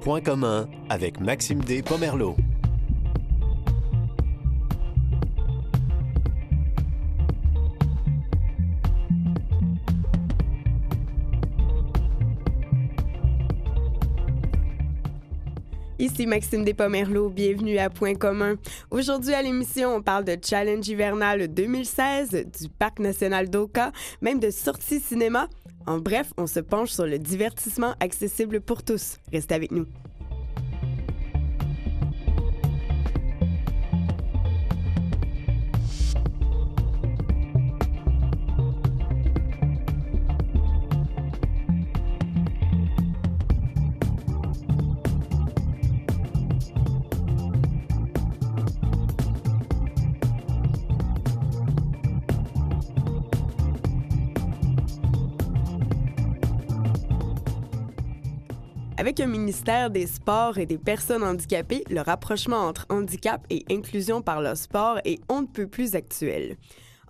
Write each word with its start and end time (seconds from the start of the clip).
Point 0.00 0.22
commun 0.22 0.66
avec 0.88 1.20
Maxime 1.20 1.62
D. 1.62 1.82
Ici 15.98 16.26
Maxime 16.26 16.64
Despomerleau, 16.64 17.28
bienvenue 17.28 17.76
à 17.76 17.90
Point 17.90 18.14
commun. 18.14 18.56
Aujourd'hui 18.90 19.34
à 19.34 19.42
l'émission, 19.42 19.96
on 19.96 20.02
parle 20.02 20.24
de 20.24 20.34
Challenge 20.42 20.88
hivernal 20.88 21.46
2016, 21.48 22.30
du 22.30 22.70
Parc 22.70 23.00
national 23.00 23.50
d'Oka, 23.50 23.92
même 24.22 24.40
de 24.40 24.48
sorties 24.48 25.00
cinéma. 25.00 25.46
En 25.86 25.98
bref, 25.98 26.32
on 26.36 26.46
se 26.46 26.60
penche 26.60 26.90
sur 26.90 27.06
le 27.06 27.18
divertissement 27.18 27.94
accessible 28.00 28.60
pour 28.60 28.82
tous. 28.82 29.18
Restez 29.32 29.54
avec 29.54 29.72
nous. 29.72 29.86
Un 59.20 59.26
ministère 59.26 59.90
des 59.90 60.06
Sports 60.06 60.56
et 60.56 60.64
des 60.64 60.78
personnes 60.78 61.22
handicapées, 61.22 61.84
le 61.90 62.00
rapprochement 62.00 62.56
entre 62.56 62.86
handicap 62.88 63.44
et 63.50 63.66
inclusion 63.70 64.22
par 64.22 64.40
le 64.40 64.54
sport 64.54 64.98
est 65.04 65.18
on 65.28 65.42
ne 65.42 65.46
peut 65.46 65.66
plus 65.66 65.94
actuel. 65.94 66.56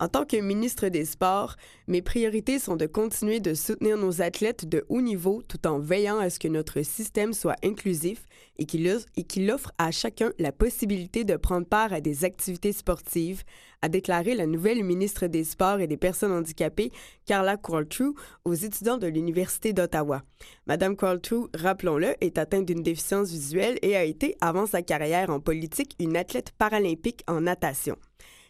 En 0.00 0.08
tant 0.08 0.24
que 0.24 0.38
ministre 0.38 0.88
des 0.88 1.04
Sports, 1.04 1.56
mes 1.86 2.00
priorités 2.00 2.58
sont 2.58 2.76
de 2.76 2.86
continuer 2.86 3.38
de 3.38 3.52
soutenir 3.52 3.98
nos 3.98 4.22
athlètes 4.22 4.66
de 4.66 4.86
haut 4.88 5.02
niveau 5.02 5.42
tout 5.46 5.66
en 5.66 5.78
veillant 5.78 6.18
à 6.18 6.30
ce 6.30 6.38
que 6.38 6.48
notre 6.48 6.80
système 6.80 7.34
soit 7.34 7.56
inclusif 7.62 8.24
et 8.56 8.64
qu'il 8.64 9.50
offre 9.50 9.72
à 9.76 9.90
chacun 9.90 10.32
la 10.38 10.52
possibilité 10.52 11.24
de 11.24 11.36
prendre 11.36 11.66
part 11.66 11.92
à 11.92 12.00
des 12.00 12.24
activités 12.24 12.72
sportives, 12.72 13.42
a 13.82 13.90
déclaré 13.90 14.34
la 14.34 14.46
nouvelle 14.46 14.82
ministre 14.84 15.26
des 15.26 15.44
Sports 15.44 15.80
et 15.80 15.86
des 15.86 15.98
Personnes 15.98 16.32
handicapées, 16.32 16.92
Carla 17.26 17.58
Qualtrough, 17.58 18.14
aux 18.46 18.54
étudiants 18.54 18.96
de 18.96 19.06
l'Université 19.06 19.74
d'Ottawa. 19.74 20.22
Madame 20.66 20.96
Qualtrough, 20.96 21.50
rappelons-le, 21.54 22.14
est 22.22 22.38
atteinte 22.38 22.64
d'une 22.64 22.82
déficience 22.82 23.30
visuelle 23.30 23.78
et 23.82 23.96
a 23.96 24.04
été, 24.04 24.34
avant 24.40 24.64
sa 24.64 24.80
carrière 24.80 25.28
en 25.28 25.40
politique, 25.40 25.94
une 26.00 26.16
athlète 26.16 26.52
paralympique 26.56 27.22
en 27.26 27.42
natation. 27.42 27.96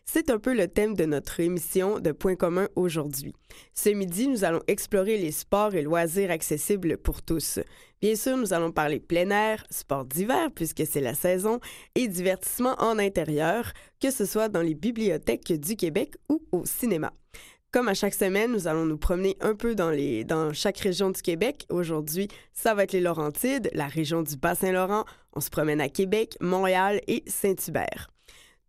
C'est 0.05 0.31
un 0.31 0.39
peu 0.39 0.55
le 0.55 0.67
thème 0.69 0.95
de 0.95 1.05
notre 1.05 1.41
émission 1.41 2.01
de 2.01 2.13
Point 2.13 2.37
commun 2.37 2.69
aujourd'hui. 2.75 3.35
Ce 3.75 3.91
midi, 3.91 4.29
nous 4.29 4.45
allons 4.45 4.63
explorer 4.67 5.17
les 5.17 5.31
sports 5.31 5.75
et 5.75 5.83
loisirs 5.83 6.31
accessibles 6.31 6.97
pour 6.97 7.23
tous. 7.23 7.61
Bien 8.01 8.17
sûr, 8.17 8.37
nous 8.37 8.53
allons 8.53 8.73
parler 8.73 8.99
plein 8.99 9.31
air, 9.31 9.65
sport 9.71 10.05
d'hiver 10.05 10.51
puisque 10.55 10.85
c'est 10.87 11.01
la 11.01 11.15
saison, 11.15 11.61
et 11.95 12.09
divertissement 12.09 12.75
en 12.79 12.99
intérieur, 12.99 13.73
que 14.01 14.11
ce 14.11 14.25
soit 14.25 14.49
dans 14.49 14.63
les 14.63 14.75
bibliothèques 14.75 15.53
du 15.53 15.77
Québec 15.77 16.17
ou 16.29 16.43
au 16.53 16.65
cinéma. 16.65 17.13
Comme 17.73 17.89
à 17.89 17.95
chaque 17.95 18.15
semaine, 18.15 18.51
nous 18.51 18.67
allons 18.67 18.85
nous 18.85 18.99
promener 18.99 19.37
un 19.41 19.55
peu 19.55 19.77
dans, 19.77 19.91
les, 19.91 20.25
dans 20.25 20.53
chaque 20.53 20.79
région 20.79 21.11
du 21.11 21.23
Québec. 21.23 21.67
Aujourd'hui, 21.69 22.27
ça 22.53 22.75
va 22.75 22.83
être 22.83 22.93
les 22.93 23.01
Laurentides, 23.01 23.71
la 23.75 23.87
région 23.87 24.23
du 24.23 24.37
Bas-Saint-Laurent. 24.37 25.05
On 25.35 25.41
se 25.41 25.51
promène 25.51 25.81
à 25.81 25.89
Québec, 25.89 26.37
Montréal 26.41 27.01
et 27.07 27.23
Saint-Hubert. 27.29 28.11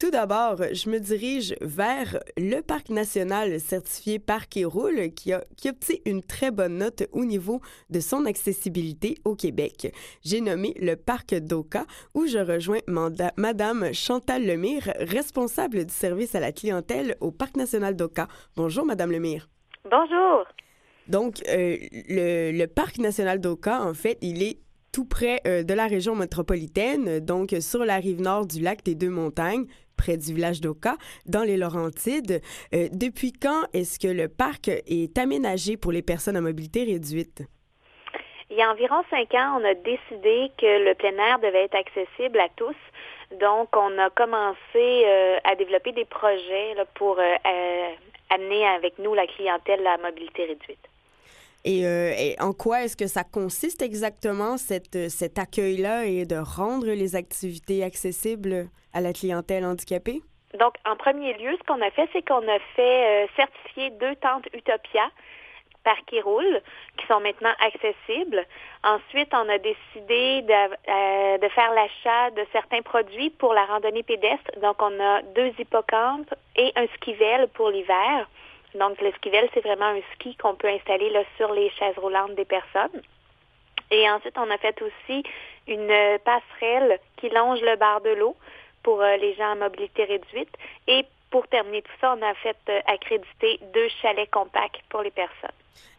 Tout 0.02 0.10
d'abord, 0.10 0.56
je 0.74 0.90
me 0.90 0.98
dirige 0.98 1.54
vers 1.62 2.20
le 2.36 2.62
parc 2.62 2.90
national 2.90 3.60
certifié 3.60 4.18
Parc 4.18 4.58
et 4.58 4.66
Roule 4.66 5.12
qui, 5.16 5.32
a, 5.32 5.44
qui 5.58 5.70
obtient 5.70 5.98
une 6.08 6.24
très 6.24 6.50
bonne 6.50 6.80
note 6.80 7.04
au 7.12 7.24
niveau 7.24 7.62
de 7.92 8.00
son 8.00 8.26
accessibilité 8.26 9.20
au 9.26 9.36
Québec. 9.36 9.94
J'ai 10.24 10.42
nommé 10.42 10.74
le 10.80 10.96
parc 10.96 11.36
d'Oka 11.36 11.86
où 12.16 12.26
je 12.26 12.40
rejoins 12.40 12.80
Madame 12.88 13.94
Chantal 13.94 14.44
Lemire, 14.44 14.92
responsable 15.02 15.86
du 15.86 15.94
service 15.94 16.34
à 16.34 16.40
la 16.40 16.52
clientèle 16.52 17.16
au 17.20 17.30
parc 17.30 17.56
national 17.56 17.96
d'Oka. 17.96 18.28
Bonjour, 18.56 18.88
Madame 18.88 19.12
Lemire. 19.12 19.50
Bonjour. 19.84 20.48
Donc, 21.10 21.44
euh, 21.48 21.78
le, 22.10 22.52
le 22.58 22.66
parc 22.66 22.98
national 22.98 23.40
d'Oka, 23.40 23.84
en 23.84 23.94
fait, 23.94 24.18
il 24.24 24.42
est 24.42 24.62
tout 24.92 25.06
près 25.06 25.42
euh, 25.48 25.64
de 25.64 25.74
la 25.74 25.88
région 25.88 26.16
métropolitaine, 26.16 27.20
donc 27.20 27.56
sur 27.62 27.86
la 27.86 27.98
rive 27.98 28.20
nord 28.20 28.46
du 28.46 28.62
lac 28.62 28.84
des 28.84 28.96
Deux-Montagnes, 28.96 29.68
près 30.02 30.18
du 30.18 30.34
village 30.34 30.62
d'Oka, 30.62 30.96
dans 31.26 31.44
les 31.44 31.58
Laurentides. 31.58 32.42
Euh, 32.74 32.88
depuis 32.92 33.32
quand 33.32 33.62
est-ce 33.74 34.00
que 34.00 34.08
le 34.08 34.28
parc 34.28 34.68
est 34.68 35.18
aménagé 35.18 35.78
pour 35.78 35.92
les 35.92 36.02
personnes 36.02 36.38
à 36.38 36.42
mobilité 36.42 36.84
réduite? 36.84 37.44
Il 38.50 38.58
y 38.58 38.62
a 38.64 38.72
environ 38.72 39.02
cinq 39.10 39.34
ans, 39.36 39.60
on 39.60 39.64
a 39.64 39.76
décidé 39.76 40.52
que 40.58 40.72
le 40.88 40.94
plein 40.96 41.18
air 41.28 41.40
devait 41.40 41.66
être 41.66 41.76
accessible 41.76 42.40
à 42.40 42.50
tous. 42.56 42.80
Donc, 43.40 43.70
on 43.78 43.98
a 43.98 44.10
commencé 44.10 44.58
euh, 44.76 45.38
à 45.46 45.56
développer 45.56 45.92
des 45.94 46.06
projets 46.06 46.76
pour 46.96 47.18
amener 48.30 48.66
avec 48.68 48.98
nous 49.00 49.14
la 49.14 49.28
clientèle 49.28 49.86
à 49.88 49.98
mobilité 49.98 50.46
réduite. 50.46 50.86
Euh, 51.68 52.14
et, 52.18 52.36
en 52.40 52.54
quoi 52.54 52.84
est-ce 52.84 52.98
que 52.98 53.08
ça 53.08 53.24
consiste 53.24 53.82
exactement, 53.82 54.58
cette, 54.58 54.96
euh, 54.96 55.10
cet 55.10 55.38
accueil-là, 55.38 56.06
et 56.06 56.26
de 56.26 56.36
rendre 56.36 56.88
les 56.88 57.16
activités 57.16 57.84
accessibles? 57.84 58.68
À 58.94 59.02
la 59.02 59.14
clientèle 59.14 59.66
handicapée? 59.66 60.22
Donc, 60.60 60.76
en 60.86 60.96
premier 60.96 61.34
lieu, 61.36 61.56
ce 61.58 61.64
qu'on 61.66 61.82
a 61.82 61.92
fait, 61.92 62.10
c'est 62.12 62.28
qu'on 62.28 62.48
a 62.48 62.60
fait 62.76 63.26
euh, 63.26 63.28
certifier 63.36 63.90
deux 63.92 64.16
tentes 64.18 64.48
Utopia 64.54 65.10
par 65.84 65.98
Kiroul, 66.06 66.62
qui 66.98 67.08
sont 67.08 67.20
maintenant 67.22 67.54
accessibles. 67.66 68.46
Ensuite, 68.84 69.34
on 69.34 69.50
a 69.50 69.58
décidé 69.58 70.44
de, 70.44 71.38
de 71.40 71.50
faire 71.50 71.74
l'achat 71.74 72.30
de 72.32 72.46
certains 72.52 72.82
produits 72.84 73.32
pour 73.32 73.54
la 73.54 73.66
randonnée 73.66 74.04
pédestre. 74.04 74.52
Donc, 74.62 74.82
on 74.82 75.00
a 75.00 75.22
deux 75.36 75.52
hippocampes 75.58 76.34
et 76.56 76.72
un 76.76 76.86
skivel 76.98 77.48
pour 77.56 77.70
l'hiver. 77.70 78.30
Donc, 78.76 79.02
le 79.02 79.12
skivel, 79.14 79.50
c'est 79.54 79.62
vraiment 79.62 79.86
un 79.86 80.02
ski 80.14 80.36
qu'on 80.36 80.56
peut 80.56 80.70
installer 80.70 81.10
là, 81.10 81.24
sur 81.38 81.52
les 81.52 81.70
chaises 81.72 81.98
roulantes 81.98 82.36
des 82.36 82.46
personnes. 82.46 83.02
Et 83.90 84.10
ensuite, 84.10 84.38
on 84.38 84.50
a 84.50 84.58
fait 84.58 84.80
aussi 84.82 85.24
une 85.68 86.20
passerelle 86.24 87.00
qui 87.18 87.30
longe 87.30 87.62
le 87.62 87.76
bar 87.76 88.02
de 88.02 88.12
l'eau 88.12 88.36
pour 88.84 89.02
euh, 89.02 89.18
les 89.18 89.34
gens 89.36 89.52
à 89.52 89.56
mobilité 89.56 90.04
réduite. 90.04 90.50
Et 90.88 91.06
pour 91.30 91.48
terminer 91.48 91.82
tout 91.82 91.92
ça, 92.00 92.16
on 92.18 92.22
a 92.22 92.34
fait 92.36 92.58
euh, 92.70 92.80
accréditer 92.88 93.60
deux 93.74 93.88
chalets 94.02 94.30
compacts 94.30 94.82
pour 94.90 95.02
les 95.02 95.12
personnes. 95.12 95.52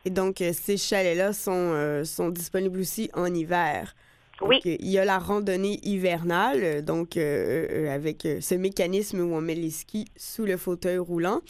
Et 0.05 0.11
donc, 0.11 0.41
euh, 0.41 0.53
ces 0.53 0.77
chalets-là 0.77 1.33
sont, 1.33 2.05
sont 2.05 2.29
disponibles 2.29 2.81
aussi 2.81 3.11
en 3.15 3.33
hiver. 3.33 3.95
oui. 4.41 4.61
il 4.65 4.89
y 4.89 4.99
a 4.99 5.05
la 5.05 5.19
randonnée 5.19 5.79
hivernale, 5.83 6.85
donc 6.85 7.17
avec 7.17 8.23
ce 8.23 8.55
mécanisme 8.57 9.21
où 9.21 9.35
on 9.35 9.41
met 9.41 9.55
les 9.55 9.71
skis 9.71 10.07
sous 10.17 10.45
le 10.45 10.57
fauteuil 10.57 10.99
roulant. 10.99 11.41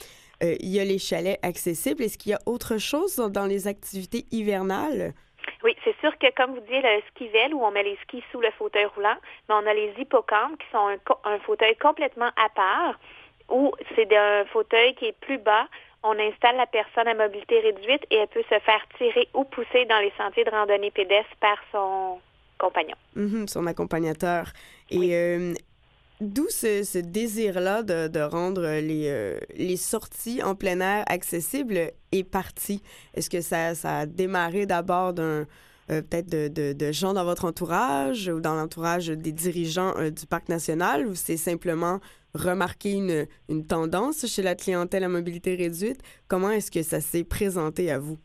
Euh, 0.42 0.56
il 0.60 0.68
y 0.68 0.80
a 0.80 0.84
les 0.84 0.98
chalets 0.98 1.38
accessibles. 1.42 2.02
Est-ce 2.02 2.18
qu'il 2.18 2.30
y 2.30 2.34
a 2.34 2.40
autre 2.46 2.78
chose 2.78 3.16
dans 3.30 3.46
les 3.46 3.68
activités 3.68 4.26
hivernales? 4.30 5.14
Oui, 5.64 5.76
c'est 5.84 5.98
sûr 6.00 6.16
que, 6.18 6.32
comme 6.34 6.54
vous 6.54 6.60
dites, 6.60 6.82
le 6.82 7.02
skivel, 7.10 7.54
où 7.54 7.64
on 7.64 7.70
met 7.70 7.82
les 7.82 7.98
skis 8.02 8.22
sous 8.32 8.40
le 8.40 8.50
fauteuil 8.52 8.86
roulant, 8.86 9.16
mais 9.48 9.54
on 9.54 9.66
a 9.66 9.74
les 9.74 9.92
hippocampes, 9.98 10.58
qui 10.58 10.66
sont 10.72 10.88
un, 11.24 11.38
fauteuil 11.40 11.76
complètement 11.76 12.30
à 12.36 12.48
part, 12.48 12.98
où 13.48 13.72
c'est 13.94 14.14
un 14.16 14.44
fauteuil 14.46 14.94
qui 14.94 15.06
est 15.06 15.18
plus 15.20 15.38
bas. 15.38 15.66
On 16.02 16.18
installe 16.18 16.56
la 16.56 16.66
personne 16.66 17.06
à 17.06 17.14
mobilité 17.14 17.60
réduite 17.60 18.04
et 18.10 18.16
elle 18.16 18.28
peut 18.28 18.42
se 18.50 18.58
faire 18.58 18.84
tirer 18.98 19.28
ou 19.34 19.44
pousser 19.44 19.84
dans 19.84 20.00
les 20.00 20.12
sentiers 20.18 20.44
de 20.44 20.50
randonnée 20.50 20.90
pédestre 20.90 21.36
par 21.40 21.58
son 21.70 22.18
compagnon. 22.58 22.96
Mm-hmm, 23.16 23.46
son 23.46 23.66
accompagnateur. 23.66 24.46
Et 24.90 25.14
euh, 25.14 25.54
D'où 26.22 26.46
ce, 26.50 26.98
désir-là 26.98 27.82
de, 27.82 28.20
rendre 28.20 28.62
les, 28.80 29.08
euh, 29.08 29.40
les 29.56 29.76
sorties 29.76 30.40
en 30.40 30.54
plein 30.54 30.78
air 30.78 31.02
accessibles 31.08 31.90
et 32.12 32.22
parti? 32.22 32.80
Est-ce 33.14 33.28
que 33.28 33.40
ça, 33.40 33.72
a 33.82 34.06
démarré 34.06 34.64
d'abord 34.64 35.14
euh, 35.18 35.44
peut-être 35.88 36.30
de, 36.30 36.92
gens 36.92 37.12
dans 37.12 37.24
votre 37.24 37.44
entourage 37.44 38.28
ou 38.28 38.38
dans 38.38 38.54
l'entourage 38.54 39.08
des 39.08 39.32
dirigeants 39.32 39.94
euh, 39.98 40.10
du 40.10 40.24
Parc 40.26 40.48
national? 40.48 41.08
Ou 41.08 41.16
c'est 41.16 41.36
simplement 41.36 41.98
remarquer 42.34 43.26
une 43.48 43.66
tendance 43.66 44.24
chez 44.26 44.42
la 44.42 44.54
clientèle 44.54 45.02
à 45.02 45.08
mobilité 45.08 45.56
réduite? 45.56 46.02
Comment 46.28 46.52
est-ce 46.52 46.70
que 46.70 46.84
ça 46.84 47.00
s'est 47.00 47.24
présenté 47.24 47.90
à 47.90 47.98
vous? 47.98 48.18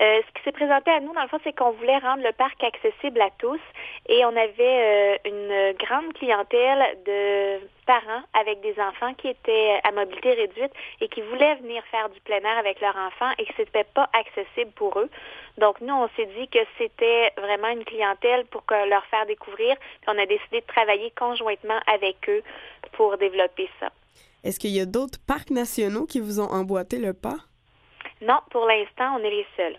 Euh, 0.00 0.20
ce 0.26 0.32
qui 0.32 0.44
s'est 0.44 0.52
présenté 0.52 0.90
à 0.90 1.00
nous, 1.00 1.12
dans 1.12 1.20
le 1.20 1.28
fond, 1.28 1.38
c'est 1.44 1.54
qu'on 1.54 1.72
voulait 1.72 1.98
rendre 1.98 2.22
le 2.22 2.32
parc 2.32 2.64
accessible 2.64 3.20
à 3.20 3.28
tous 3.38 3.60
et 4.08 4.24
on 4.24 4.34
avait 4.34 4.56
euh, 4.60 5.16
une 5.26 5.76
grande 5.76 6.14
clientèle 6.14 6.96
de 7.04 7.60
parents 7.84 8.22
avec 8.32 8.62
des 8.62 8.80
enfants 8.80 9.12
qui 9.12 9.28
étaient 9.28 9.78
à 9.84 9.92
mobilité 9.92 10.32
réduite 10.32 10.72
et 11.02 11.08
qui 11.08 11.20
voulaient 11.20 11.56
venir 11.56 11.82
faire 11.90 12.08
du 12.08 12.18
plein 12.20 12.38
air 12.38 12.56
avec 12.56 12.80
leurs 12.80 12.96
enfants 12.96 13.30
et 13.38 13.44
que 13.44 13.52
ce 13.58 13.62
n'était 13.62 13.84
pas 13.84 14.08
accessible 14.18 14.70
pour 14.70 14.98
eux. 14.98 15.10
Donc, 15.58 15.82
nous, 15.82 15.92
on 15.92 16.08
s'est 16.16 16.30
dit 16.38 16.48
que 16.48 16.60
c'était 16.78 17.32
vraiment 17.36 17.68
une 17.68 17.84
clientèle 17.84 18.46
pour 18.46 18.64
leur 18.70 19.04
faire 19.06 19.26
découvrir. 19.26 19.76
Puis 19.76 20.08
on 20.08 20.18
a 20.18 20.24
décidé 20.24 20.62
de 20.62 20.66
travailler 20.66 21.12
conjointement 21.18 21.78
avec 21.86 22.16
eux 22.30 22.42
pour 22.92 23.18
développer 23.18 23.68
ça. 23.78 23.90
Est-ce 24.44 24.58
qu'il 24.58 24.70
y 24.70 24.80
a 24.80 24.86
d'autres 24.86 25.18
parcs 25.26 25.50
nationaux 25.50 26.06
qui 26.06 26.20
vous 26.20 26.40
ont 26.40 26.50
emboîté 26.50 26.96
le 26.96 27.12
pas? 27.12 27.36
Non, 28.22 28.38
pour 28.50 28.64
l'instant, 28.64 29.18
on 29.18 29.24
est 29.24 29.30
les 29.30 29.46
seuls. 29.58 29.76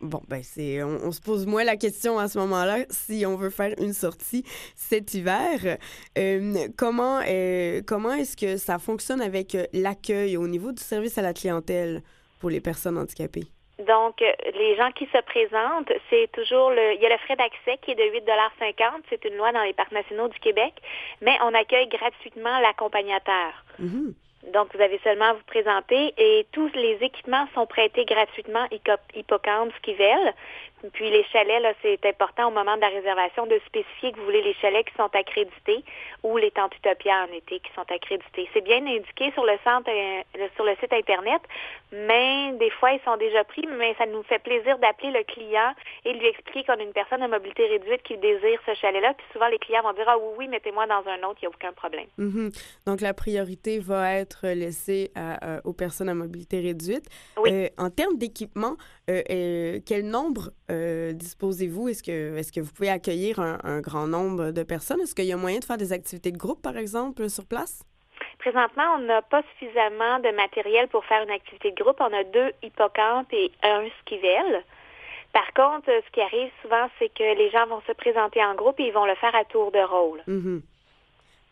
Bon, 0.00 0.20
ben 0.28 0.42
c'est, 0.44 0.80
on, 0.84 1.10
se 1.10 1.20
pose 1.20 1.46
moins 1.46 1.64
la 1.64 1.76
question 1.76 2.18
à 2.18 2.28
ce 2.28 2.38
moment-là 2.38 2.84
si 2.88 3.24
on 3.26 3.34
veut 3.34 3.50
faire 3.50 3.74
une 3.78 3.92
sortie 3.92 4.44
cet 4.76 5.12
hiver. 5.14 5.76
Euh, 6.16 6.68
comment 6.76 7.20
euh, 7.26 7.80
comment 7.84 8.12
est-ce 8.12 8.36
que 8.36 8.58
ça 8.58 8.78
fonctionne 8.78 9.20
avec 9.20 9.56
euh, 9.56 9.66
l'accueil 9.72 10.36
au 10.36 10.46
niveau 10.46 10.70
du 10.70 10.80
service 10.82 11.18
à 11.18 11.22
la 11.22 11.34
clientèle 11.34 12.02
pour 12.38 12.48
les 12.48 12.60
personnes 12.60 12.96
handicapées? 12.96 13.48
Donc, 13.86 14.20
les 14.20 14.76
gens 14.76 14.90
qui 14.92 15.06
se 15.06 15.20
présentent, 15.22 15.92
c'est 16.10 16.28
toujours 16.32 16.70
le. 16.70 16.94
Il 16.94 17.00
y 17.00 17.06
a 17.06 17.10
le 17.10 17.18
frais 17.18 17.36
d'accès 17.36 17.78
qui 17.82 17.92
est 17.92 17.94
de 17.94 18.02
8,50 18.02 19.02
C'est 19.08 19.24
une 19.24 19.36
loi 19.36 19.52
dans 19.52 19.62
les 19.62 19.72
parcs 19.72 19.92
nationaux 19.92 20.28
du 20.28 20.38
Québec, 20.38 20.74
mais 21.22 21.36
on 21.42 21.54
accueille 21.54 21.88
gratuitement 21.88 22.60
l'accompagnateur. 22.60 23.64
Mm-hmm. 23.80 24.14
Donc, 24.52 24.74
vous 24.74 24.80
avez 24.80 24.98
seulement 25.04 25.26
à 25.26 25.32
vous 25.34 25.44
présenter 25.46 26.14
et 26.16 26.46
tous 26.52 26.70
les 26.74 26.98
équipements 27.00 27.46
sont 27.54 27.66
prêtés 27.66 28.04
gratuitement, 28.04 28.66
hippocampe, 29.14 29.72
skivel. 29.78 30.34
Puis 30.92 31.10
les 31.10 31.24
chalets, 31.32 31.62
là, 31.62 31.72
c'est 31.82 32.04
important 32.06 32.48
au 32.48 32.50
moment 32.50 32.76
de 32.76 32.80
la 32.80 32.88
réservation 32.88 33.46
de 33.46 33.60
spécifier 33.66 34.12
que 34.12 34.18
vous 34.18 34.24
voulez 34.24 34.42
les 34.42 34.54
chalets 34.54 34.86
qui 34.86 34.94
sont 34.94 35.10
accrédités 35.12 35.84
ou 36.22 36.36
les 36.36 36.50
tentes 36.50 36.76
Utopia 36.76 37.26
en 37.28 37.32
été 37.34 37.60
qui 37.60 37.70
sont 37.74 37.86
accrédités. 37.90 38.48
C'est 38.52 38.60
bien 38.60 38.84
indiqué 38.86 39.32
sur 39.32 39.44
le 39.44 39.58
centre, 39.64 39.90
euh, 39.90 40.48
sur 40.54 40.64
le 40.64 40.74
site 40.76 40.92
internet, 40.92 41.42
mais 41.92 42.52
des 42.58 42.70
fois 42.70 42.92
ils 42.92 43.00
sont 43.04 43.16
déjà 43.16 43.44
pris. 43.44 43.66
Mais 43.78 43.94
ça 43.98 44.06
nous 44.06 44.22
fait 44.24 44.38
plaisir 44.38 44.78
d'appeler 44.78 45.10
le 45.10 45.24
client 45.24 45.74
et 46.04 46.12
lui 46.12 46.26
expliquer 46.26 46.64
qu'on 46.64 46.78
a 46.78 46.82
une 46.82 46.92
personne 46.92 47.22
à 47.22 47.28
mobilité 47.28 47.66
réduite 47.66 48.02
qui 48.02 48.16
désire 48.16 48.60
ce 48.66 48.74
chalet-là. 48.74 49.14
Puis 49.14 49.26
souvent 49.32 49.48
les 49.48 49.58
clients 49.58 49.82
vont 49.82 49.92
dire 49.92 50.06
ah 50.06 50.16
oui, 50.18 50.34
oui 50.38 50.48
mettez-moi 50.48 50.86
dans 50.86 51.02
un 51.06 51.28
autre, 51.28 51.38
il 51.42 51.46
n'y 51.46 51.46
a 51.46 51.50
aucun 51.50 51.72
problème. 51.72 52.06
Mm-hmm. 52.18 52.82
Donc 52.86 53.00
la 53.00 53.14
priorité 53.14 53.78
va 53.78 54.14
être 54.14 54.46
laissée 54.46 55.10
euh, 55.16 55.60
aux 55.64 55.72
personnes 55.72 56.08
à 56.08 56.14
mobilité 56.14 56.60
réduite. 56.60 57.06
Oui. 57.38 57.50
Euh, 57.52 57.68
en 57.78 57.90
termes 57.90 58.16
d'équipement, 58.16 58.76
quel 59.08 60.06
nombre 60.06 60.50
euh, 60.70 61.12
disposez-vous? 61.12 61.88
Est-ce 61.88 62.02
que, 62.02 62.60
vous 62.60 62.72
pouvez 62.72 62.90
accueillir 62.90 63.40
un, 63.40 63.80
grand 63.80 64.06
nombre 64.06 64.50
de 64.50 64.62
personnes? 64.62 65.00
Est-ce 65.00 65.14
qu'il 65.14 65.24
y 65.24 65.32
a 65.32 65.36
moyen 65.36 65.60
de 65.60 65.64
faire 65.64 65.78
des 65.78 65.92
activités 65.92 66.30
de 66.30 66.36
groupe, 66.36 66.62
par 66.62 66.76
exemple, 66.76 67.28
sur 67.30 67.46
place? 67.46 67.82
Présentement, 68.38 68.94
on 68.96 69.00
n'a 69.00 69.22
pas 69.22 69.42
suffisamment 69.52 70.20
de 70.20 70.30
matériel 70.36 70.88
pour 70.88 71.04
faire 71.06 71.22
une 71.22 71.30
activité 71.30 71.70
de 71.70 71.82
groupe. 71.82 71.96
On 72.00 72.12
a 72.12 72.24
deux 72.24 72.52
hippocampes 72.62 73.32
et 73.32 73.50
un 73.62 73.86
skivel. 74.00 74.64
Par 75.32 75.52
contre, 75.54 75.86
ce 75.86 76.10
qui 76.12 76.20
arrive 76.20 76.50
souvent, 76.62 76.88
c'est 76.98 77.12
que 77.12 77.36
les 77.36 77.50
gens 77.50 77.66
vont 77.66 77.82
se 77.86 77.92
présenter 77.92 78.44
en 78.44 78.54
groupe 78.54 78.78
et 78.80 78.86
ils 78.86 78.92
vont 78.92 79.06
le 79.06 79.14
faire 79.16 79.34
à 79.34 79.44
tour 79.44 79.72
de 79.72 79.80
rôle. 79.80 80.22
Mm-hmm. 80.28 80.60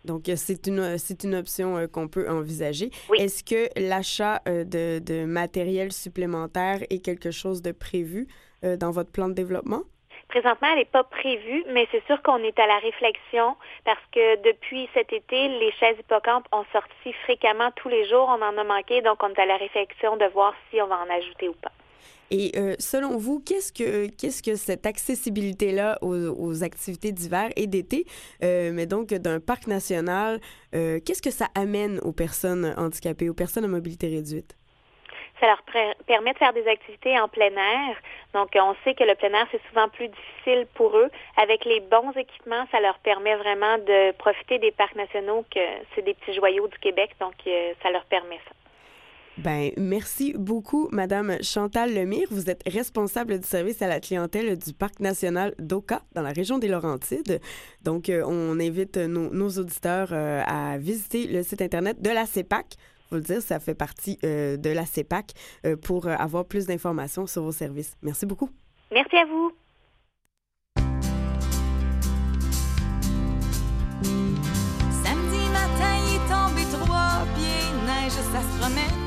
Donc, 0.06 0.23
c'est 0.37 0.67
une, 0.67 0.99
c'est 0.99 1.25
une 1.25 1.35
option 1.35 1.76
euh, 1.76 1.87
qu'on 1.87 2.08
peut 2.08 2.29
envisager. 2.31 2.91
Est-ce 3.19 3.43
que 3.44 3.69
l'achat 3.79 4.41
euh, 4.49 4.64
de, 4.64 5.00
de, 5.00 5.25
matériel 5.25 5.93
supplémentaire 5.93 6.81
est 6.91 7.05
quelque 7.05 7.31
chose 7.31 7.61
de 7.61 7.73
prévu 7.73 8.29
euh, 8.64 8.76
dans 8.76 8.93
votre 8.93 9.11
plan 9.11 9.29
de 9.29 9.35
développement? 9.35 9.82
Présentement, 10.29 10.69
elle 10.73 10.79
n'est 10.79 10.85
pas 10.85 11.05
prévue, 11.05 11.64
mais 11.73 11.87
c'est 11.93 12.05
sûr 12.06 12.20
qu'on 12.23 12.38
est 12.38 12.58
à 12.58 12.67
la 12.67 12.79
réflexion 12.79 13.56
parce 13.85 14.03
que 14.12 14.43
depuis 14.43 14.88
cet 14.94 15.12
été, 15.12 15.49
les 15.49 15.73
chaises 15.73 15.97
hippocampes 16.00 16.47
ont 16.52 16.64
sorti 16.73 17.12
fréquemment 17.25 17.70
tous 17.76 17.88
les 17.88 18.09
jours. 18.09 18.29
On 18.29 18.43
en 18.43 18.56
a 18.59 18.64
manqué, 18.64 19.02
donc 19.02 19.23
on 19.23 19.29
est 19.29 19.38
à 19.38 19.47
la 19.47 19.56
réflexion 19.56 20.17
de 20.17 20.26
voir 20.26 20.55
si 20.70 20.81
on 20.81 20.88
va 20.88 20.99
en 20.99 21.11
ajouter 21.11 21.49
ou 21.49 21.55
pas. 21.55 21.73
Et 22.31 22.52
euh, 22.56 22.75
selon 22.78 23.17
vous, 23.17 23.40
qu'est-ce 23.40 23.73
que 23.73 24.08
qu'est-ce 24.08 24.43
que 24.43 24.56
cette 24.56 24.87
accessibilité-là 24.87 25.99
aux, 26.02 26.62
activités 26.62 27.12
d'hiver 27.12 27.50
et 27.56 27.67
d'été, 27.67 28.05
euh, 28.43 28.70
mais 28.73 28.87
donc 28.87 29.08
d'un 29.08 29.40
parc 29.40 29.67
national, 29.67 30.40
qu'est-ce 30.73 31.23
que 31.23 31.31
ça 31.31 31.49
amène 31.55 31.99
aux 32.00 32.12
personnes 32.12 32.75
handicapées, 32.76 33.28
aux 33.28 33.34
personnes 33.34 33.64
à 33.64 33.69
mobilité 33.69 34.08
réduite? 34.08 34.56
Ça 35.40 35.46
leur 35.46 35.62
permet 36.06 36.32
de 36.32 36.38
faire 36.38 36.55
des 36.55 36.67
activités 36.67 37.19
en 37.19 37.28
plein 37.28 37.50
air. 37.50 37.96
Donc, 38.32 38.49
on 38.55 38.75
sait 38.84 38.94
que 38.94 39.05
le 39.05 39.14
plein 39.14 39.32
air, 39.34 39.46
c'est 39.50 39.61
souvent 39.69 39.88
plus 39.88 40.08
difficile 40.08 40.67
pour 40.75 40.96
eux. 40.96 41.11
Avec 41.37 41.64
les 41.67 41.81
bons 41.81 42.12
équipements, 42.12 42.67
ça 42.73 42.81
leur 42.81 42.99
permet 43.00 43.37
vraiment 43.37 43.76
de 43.78 44.12
profiter 44.12 44.58
des 44.58 44.73
parcs 44.73 44.94
nationaux, 44.94 45.44
que 45.55 45.61
c'est 45.94 46.02
des 46.02 46.14
petits 46.14 46.34
joyaux 46.34 46.69
du 46.69 46.78
Québec. 46.78 47.11
Donc, 47.20 47.34
euh, 47.46 47.75
ça 47.82 47.90
leur 47.90 48.06
permet 48.06 48.38
ça. 48.49 48.65
Ben, 49.38 49.71
merci 49.77 50.33
beaucoup, 50.37 50.88
Madame 50.93 51.43
Chantal 51.43 51.93
Lemire. 51.94 52.27
Vous 52.31 52.49
êtes 52.49 52.62
responsable 52.67 53.38
du 53.38 53.47
service 53.47 53.83
à 53.83 53.87
la 53.87 54.00
clientèle 54.00 54.59
du 54.59 54.73
Parc 54.73 55.00
national 55.00 55.55
d'Oka, 55.59 56.03
dans 56.15 56.23
la 56.23 56.33
région 56.33 56.59
des 56.59 56.69
Laurentides. 56.69 57.41
Donc, 57.83 58.09
euh, 58.09 58.23
on 58.27 58.59
invite 58.59 58.97
nos, 58.97 59.50
auditeurs 59.50 60.09
euh, 60.12 60.43
à 60.47 60.79
visiter 60.79 61.27
le 61.27 61.43
site 61.43 61.61
Internet 61.61 62.00
de 62.00 62.11
la 62.11 62.25
CEPAC 62.25 62.77
faut 63.09 63.17
le 63.17 63.23
dire, 63.23 63.41
ça 63.41 63.61
fait 63.61 63.75
partie 63.75 64.19
euh, 64.25 64.56
de 64.56 64.71
la 64.71 64.85
CEPAC 64.85 65.33
euh, 65.65 65.77
pour 65.77 66.06
euh, 66.06 66.15
avoir 66.17 66.44
plus 66.44 66.67
d'informations 66.67 67.27
sur 67.27 67.43
vos 67.43 67.53
services. 67.53 67.97
Merci 68.03 68.27
beaucoup. 68.27 68.50
Merci 68.93 69.17
à 69.17 69.25
vous. 69.25 69.53
Samedi 75.05 75.49
matin, 75.53 75.93
il 76.06 76.17
est 76.17 76.27
tombé 76.29 76.62
trois 76.73 77.25
pieds 77.35 77.67
neige, 77.87 78.12
ça 78.12 78.41
se 78.43 78.61
promène 78.61 79.06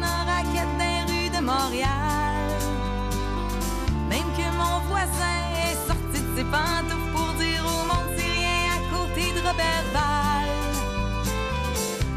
Même 4.09 4.29
que 4.37 4.47
mon 4.57 4.75
voisin 4.87 5.39
est 5.65 5.77
sorti 5.87 6.19
de 6.21 6.29
ses 6.37 6.43
pantoufles 6.43 7.11
pour 7.13 7.29
dire 7.33 7.63
au 7.65 7.81
monde 7.89 8.13
rien 8.17 8.61
à 8.77 8.79
côté 8.93 9.23
de 9.33 9.39
Robert 9.47 9.85
Val. 9.93 10.49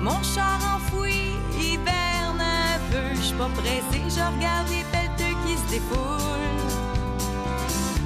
Mon 0.00 0.22
char 0.22 0.58
enfoui 0.76 1.32
suis 3.32 3.38
pas 3.38 3.48
pressé, 3.54 4.02
je 4.08 4.20
regarde 4.34 4.68
les 4.68 4.84
belles 4.92 5.36
qui 5.46 5.54
se 5.56 5.66
défoulent. 5.70 6.62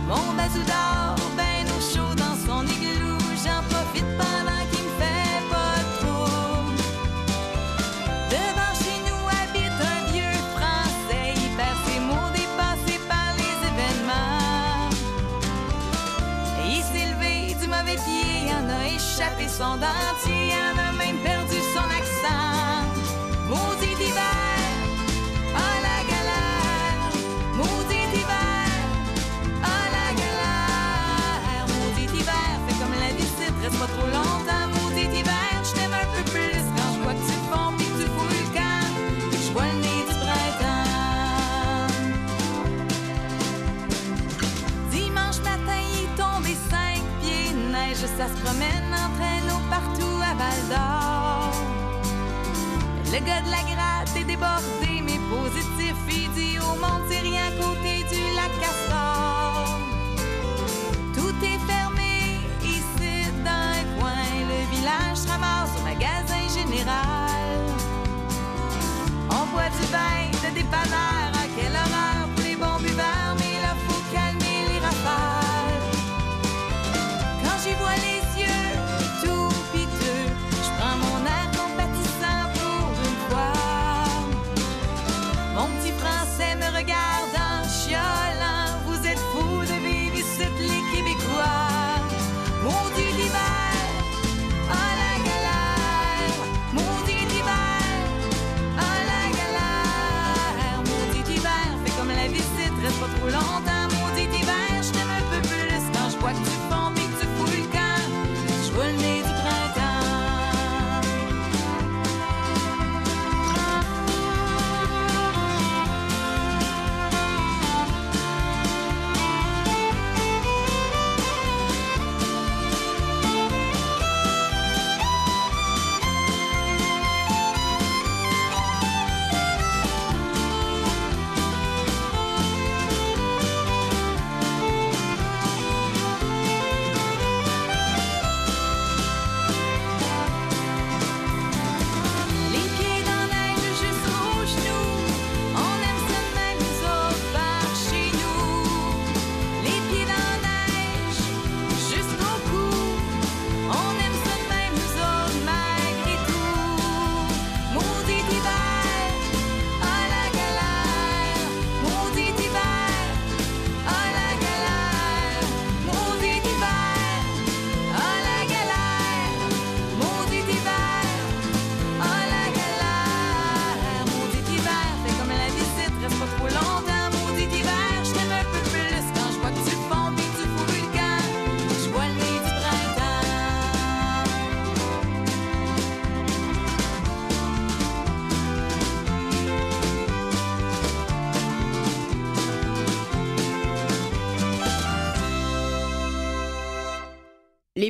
Mon 0.09 0.35
bazou 0.35 0.63
d'or, 0.71 1.17
ben 1.37 1.56
échappé 19.59 20.36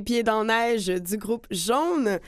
pieds 0.06 0.22
dans 0.22 0.44
neige 0.44 0.86
du 0.86 1.18
groupe 1.18 1.48
Jaune. 1.50 2.20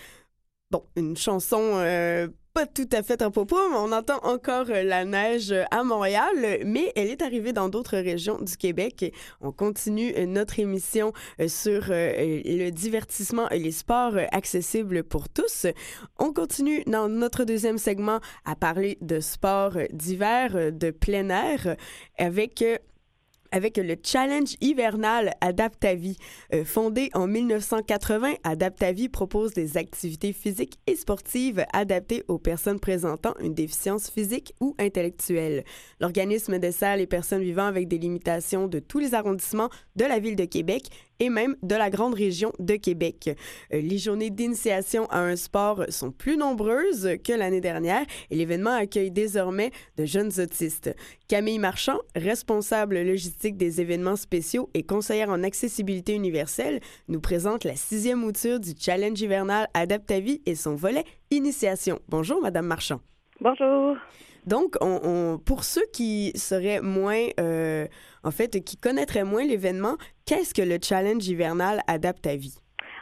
Bon, 0.72 0.82
une 0.96 1.16
chanson 1.16 1.60
euh, 1.76 2.26
pas 2.54 2.66
tout 2.66 2.88
à 2.90 3.04
fait 3.04 3.22
à 3.22 3.30
propos, 3.30 3.56
mais 3.70 3.76
on 3.76 3.92
entend 3.92 4.18
encore 4.24 4.66
euh, 4.70 4.82
la 4.82 5.04
neige 5.04 5.54
à 5.70 5.84
Montréal, 5.84 6.34
mais 6.66 6.92
elle 6.96 7.06
est 7.06 7.22
arrivée 7.22 7.52
dans 7.52 7.68
d'autres 7.68 7.96
régions 7.96 8.40
du 8.40 8.56
Québec. 8.56 9.14
On 9.40 9.52
continue 9.52 10.12
euh, 10.16 10.26
notre 10.26 10.58
émission 10.58 11.12
sur 11.46 11.84
le 11.90 12.70
divertissement 12.70 13.48
et 13.48 13.60
les 13.60 13.70
sports 13.70 14.16
accessibles 14.32 15.04
pour 15.04 15.28
tous. 15.28 15.66
On 16.18 16.32
continue 16.32 16.82
dans 16.88 17.08
notre 17.08 17.44
deuxième 17.44 17.78
segment 17.78 18.18
à 18.44 18.56
parler 18.56 18.98
de 19.02 19.20
sports 19.20 19.78
d'hiver, 19.92 20.72
de 20.72 20.90
plein 20.90 21.28
air, 21.28 21.76
avec 22.18 22.64
avec 23.52 23.76
le 23.76 23.96
Challenge 24.02 24.54
hivernal 24.60 25.32
Adaptavie. 25.40 26.16
Euh, 26.52 26.64
fondé 26.64 27.10
en 27.14 27.26
1980, 27.26 28.34
Adaptavie 28.44 29.08
propose 29.08 29.52
des 29.52 29.76
activités 29.76 30.32
physiques 30.32 30.78
et 30.86 30.96
sportives 30.96 31.64
adaptées 31.72 32.24
aux 32.28 32.38
personnes 32.38 32.80
présentant 32.80 33.34
une 33.40 33.54
déficience 33.54 34.10
physique 34.10 34.52
ou 34.60 34.74
intellectuelle. 34.78 35.64
L'organisme 36.00 36.58
dessert 36.58 36.96
les 36.96 37.06
personnes 37.06 37.42
vivant 37.42 37.66
avec 37.66 37.88
des 37.88 37.98
limitations 37.98 38.68
de 38.68 38.78
tous 38.78 38.98
les 38.98 39.14
arrondissements 39.14 39.70
de 39.96 40.04
la 40.04 40.18
ville 40.18 40.36
de 40.36 40.44
Québec 40.44 40.88
et 41.20 41.30
même 41.30 41.56
de 41.62 41.74
la 41.74 41.90
grande 41.90 42.14
région 42.14 42.52
de 42.60 42.76
Québec. 42.76 43.30
Euh, 43.72 43.80
les 43.80 43.98
journées 43.98 44.30
d'initiation 44.30 45.06
à 45.06 45.18
un 45.18 45.34
sport 45.34 45.84
sont 45.88 46.12
plus 46.12 46.36
nombreuses 46.36 47.16
que 47.24 47.32
l'année 47.32 47.60
dernière 47.60 48.04
et 48.30 48.36
l'événement 48.36 48.70
accueille 48.74 49.10
désormais 49.10 49.72
de 49.96 50.04
jeunes 50.04 50.30
autistes. 50.38 50.94
Camille 51.26 51.58
Marchand, 51.58 51.98
responsable 52.14 53.02
logistique 53.02 53.37
des 53.46 53.80
événements 53.80 54.16
spéciaux 54.16 54.68
et 54.74 54.82
conseillère 54.82 55.30
en 55.30 55.42
accessibilité 55.42 56.14
universelle, 56.14 56.80
nous 57.08 57.20
présente 57.20 57.64
la 57.64 57.74
sixième 57.74 58.18
mouture 58.18 58.60
du 58.60 58.72
Challenge 58.78 59.20
hivernal 59.20 59.68
Adaptavie 59.74 60.42
et 60.46 60.54
son 60.54 60.74
volet 60.74 61.04
Initiation. 61.30 62.00
Bonjour, 62.08 62.42
Madame 62.42 62.66
Marchand. 62.66 63.00
Bonjour. 63.40 63.96
Donc, 64.46 64.76
on, 64.80 65.38
pour 65.38 65.62
ceux 65.64 65.86
qui 65.92 66.32
seraient 66.34 66.80
moins, 66.80 67.26
euh, 67.38 67.86
en 68.24 68.30
fait, 68.30 68.64
qui 68.64 68.76
connaîtraient 68.76 69.24
moins 69.24 69.44
l'événement, 69.44 69.96
qu'est-ce 70.26 70.54
que 70.54 70.62
le 70.62 70.78
challenge 70.82 71.28
hivernal 71.28 71.80
Adapte 71.86 72.26
à 72.26 72.34
vie? 72.34 72.58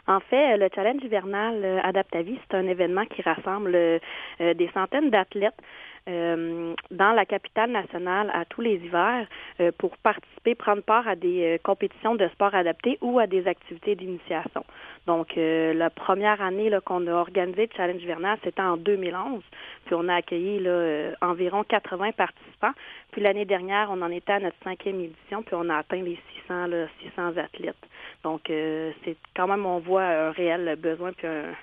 En 0.07 0.19
fait, 0.21 0.57
le 0.57 0.69
challenge 0.73 1.03
hivernal 1.03 1.63
euh, 1.63 1.79
Adapte 1.83 2.15
à 2.15 2.21
vie, 2.21 2.37
c'est 2.43 2.57
un 2.57 2.67
événement 2.67 3.05
qui 3.05 3.21
rassemble 3.21 3.75
euh, 3.75 3.99
des 4.39 4.69
centaines 4.73 5.09
d'athlètes 5.09 5.59
euh, 6.07 6.73
dans 6.89 7.11
la 7.11 7.25
capitale 7.25 7.71
nationale 7.71 8.31
à 8.33 8.45
tous 8.45 8.61
les 8.61 8.75
hivers 8.75 9.27
euh, 9.59 9.71
pour 9.77 9.97
participer, 9.97 10.55
prendre 10.55 10.81
part 10.81 11.05
à 11.05 11.15
des 11.17 11.43
euh, 11.43 11.57
compétitions 11.61 12.15
de 12.15 12.25
sport 12.29 12.55
adaptés 12.55 12.97
ou 13.01 13.19
à 13.19 13.27
des 13.27 13.45
activités 13.45 13.95
d'initiation. 13.95 14.63
Donc, 15.05 15.35
la 15.37 15.89
première 15.89 16.41
année 16.41 16.69
qu'on 16.83 17.07
a 17.07 17.13
organisé 17.13 17.67
le 17.67 17.77
Challenge 17.77 18.01
hivernal, 18.01 18.37
c'était 18.43 18.61
en 18.61 18.75
2011. 18.75 19.41
Puis 19.85 19.95
on 19.95 20.09
a 20.09 20.15
accueilli 20.15 20.59
là, 20.59 21.11
environ 21.21 21.63
80 21.63 22.11
participants. 22.11 22.73
Puis 23.11 23.21
l'année 23.21 23.45
dernière, 23.45 23.89
on 23.89 24.01
en 24.01 24.11
était 24.11 24.33
à 24.33 24.39
notre 24.41 24.57
cinquième 24.65 24.99
édition, 24.99 25.43
puis 25.43 25.55
on 25.55 25.69
a 25.69 25.77
atteint 25.77 26.01
les 26.01 26.19
600, 26.41 26.67
là, 26.67 26.87
600 27.03 27.37
athlètes. 27.37 27.87
Donc, 28.25 28.41
c'est 28.47 29.15
quand 29.33 29.47
même, 29.47 29.65
on 29.65 29.79
voit 29.79 30.03
un 30.03 30.31
réel 30.31 30.75
besoin 30.77 31.13
puis 31.13 31.27
un, 31.27 31.53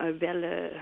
un 0.00 0.10
bel, 0.10 0.72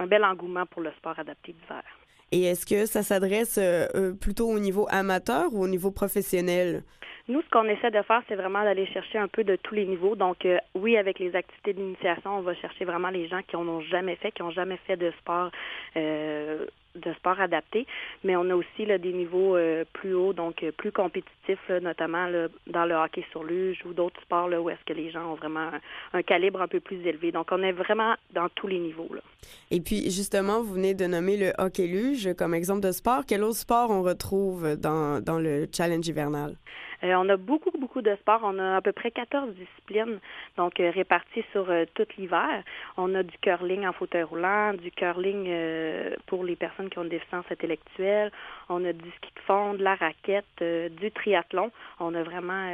un 0.00 0.06
bel 0.08 0.24
engouement 0.24 0.66
pour 0.66 0.82
le 0.82 0.90
sport 0.98 1.16
adapté 1.16 1.52
d'hiver. 1.52 1.99
Et 2.32 2.44
est-ce 2.44 2.64
que 2.64 2.86
ça 2.86 3.02
s'adresse 3.02 3.58
euh, 3.58 3.86
euh, 3.94 4.12
plutôt 4.14 4.48
au 4.48 4.58
niveau 4.58 4.86
amateur 4.90 5.52
ou 5.52 5.64
au 5.64 5.68
niveau 5.68 5.90
professionnel? 5.90 6.82
Nous, 7.28 7.42
ce 7.42 7.48
qu'on 7.50 7.64
essaie 7.64 7.90
de 7.90 8.02
faire, 8.02 8.22
c'est 8.28 8.34
vraiment 8.34 8.62
d'aller 8.62 8.86
chercher 8.86 9.18
un 9.18 9.28
peu 9.28 9.44
de 9.44 9.56
tous 9.56 9.74
les 9.74 9.84
niveaux. 9.84 10.16
Donc, 10.16 10.44
euh, 10.44 10.58
oui, 10.74 10.96
avec 10.96 11.18
les 11.18 11.34
activités 11.34 11.72
d'initiation, 11.72 12.38
on 12.38 12.42
va 12.42 12.54
chercher 12.54 12.84
vraiment 12.84 13.10
les 13.10 13.28
gens 13.28 13.40
qui 13.46 13.56
n'en 13.56 13.66
ont 13.66 13.80
jamais 13.80 14.16
fait, 14.16 14.32
qui 14.32 14.42
n'ont 14.42 14.50
jamais 14.50 14.78
fait 14.86 14.96
de 14.96 15.12
sport 15.20 15.50
de 16.94 17.12
sport 17.14 17.40
adapté, 17.40 17.86
mais 18.24 18.36
on 18.36 18.48
a 18.50 18.54
aussi 18.54 18.86
des 18.86 19.12
niveaux 19.12 19.56
euh, 19.56 19.84
plus 19.92 20.14
hauts, 20.14 20.32
donc 20.32 20.62
euh, 20.62 20.72
plus 20.72 20.92
compétitifs, 20.92 21.68
notamment 21.82 22.26
dans 22.66 22.84
le 22.84 22.94
hockey 22.94 23.24
sur 23.30 23.44
luge 23.44 23.78
ou 23.84 23.92
d'autres 23.92 24.20
sports 24.22 24.48
où 24.48 24.70
est-ce 24.70 24.84
que 24.84 24.92
les 24.92 25.10
gens 25.10 25.32
ont 25.32 25.34
vraiment 25.34 25.70
un, 26.12 26.22
calibre 26.22 26.60
un 26.60 26.68
peu 26.68 26.80
plus 26.80 27.04
élevé. 27.06 27.32
Donc, 27.32 27.48
on 27.50 27.62
est 27.62 27.72
vraiment 27.72 28.14
dans 28.32 28.48
tous 28.48 28.66
les 28.66 28.78
niveaux. 28.78 29.08
Et 29.70 29.80
puis, 29.80 30.10
justement, 30.10 30.62
vous 30.62 30.74
venez 30.74 30.94
de 30.94 31.06
nommer 31.06 31.36
le 31.36 31.52
hockey 31.58 31.86
luge 31.86 32.34
comme 32.36 32.54
exemple 32.54 32.80
de 32.80 32.92
sport. 32.92 33.22
Quel 33.26 33.44
autre 33.44 33.56
sport 33.56 33.90
on 33.90 34.02
retrouve 34.02 34.76
dans, 34.76 35.22
dans 35.22 35.38
le 35.38 35.66
challenge 35.72 36.06
hivernal? 36.08 36.56
Euh, 37.02 37.14
on 37.14 37.28
a 37.28 37.36
beaucoup, 37.36 37.70
beaucoup 37.78 38.02
de 38.02 38.14
sports. 38.16 38.40
On 38.42 38.58
a 38.58 38.76
à 38.76 38.80
peu 38.80 38.92
près 38.92 39.10
14 39.10 39.54
disciplines, 39.54 40.18
donc 40.56 40.78
euh, 40.80 40.90
réparties 40.90 41.44
sur 41.52 41.70
euh, 41.70 41.84
tout 41.94 42.06
l'hiver. 42.18 42.62
On 42.96 43.14
a 43.14 43.22
du 43.22 43.36
curling 43.38 43.86
en 43.86 43.92
fauteuil 43.92 44.22
roulant, 44.22 44.74
du 44.74 44.90
curling 44.90 45.50
pour 46.26 46.44
les 46.44 46.56
personnes 46.56 46.90
qui 46.90 46.98
ont 46.98 47.04
une 47.04 47.08
déficience 47.08 47.44
intellectuelle. 47.50 48.30
On 48.68 48.84
a 48.84 48.92
du 48.92 49.10
ski 49.10 49.30
de 49.34 49.40
fond, 49.46 49.74
de 49.74 49.82
la 49.82 49.94
raquette, 49.94 50.62
du 51.00 51.10
triathlon. 51.10 51.70
On 51.98 52.14
a 52.14 52.22
vraiment 52.22 52.68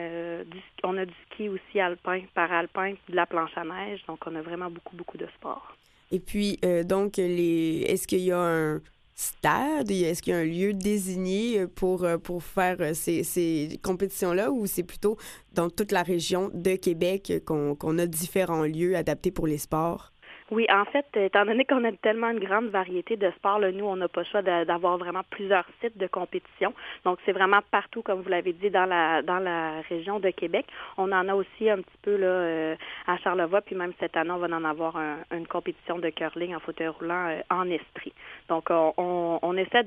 du, 0.45 0.61
on 0.83 0.97
a 0.97 1.04
du 1.04 1.14
ski 1.26 1.49
aussi 1.49 1.80
alpin, 1.80 2.23
paralpin, 2.35 2.95
de 3.09 3.16
la 3.16 3.26
planche 3.26 3.56
à 3.56 3.64
neige. 3.64 4.04
Donc, 4.06 4.18
on 4.26 4.35
a 4.35 4.42
vraiment 4.42 4.71
beaucoup, 4.71 4.97
beaucoup 4.97 5.18
de 5.18 5.26
sports. 5.37 5.76
Et 6.11 6.21
puis, 6.21 6.59
donc, 6.85 7.16
les, 7.16 7.85
est-ce 7.87 8.06
qu'il 8.06 8.21
y 8.21 8.33
a 8.33 8.38
un 8.38 8.80
stade? 9.16 9.90
Est-ce 9.90 10.23
qu'il 10.23 10.32
y 10.32 10.37
a 10.37 10.40
un 10.40 10.44
lieu 10.44 10.75
désigné 10.75 11.61
euh, 11.61 11.66
pour, 11.66 12.04
euh, 12.04 12.18
pour 12.18 12.44
faire 12.44 12.76
euh, 12.80 12.94
ces, 12.94 13.25
ces 13.25 13.80
compétitions-là 13.82 14.52
ou 14.52 14.66
c'est 14.66 14.82
plutôt 14.82 15.16
dans 15.54 15.70
toute 15.70 15.90
la 15.90 16.02
région 16.02 16.50
de 16.54 16.76
Québec 16.76 17.42
qu'on 17.46 17.99
a 17.99 18.06
différents 18.06 18.64
lieux 18.64 18.94
adaptés 18.96 19.30
pour 19.30 19.46
les 19.46 19.58
sports? 19.58 20.12
Oui, 20.53 20.65
en 20.71 20.85
fait, 20.85 21.05
étant 21.17 21.45
donné 21.45 21.65
qu'on 21.65 21.83
a 21.83 21.91
tellement 21.91 22.31
une 22.31 22.38
grande 22.38 22.67
variété 22.67 23.17
de 23.17 23.33
sports, 23.33 23.59
là, 23.59 23.73
nous, 23.73 23.85
on 23.85 23.97
n'a 23.97 24.07
pas 24.07 24.21
le 24.21 24.26
choix 24.26 24.43
d'avoir 24.43 24.97
vraiment 24.97 25.23
plusieurs 25.29 25.67
sites 25.81 25.99
de 25.99 26.07
compétition. 26.07 26.73
Donc, 27.05 27.19
c'est 27.26 27.33
vraiment 27.33 27.62
partout, 27.73 28.03
comme 28.03 28.23
vous 28.23 28.29
l'avez 28.29 28.53
dit, 28.53 28.71
dans 28.71 28.87
la 28.87 29.23
dans 29.23 29.41
la 29.41 29.81
région 29.88 30.21
de 30.21 30.31
Québec. 30.31 30.67
On 30.99 31.11
en 31.11 31.29
a 31.29 31.35
aussi 31.35 31.69
un 31.69 31.79
petit 31.79 31.99
peu 32.03 32.17
là 32.17 32.29
euh, 32.29 32.76
à 33.09 33.19
Charlevoix, 33.19 33.61
puis 33.61 33.75
même 33.75 33.93
cette 33.99 34.17
année, 34.17 34.31
on 34.31 34.38
va 34.38 34.47
en 34.47 34.65
avoir 34.65 34.97
une 35.33 35.49
compétition 35.49 35.99
de 35.99 36.11
curling 36.11 36.55
en 36.55 36.61
fauteuil 36.61 36.88
roulant 36.88 37.29
euh, 37.29 37.41
en 37.50 37.69
Estrie. 37.69 38.12
Donc, 38.49 38.67
on, 38.71 39.41
on, 39.43 39.57
essaie 39.57 39.83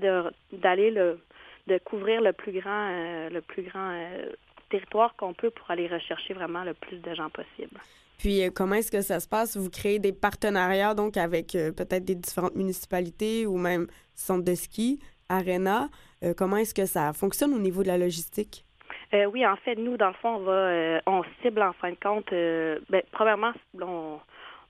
d'aller 0.51 0.92
de 0.92 1.78
couvrir 1.86 2.20
le 2.22 2.34
plus 2.34 2.51
grand 2.51 2.89
euh, 2.92 3.30
le 3.30 3.39
plus 3.42 3.62
grand 3.62 3.94
territoire 4.70 5.16
qu'on 5.16 5.34
peut 5.34 5.51
pour 5.51 5.72
aller 5.72 5.88
rechercher 5.88 6.34
vraiment 6.34 6.66
le 6.66 6.74
plus 6.74 6.98
de 6.98 7.13
gens 7.13 7.30
possible. 7.30 7.80
Puis 8.19 8.43
euh, 8.43 8.49
comment 8.53 8.75
est-ce 8.75 8.91
que 8.91 9.01
ça 9.01 9.19
se 9.19 9.27
passe? 9.27 9.57
Vous 9.57 9.69
créez 9.69 9.97
des 9.97 10.13
partenariats 10.13 10.93
donc 10.93 11.17
avec 11.17 11.55
euh, 11.55 11.71
peut-être 11.71 12.05
des 12.05 12.15
différentes 12.15 12.55
municipalités 12.55 13.47
ou 13.47 13.57
même 13.57 13.88
centres 14.13 14.43
de 14.43 14.53
ski, 14.53 14.99
arena. 15.29 15.88
Euh, 16.23 16.33
comment 16.38 16.57
est-ce 16.57 16.75
que 16.75 16.85
ça 16.85 17.13
fonctionne 17.13 17.53
au 17.53 17.59
niveau 17.59 17.81
de 17.81 17.88
la 17.88 17.97
logistique? 17.97 18.65
oui, 19.11 19.43
en 19.43 19.55
fait, 19.55 19.73
nous, 19.73 19.97
dans 19.97 20.09
le 20.09 20.13
fond, 20.13 20.35
on 20.35 20.39
va 20.41 21.01
on 21.07 21.23
cible 21.41 21.63
en 21.63 21.73
fin 21.73 21.89
de 21.89 21.95
compte, 21.95 22.29
ben, 22.29 23.01
premièrement, 23.11 23.51
on, 23.81 24.19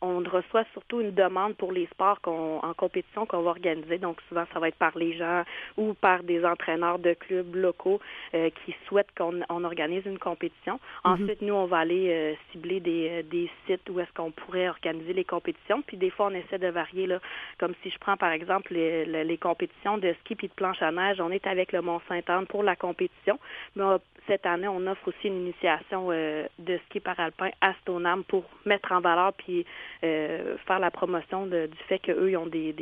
on 0.01 0.19
reçoit 0.19 0.63
surtout 0.73 1.01
une 1.01 1.13
demande 1.13 1.55
pour 1.55 1.71
les 1.71 1.85
sports 1.87 2.21
qu'on, 2.21 2.59
en 2.59 2.73
compétition 2.73 3.25
qu'on 3.25 3.41
va 3.41 3.51
organiser. 3.51 3.97
Donc 3.97 4.21
souvent, 4.29 4.45
ça 4.53 4.59
va 4.59 4.69
être 4.69 4.77
par 4.77 4.97
les 4.97 5.17
gens 5.17 5.43
ou 5.77 5.93
par 5.93 6.23
des 6.23 6.45
entraîneurs 6.45 6.99
de 6.99 7.13
clubs 7.13 7.55
locaux 7.55 7.99
euh, 8.33 8.49
qui 8.63 8.75
souhaitent 8.87 9.13
qu'on 9.17 9.39
on 9.49 9.63
organise 9.63 10.05
une 10.05 10.19
compétition. 10.19 10.79
Mhm. 11.05 11.11
Ensuite, 11.11 11.41
nous, 11.41 11.53
on 11.53 11.65
va 11.65 11.79
aller 11.79 12.09
euh, 12.09 12.33
cibler 12.51 12.79
des, 12.79 13.09
euh, 13.09 13.23
des 13.23 13.49
sites 13.65 13.89
où 13.89 13.99
est-ce 13.99 14.11
qu'on 14.13 14.31
pourrait 14.31 14.69
organiser 14.69 15.13
les 15.13 15.25
compétitions. 15.25 15.81
Puis 15.81 15.97
des 15.97 16.09
fois, 16.09 16.27
on 16.27 16.35
essaie 16.35 16.59
de 16.59 16.67
varier, 16.67 17.07
là, 17.07 17.19
comme 17.57 17.73
si 17.83 17.89
je 17.89 17.97
prends 17.99 18.17
par 18.17 18.31
exemple 18.31 18.73
les, 18.73 19.05
les, 19.05 19.37
compétitions 19.37 19.97
de 19.97 20.13
ski 20.21 20.35
puis 20.35 20.47
de 20.47 20.53
planche 20.53 20.81
à 20.81 20.91
neige. 20.91 21.19
On 21.19 21.31
est 21.31 21.45
avec 21.47 21.71
le 21.71 21.81
Mont-Saint-Anne 21.81 22.45
pour 22.47 22.63
la 22.63 22.75
compétition. 22.75 23.39
Mais 23.75 23.83
cette 24.27 24.45
année, 24.45 24.67
on 24.67 24.85
offre 24.87 25.07
aussi 25.07 25.27
une 25.27 25.41
initiation 25.41 26.09
de 26.09 26.79
ski 26.85 26.99
paralpin 26.99 27.49
à 27.61 27.73
Stoneham 27.81 28.23
pour 28.25 28.43
mettre 28.65 28.91
en 28.91 28.99
valeur 28.99 29.33
puis 29.33 29.65
euh, 30.03 30.57
faire 30.65 30.79
la 30.79 30.91
promotion 30.91 31.45
du 31.45 31.69
fait 31.87 31.99
qu'eux, 31.99 32.31
ils 32.31 32.37
ont 32.37 32.47
des, 32.47 32.75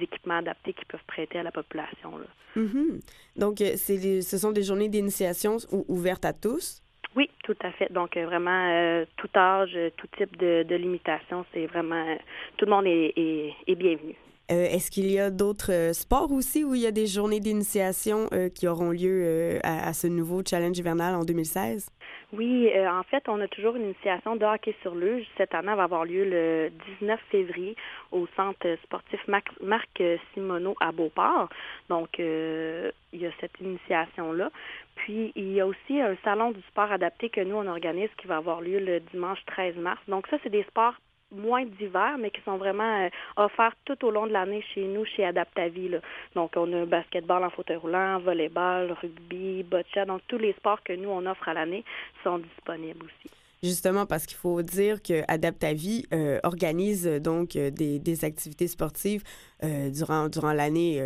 équipements 0.00 0.38
adaptés 0.38 0.72
qu'ils 0.72 0.86
peuvent 0.86 1.04
prêter 1.06 1.38
à 1.38 1.42
la 1.42 1.52
population. 1.52 2.12
Mm-hmm. 2.56 3.00
Donc, 3.36 3.60
euh, 3.60 3.76
ce 3.76 4.38
sont 4.38 4.52
des 4.52 4.62
journées 4.62 4.88
d'initiation 4.88 5.56
ouvertes 5.88 6.24
à 6.24 6.32
tous? 6.32 6.82
Oui, 7.16 7.28
tout 7.42 7.56
à 7.62 7.72
fait. 7.72 7.92
Donc, 7.92 8.16
euh, 8.16 8.24
vraiment, 8.26 9.04
tout 9.16 9.30
âge, 9.36 9.76
tout 9.96 10.06
type 10.16 10.36
de, 10.38 10.74
limitation, 10.74 11.44
c'est 11.52 11.66
vraiment, 11.66 12.16
tout 12.56 12.66
le 12.66 12.70
monde 12.70 12.86
est 12.86 13.74
bienvenu. 13.74 14.14
Euh, 14.50 14.64
est-ce 14.64 14.90
qu'il 14.90 15.10
y 15.10 15.20
a 15.20 15.30
d'autres 15.30 15.72
euh, 15.72 15.92
sports 15.92 16.32
aussi 16.32 16.64
où 16.64 16.74
il 16.74 16.80
y 16.80 16.86
a 16.86 16.90
des 16.90 17.06
journées 17.06 17.38
d'initiation 17.38 18.26
euh, 18.32 18.48
qui 18.48 18.66
auront 18.66 18.90
lieu 18.90 19.60
à, 19.62 19.92
ce 19.92 20.08
nouveau 20.08 20.42
challenge 20.44 20.76
hivernal 20.76 21.14
en 21.14 21.24
2016? 21.24 21.88
Oui, 22.32 22.70
en 22.86 23.02
fait, 23.04 23.28
on 23.28 23.40
a 23.40 23.48
toujours 23.48 23.76
une 23.76 23.84
initiation 23.84 24.36
de 24.36 24.44
hockey 24.44 24.74
sur 24.82 24.94
luge. 24.94 25.26
Cette 25.36 25.54
année, 25.54 25.68
elle 25.70 25.76
va 25.76 25.84
avoir 25.84 26.04
lieu 26.04 26.24
le 26.24 26.70
19 27.00 27.20
février 27.30 27.76
au 28.12 28.26
centre 28.36 28.76
sportif 28.84 29.20
Marc 29.28 30.02
Simoneau 30.32 30.76
à 30.80 30.92
Beauport. 30.92 31.48
Donc, 31.88 32.18
il 32.18 32.92
y 33.12 33.26
a 33.26 33.30
cette 33.40 33.58
initiation-là. 33.60 34.50
Puis, 34.94 35.32
il 35.34 35.52
y 35.52 35.60
a 35.60 35.66
aussi 35.66 36.00
un 36.00 36.16
salon 36.22 36.52
du 36.52 36.62
sport 36.62 36.92
adapté 36.92 37.30
que 37.30 37.40
nous, 37.40 37.56
on 37.56 37.66
organise 37.66 38.10
qui 38.18 38.28
va 38.28 38.36
avoir 38.36 38.60
lieu 38.60 38.78
le 38.78 39.00
dimanche 39.12 39.40
13 39.46 39.76
mars. 39.76 40.00
Donc, 40.06 40.26
ça, 40.28 40.36
c'est 40.42 40.50
des 40.50 40.64
sports 40.64 40.94
moins 41.32 41.64
d'hiver, 41.64 42.16
mais 42.18 42.30
qui 42.30 42.40
sont 42.42 42.56
vraiment 42.56 43.04
euh, 43.04 43.08
offerts 43.36 43.74
tout 43.84 44.04
au 44.04 44.10
long 44.10 44.26
de 44.26 44.32
l'année 44.32 44.64
chez 44.74 44.84
nous, 44.84 45.04
chez 45.04 45.24
Adaptavie. 45.24 45.90
Donc, 46.34 46.52
on 46.56 46.72
a 46.72 46.86
basketball 46.86 47.44
en 47.44 47.50
fauteuil 47.50 47.76
roulant, 47.76 48.18
volleyball, 48.20 48.96
rugby, 49.00 49.62
boccia. 49.62 50.04
Donc, 50.04 50.22
tous 50.28 50.38
les 50.38 50.52
sports 50.54 50.82
que 50.82 50.92
nous, 50.92 51.08
on 51.08 51.26
offre 51.26 51.48
à 51.48 51.54
l'année 51.54 51.84
sont 52.24 52.38
disponibles 52.38 53.04
aussi. 53.04 53.30
Justement, 53.62 54.06
parce 54.06 54.24
qu'il 54.24 54.38
faut 54.38 54.62
dire 54.62 55.02
que 55.02 55.22
Adaptavie 55.28 56.06
euh, 56.14 56.40
organise 56.44 57.06
euh, 57.06 57.20
donc 57.20 57.50
des, 57.50 58.24
activités 58.24 58.68
sportives 58.68 59.22
durant, 59.62 60.28
durant 60.28 60.52
l'année, 60.52 61.02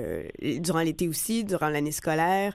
durant 0.60 0.80
l'été 0.80 1.08
aussi, 1.08 1.44
durant 1.44 1.68
l'année 1.68 1.92
scolaire. 1.92 2.54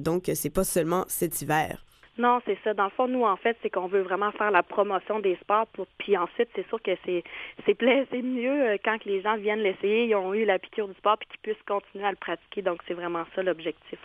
donc, 0.00 0.30
c'est 0.34 0.52
pas 0.52 0.64
seulement 0.64 1.04
cet 1.08 1.40
hiver. 1.40 1.82
Non, 2.18 2.40
c'est 2.44 2.58
ça. 2.64 2.74
Dans 2.74 2.84
le 2.84 2.90
fond, 2.90 3.06
nous, 3.06 3.24
en 3.24 3.36
fait, 3.36 3.56
c'est 3.62 3.70
qu'on 3.70 3.86
veut 3.86 4.02
vraiment 4.02 4.32
faire 4.32 4.50
la 4.50 4.64
promotion 4.64 5.20
des 5.20 5.36
sports. 5.36 5.68
Pour... 5.68 5.86
Puis 5.98 6.16
ensuite, 6.16 6.48
c'est 6.56 6.66
sûr 6.68 6.82
que 6.82 6.90
c'est 7.06 7.22
c'est 7.64 7.80
mieux 8.22 8.70
euh, 8.70 8.76
quand 8.84 9.04
les 9.04 9.22
gens 9.22 9.36
viennent 9.36 9.60
l'essayer, 9.60 10.06
ils 10.06 10.16
ont 10.16 10.34
eu 10.34 10.44
la 10.44 10.58
piqûre 10.58 10.88
du 10.88 10.94
sport, 10.94 11.16
puis 11.16 11.28
qu'ils 11.28 11.40
puissent 11.40 11.66
continuer 11.66 12.04
à 12.04 12.10
le 12.10 12.16
pratiquer. 12.16 12.62
Donc, 12.62 12.82
c'est 12.88 12.94
vraiment 12.94 13.24
ça 13.36 13.42
l'objectif 13.44 13.98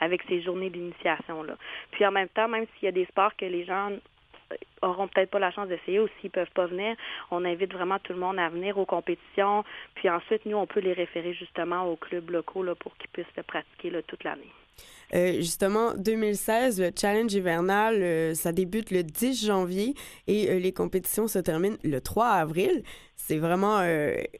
avec 0.00 0.22
ces 0.28 0.40
journées 0.40 0.70
d'initiation. 0.70 1.42
là. 1.42 1.54
Puis 1.90 2.06
en 2.06 2.12
même 2.12 2.28
temps, 2.28 2.48
même 2.48 2.66
s'il 2.74 2.86
y 2.86 2.88
a 2.88 2.92
des 2.92 3.04
sports 3.06 3.36
que 3.36 3.44
les 3.44 3.64
gens 3.64 3.90
auront 4.82 5.08
peut-être 5.08 5.30
pas 5.30 5.38
la 5.38 5.50
chance 5.50 5.68
d'essayer 5.68 6.00
ou 6.00 6.08
s'ils 6.20 6.30
peuvent 6.30 6.50
pas 6.54 6.66
venir, 6.66 6.96
on 7.30 7.44
invite 7.44 7.72
vraiment 7.72 7.98
tout 7.98 8.12
le 8.12 8.18
monde 8.18 8.38
à 8.38 8.48
venir 8.48 8.78
aux 8.78 8.86
compétitions. 8.86 9.64
Puis 9.94 10.08
ensuite, 10.08 10.46
nous, 10.46 10.56
on 10.56 10.66
peut 10.66 10.80
les 10.80 10.92
référer 10.92 11.34
justement 11.34 11.90
aux 11.90 11.96
clubs 11.96 12.30
locaux 12.30 12.62
là, 12.62 12.74
pour 12.74 12.96
qu'ils 12.96 13.10
puissent 13.10 13.36
le 13.36 13.42
pratiquer 13.42 13.90
là, 13.90 14.02
toute 14.02 14.24
l'année. 14.24 14.52
Euh, 15.14 15.36
justement, 15.36 15.94
2016, 15.94 16.80
le 16.80 16.90
challenge 16.98 17.32
hivernal, 17.32 18.02
euh, 18.02 18.34
ça 18.34 18.52
débute 18.52 18.90
le 18.90 19.04
10 19.04 19.46
janvier 19.46 19.94
et 20.26 20.50
euh, 20.50 20.58
les 20.58 20.72
compétitions 20.72 21.28
se 21.28 21.38
terminent 21.38 21.76
le 21.84 22.00
3 22.00 22.26
avril. 22.26 22.82
C'est 23.16 23.38
vraiment 23.38 23.80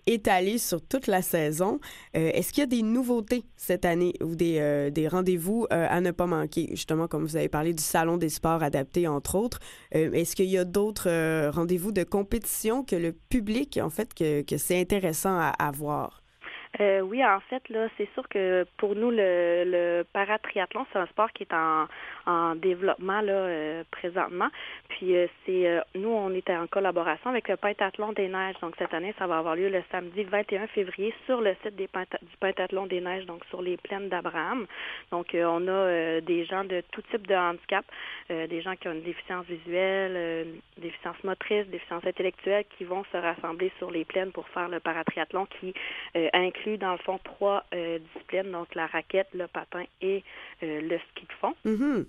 étalé 0.07 0.59
sur 0.59 0.83
toute 0.83 1.07
la 1.07 1.23
saison. 1.23 1.79
Est-ce 2.12 2.53
qu'il 2.53 2.61
y 2.61 2.64
a 2.64 2.66
des 2.66 2.83
nouveautés 2.83 3.44
cette 3.57 3.87
année 3.87 4.12
ou 4.20 4.35
des, 4.35 5.09
rendez-vous 5.11 5.66
à 5.70 6.03
ne 6.03 6.11
pas 6.11 6.27
manquer? 6.27 6.66
Justement, 6.73 7.09
comme 7.09 7.25
vous 7.25 7.37
avez 7.37 7.49
parlé 7.49 7.73
du 7.73 7.83
Salon 7.83 8.18
des 8.18 8.29
sports 8.29 8.62
adaptés, 8.62 9.09
entre 9.09 9.37
autres. 9.37 9.61
Est-ce 9.92 10.37
qu'il 10.37 10.51
y 10.51 10.59
a 10.59 10.64
d'autres 10.66 11.49
rendez-vous 11.51 11.92
de 11.92 12.05
compétition 12.05 12.85
que 12.85 12.97
le 12.97 13.12
public, 13.12 13.79
en 13.81 13.88
fait, 13.88 14.12
que, 14.12 14.42
que 14.42 14.59
c'est 14.59 14.79
intéressant 14.79 15.38
à, 15.38 15.55
à 15.59 15.70
voir? 15.70 16.23
Euh, 16.80 17.00
oui, 17.00 17.24
en 17.24 17.40
fait, 17.40 17.68
là, 17.68 17.88
c'est 17.96 18.08
sûr 18.14 18.28
que 18.28 18.66
pour 18.78 18.96
nous, 18.96 19.10
le, 19.10 19.62
le 19.64 20.02
paratriathlon, 20.12 20.87
c'est 20.92 20.98
un 20.98 21.06
sport 21.06 21.32
qui 21.32 21.44
est 21.44 21.54
en, 21.54 21.87
en 22.26 22.54
développement 22.54 23.20
là 23.20 23.32
euh, 23.32 23.84
présentement. 23.90 24.48
Puis 24.88 25.16
euh, 25.16 25.26
c'est 25.44 25.66
euh, 25.66 25.80
nous, 25.94 26.08
on 26.08 26.34
était 26.34 26.56
en 26.56 26.66
collaboration 26.66 27.30
avec 27.30 27.48
le 27.48 27.56
Pentathlon 27.56 28.12
des 28.12 28.28
Neiges. 28.28 28.56
Donc 28.60 28.74
cette 28.78 28.94
année, 28.94 29.14
ça 29.18 29.26
va 29.26 29.38
avoir 29.38 29.56
lieu 29.56 29.68
le 29.68 29.82
samedi 29.90 30.24
21 30.24 30.66
février 30.68 31.14
sur 31.26 31.40
le 31.40 31.54
site 31.62 31.76
des 31.76 31.88
du 32.22 32.37
Pentathlon 32.40 32.87
des 32.87 33.00
Neiges, 33.00 33.26
donc 33.26 33.44
sur 33.46 33.62
les 33.62 33.76
plaines 33.76 34.08
d'Abraham. 34.08 34.66
Donc 35.10 35.28
on 35.34 35.68
a 35.68 36.20
des 36.20 36.44
gens 36.44 36.64
de 36.64 36.82
tout 36.90 37.02
type 37.10 37.26
de 37.26 37.34
handicap, 37.34 37.84
des 38.28 38.62
gens 38.62 38.74
qui 38.74 38.88
ont 38.88 38.92
une 38.92 39.02
déficience 39.02 39.46
visuelle, 39.46 40.46
déficience 40.78 41.22
motrice, 41.22 41.66
déficience 41.68 42.04
intellectuelle, 42.04 42.64
qui 42.76 42.84
vont 42.84 43.04
se 43.12 43.16
rassembler 43.16 43.70
sur 43.78 43.90
les 43.90 44.04
plaines 44.04 44.32
pour 44.32 44.48
faire 44.48 44.68
le 44.68 44.80
paratriathlon 44.80 45.46
qui 45.60 45.72
inclut 46.32 46.78
dans 46.78 46.92
le 46.92 46.98
fond 46.98 47.20
trois 47.22 47.64
disciplines, 47.72 48.50
donc 48.50 48.74
la 48.74 48.87
raquette, 48.87 49.28
le 49.34 49.46
patin 49.46 49.84
et 50.00 50.24
le 50.62 50.98
ski 50.98 51.26
de 51.26 51.32
fond. 51.40 51.54
Mm-hmm. 51.64 52.04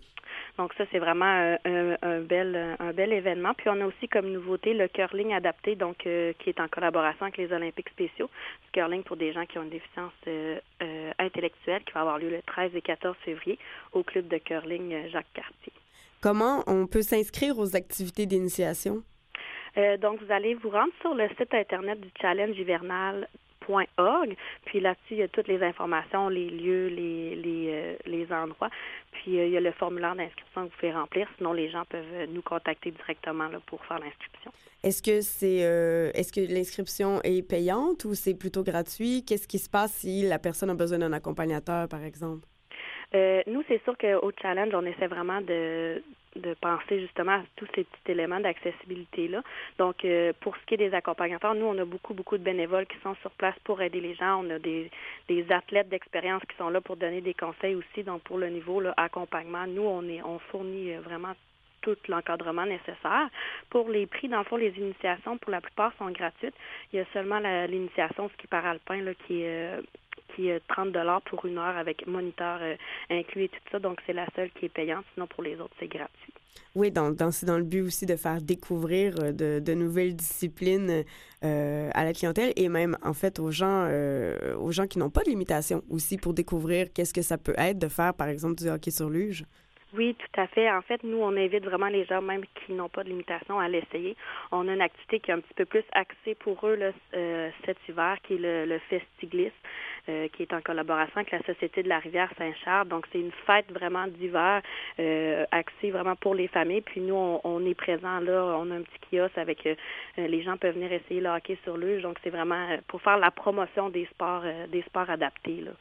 Donc 0.57 0.73
ça, 0.77 0.85
c'est 0.91 0.99
vraiment 0.99 1.25
un, 1.25 1.57
un, 2.01 2.21
bel, 2.21 2.77
un 2.79 2.93
bel 2.93 3.11
événement. 3.11 3.53
Puis 3.55 3.69
on 3.69 3.81
a 3.81 3.85
aussi 3.85 4.07
comme 4.07 4.31
nouveauté 4.31 4.73
le 4.73 4.87
curling 4.87 5.33
adapté, 5.33 5.75
donc 5.75 6.05
euh, 6.05 6.31
qui 6.39 6.49
est 6.49 6.59
en 6.61 6.67
collaboration 6.69 7.23
avec 7.23 7.37
les 7.37 7.51
Olympiques 7.51 7.89
spéciaux. 7.89 8.29
Le 8.67 8.71
curling 8.71 9.03
pour 9.03 9.17
des 9.17 9.33
gens 9.33 9.45
qui 9.45 9.57
ont 9.57 9.63
une 9.63 9.69
déficience 9.69 10.13
euh, 10.27 10.57
euh, 10.81 11.11
intellectuelle, 11.19 11.83
qui 11.83 11.91
va 11.91 12.01
avoir 12.01 12.19
lieu 12.19 12.29
le 12.29 12.41
13 12.41 12.71
et 12.73 12.81
14 12.81 13.17
février 13.25 13.59
au 13.91 14.03
club 14.03 14.27
de 14.29 14.37
curling 14.37 15.09
Jacques 15.09 15.33
Cartier. 15.33 15.73
Comment 16.21 16.63
on 16.67 16.87
peut 16.87 17.01
s'inscrire 17.01 17.59
aux 17.59 17.75
activités 17.75 18.25
d'initiation? 18.25 19.03
donc, 19.99 20.21
vous 20.21 20.31
allez 20.31 20.53
vous 20.53 20.69
rendre 20.69 20.93
sur 21.01 21.13
le 21.13 21.27
site 21.37 21.53
Internet 21.53 21.99
du 21.99 22.07
Challenge 22.21 22.57
hivernal 22.57 23.27
Puis 24.65 24.79
là-dessus, 24.79 25.11
il 25.11 25.17
y 25.17 25.23
a 25.23 25.27
toutes 25.27 25.47
les 25.47 25.61
informations, 25.63 26.29
les 26.29 26.49
lieux, 26.49 26.87
les, 26.87 27.35
les, 27.35 27.69
euh, 27.69 27.95
les 28.05 28.31
endroits. 28.31 28.69
Puis 29.11 29.39
euh, 29.39 29.47
il 29.47 29.51
y 29.51 29.57
a 29.57 29.61
le 29.61 29.71
formulaire 29.71 30.15
d'inscription 30.15 30.65
que 30.65 30.71
vous 30.71 30.79
pouvez 30.79 30.93
remplir. 30.93 31.27
Sinon, 31.37 31.53
les 31.53 31.69
gens 31.69 31.83
peuvent 31.89 32.29
nous 32.29 32.41
contacter 32.41 32.91
directement 32.91 33.47
là, 33.47 33.59
pour 33.65 33.83
faire 33.85 33.99
l'inscription. 33.99 34.51
Est-ce 34.83 35.01
que 35.01 35.21
c'est 35.21 35.65
euh, 35.65 36.11
est-ce 36.13 36.31
que 36.31 36.41
l'inscription 36.53 37.19
est 37.23 37.47
payante 37.47 38.05
ou 38.05 38.13
c'est 38.13 38.37
plutôt 38.37 38.63
gratuit? 38.63 39.23
Qu'est-ce 39.25 39.47
qui 39.47 39.59
se 39.59 39.69
passe 39.69 39.93
si 39.93 40.27
la 40.27 40.39
personne 40.39 40.69
a 40.69 40.75
besoin 40.75 40.99
d'un 40.99 41.13
accompagnateur, 41.13 41.87
par 41.87 42.03
exemple? 42.03 42.45
nous, 43.47 43.63
c'est 43.69 43.81
sûr 43.85 43.97
qu'au 43.97 44.31
challenge, 44.41 44.73
on 44.73 44.85
essaie 44.85 45.07
vraiment 45.07 45.39
de, 45.39 46.03
de 46.35 46.53
penser 46.55 46.99
justement 46.99 47.33
à 47.33 47.43
tous 47.55 47.67
ces 47.75 47.83
petits 47.83 48.11
éléments 48.11 48.39
d'accessibilité-là. 48.39 49.41
Donc, 49.77 50.03
euh, 50.05 50.33
pour 50.41 50.55
ce 50.57 50.65
qui 50.65 50.75
est 50.75 50.89
des 50.89 50.93
accompagnateurs, 50.93 51.55
nous, 51.55 51.65
on 51.65 51.77
a 51.77 51.85
beaucoup, 51.85 52.13
beaucoup 52.13 52.37
de 52.37 52.43
bénévoles 52.43 52.85
qui 52.87 52.97
sont 53.03 53.15
sur 53.21 53.31
place 53.31 53.55
pour 53.63 53.81
aider 53.81 54.01
les 54.01 54.15
gens. 54.15 54.43
On 54.43 54.49
a 54.49 54.59
des, 54.59 54.89
des 55.27 55.51
athlètes 55.51 55.89
d'expérience 55.89 56.41
qui 56.49 56.55
sont 56.57 56.69
là 56.69 56.81
pour 56.81 56.97
donner 56.97 57.21
des 57.21 57.33
conseils 57.33 57.75
aussi. 57.75 58.03
Donc, 58.03 58.21
pour 58.23 58.37
le 58.37 58.49
niveau 58.49 58.79
là, 58.79 58.93
accompagnement, 58.97 59.65
nous, 59.67 59.83
on, 59.83 60.03
est, 60.07 60.21
on 60.23 60.39
fournit 60.39 60.93
euh, 60.93 61.01
vraiment 61.01 61.33
tout 61.85 61.97
l'encadrement 62.07 62.65
nécessaire. 62.65 63.29
Pour 63.69 63.89
les 63.89 64.07
prix, 64.07 64.27
dans 64.27 64.39
le 64.39 64.43
fond, 64.45 64.57
les 64.57 64.73
initiations, 64.77 65.37
pour 65.37 65.51
la 65.51 65.61
plupart, 65.61 65.93
sont 65.99 66.09
gratuites. 66.09 66.55
Il 66.91 66.97
y 66.97 66.99
a 66.99 67.05
seulement 67.13 67.39
l'initiation 67.67 68.29
ski 68.29 68.47
paralpin 68.47 69.01
là, 69.01 69.13
qui 69.13 69.43
est 69.43 69.77
euh, 69.77 69.81
qui 70.35 70.49
est 70.49 70.61
30 70.67 70.91
dollars 70.91 71.21
pour 71.23 71.45
une 71.45 71.57
heure 71.57 71.77
avec 71.77 72.05
moniteur 72.07 72.59
euh, 72.61 72.75
inclus 73.09 73.43
et 73.43 73.49
tout 73.49 73.59
ça. 73.71 73.79
Donc, 73.79 73.99
c'est 74.05 74.13
la 74.13 74.27
seule 74.35 74.49
qui 74.51 74.65
est 74.65 74.69
payante. 74.69 75.05
Sinon, 75.13 75.27
pour 75.27 75.43
les 75.43 75.59
autres, 75.59 75.73
c'est 75.79 75.87
gratuit. 75.87 76.33
Oui, 76.73 76.89
donc 76.89 77.17
c'est 77.31 77.45
dans 77.45 77.57
le 77.57 77.63
but 77.63 77.81
aussi 77.81 78.05
de 78.05 78.15
faire 78.15 78.41
découvrir 78.41 79.15
euh, 79.19 79.31
de, 79.31 79.59
de 79.59 79.73
nouvelles 79.73 80.15
disciplines 80.15 81.03
euh, 81.43 81.89
à 81.93 82.03
la 82.05 82.13
clientèle 82.13 82.53
et 82.55 82.69
même 82.69 82.97
en 83.03 83.13
fait 83.13 83.39
aux 83.39 83.51
gens, 83.51 83.89
aux 84.57 84.71
gens 84.71 84.87
qui 84.87 84.99
n'ont 84.99 85.09
pas 85.09 85.23
de 85.23 85.29
limitation 85.29 85.83
aussi 85.89 86.17
pour 86.17 86.33
découvrir 86.33 86.91
qu'est-ce 86.93 87.13
que 87.13 87.21
ça 87.21 87.37
peut 87.37 87.55
être 87.57 87.77
de 87.77 87.87
faire 87.87 88.13
par 88.13 88.29
exemple 88.29 88.55
du 88.55 88.69
hockey 88.69 88.91
sur 88.91 89.09
luge. 89.09 89.45
Oui, 89.95 90.15
tout 90.15 90.41
à 90.41 90.47
fait. 90.47 90.69
En 90.69 90.81
fait, 90.81 91.03
nous, 91.03 91.19
on 91.21 91.37
invite 91.37 91.63
vraiment 91.63 91.87
les 91.87 92.03
gens, 92.05 92.21
même 92.21 92.43
qui 92.53 92.73
n'ont 92.73 92.89
pas 92.89 93.03
de 93.03 93.09
limitation, 93.09 93.59
à 93.59 93.69
l'essayer. 93.69 94.17
On 94.51 94.67
a 94.67 94.73
une 94.73 94.81
activité 94.81 95.19
qui 95.21 95.31
est 95.31 95.33
un 95.33 95.39
petit 95.39 95.53
peu 95.53 95.65
plus 95.65 95.83
axée 95.93 96.35
pour 96.35 96.65
eux 96.67 96.75
là, 96.75 96.91
euh, 97.13 97.49
cet 97.65 97.77
hiver, 97.87 98.17
qui 98.23 98.33
est 98.33 98.37
le, 98.37 98.65
le 98.65 98.79
Festiglis, 98.89 99.51
euh, 100.09 100.27
qui 100.33 100.41
est 100.41 100.53
en 100.53 100.59
collaboration 100.61 101.13
avec 101.17 101.31
la 101.31 101.41
Société 101.43 101.81
de 101.81 101.87
la 101.87 101.99
rivière 101.99 102.29
Saint-Charles. 102.37 102.89
Donc, 102.89 103.05
c'est 103.11 103.19
une 103.19 103.31
fête 103.45 103.71
vraiment 103.71 104.07
d'hiver, 104.07 104.61
euh, 104.99 105.45
axée 105.51 105.91
vraiment 105.91 106.15
pour 106.17 106.35
les 106.35 106.47
familles. 106.49 106.81
Puis 106.81 106.99
nous, 106.99 107.15
on, 107.15 107.39
on 107.43 107.65
est 107.65 107.75
présent 107.75 108.19
là, 108.19 108.57
on 108.59 108.71
a 108.71 108.75
un 108.75 108.81
petit 108.81 109.15
kiosque 109.17 109.37
avec 109.37 109.65
euh, 109.65 109.75
les 110.17 110.41
gens 110.43 110.57
peuvent 110.57 110.75
venir 110.75 110.91
essayer 110.91 111.21
le 111.21 111.29
hockey 111.29 111.57
sur 111.63 111.77
luge. 111.77 112.01
Donc, 112.01 112.17
c'est 112.21 112.31
vraiment 112.31 112.77
pour 112.87 113.01
faire 113.01 113.17
la 113.17 113.31
promotion 113.31 113.89
des 113.89 114.05
sports, 114.07 114.43
des 114.69 114.81
sports 114.81 115.09
adaptés. 115.09 115.61
Là 115.61 115.71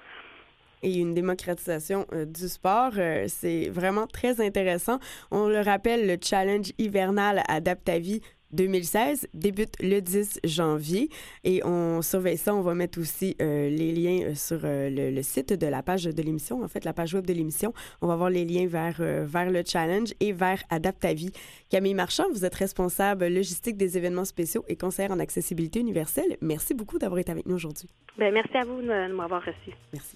et 0.84 0.98
une 0.98 1.14
démocratisation 1.14 2.06
euh, 2.12 2.26
du 2.26 2.48
sport. 2.48 2.92
Euh, 2.98 3.24
c'est 3.28 3.68
vraiment 3.70 4.06
très 4.06 4.40
intéressant. 4.40 4.98
On 5.30 5.48
le 5.48 5.60
rappelle, 5.60 6.06
le 6.06 6.16
challenge 6.22 6.72
hivernal 6.78 7.42
Adaptavie 7.48 8.20
2016 8.52 9.26
débute 9.34 9.74
le 9.80 10.00
10 10.00 10.40
janvier 10.44 11.08
et 11.42 11.64
on 11.64 12.02
surveille 12.02 12.36
ça. 12.36 12.54
On 12.54 12.60
va 12.60 12.74
mettre 12.74 13.00
aussi 13.00 13.34
euh, 13.42 13.68
les 13.68 13.92
liens 13.92 14.34
sur 14.36 14.60
le, 14.62 15.22
site 15.22 15.52
de 15.52 15.66
la 15.66 15.82
page 15.82 16.04
de 16.04 16.22
l'émission, 16.22 16.62
en 16.62 16.68
fait, 16.68 16.84
la 16.84 16.92
page 16.92 17.14
web 17.14 17.26
de 17.26 17.32
l'émission. 17.32 17.72
On 18.00 18.06
va 18.06 18.14
voir 18.14 18.30
les 18.30 18.44
liens 18.44 18.68
vers, 18.68 19.00
vers 19.00 19.50
le 19.50 19.62
challenge 19.66 20.12
et 20.20 20.32
vers 20.32 20.62
Adaptavie. 20.70 21.32
Camille 21.68 21.94
Marchand, 21.94 22.26
vous 22.30 22.44
êtes 22.44 22.54
responsable 22.54 23.26
logistique 23.26 23.76
des 23.76 23.98
événements 23.98 24.26
spéciaux 24.26 24.64
et 24.68 24.76
conseillère 24.76 25.10
en 25.10 25.18
accessibilité 25.18 25.80
universelle. 25.80 26.36
Merci 26.40 26.74
beaucoup 26.74 26.98
d'avoir 26.98 27.18
été 27.18 27.32
avec 27.32 27.46
nous 27.46 27.56
aujourd'hui. 27.56 27.88
Bien, 28.16 28.30
merci 28.30 28.56
à 28.56 28.64
vous 28.64 28.80
de 28.82 29.12
m'avoir 29.12 29.44
reçu. 29.44 29.72
Merci. 29.92 30.14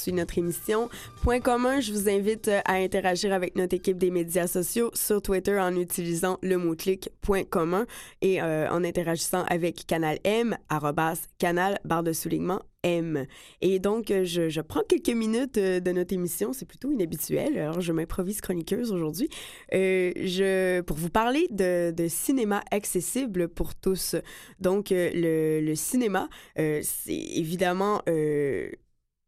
Poursuit 0.00 0.12
notre 0.14 0.38
émission. 0.38 0.88
Point 1.22 1.40
commun, 1.40 1.80
je 1.80 1.92
vous 1.92 2.08
invite 2.08 2.48
euh, 2.48 2.60
à 2.64 2.76
interagir 2.76 3.34
avec 3.34 3.54
notre 3.54 3.76
équipe 3.76 3.98
des 3.98 4.10
médias 4.10 4.46
sociaux 4.46 4.90
sur 4.94 5.20
Twitter 5.20 5.60
en 5.60 5.76
utilisant 5.76 6.38
le 6.42 6.56
mot-clic 6.56 7.10
point 7.20 7.44
commun 7.44 7.84
et 8.22 8.40
euh, 8.40 8.66
en 8.70 8.82
interagissant 8.82 9.44
avec 9.48 9.86
Canal 9.86 10.18
M, 10.24 10.56
arrobas, 10.70 11.26
canal, 11.38 11.78
barre 11.84 12.02
de 12.02 12.14
soulignement, 12.14 12.62
M. 12.82 13.26
Et 13.60 13.78
donc, 13.78 14.10
euh, 14.10 14.24
je, 14.24 14.48
je 14.48 14.62
prends 14.62 14.80
quelques 14.88 15.10
minutes 15.14 15.56
de 15.56 15.92
notre 15.92 16.14
émission, 16.14 16.54
c'est 16.54 16.64
plutôt 16.64 16.90
inhabituel, 16.90 17.58
alors 17.58 17.82
je 17.82 17.92
m'improvise 17.92 18.40
chroniqueuse 18.40 18.92
aujourd'hui, 18.92 19.28
je, 19.70 20.80
pour 20.80 20.96
vous 20.96 21.10
parler 21.10 21.46
de, 21.50 21.92
cinéma 22.08 22.62
accessible 22.70 23.48
pour 23.48 23.74
tous. 23.74 24.16
Donc, 24.60 24.86
le, 24.90 25.74
cinéma, 25.74 26.30
c'est 26.56 26.82
évidemment 27.08 28.00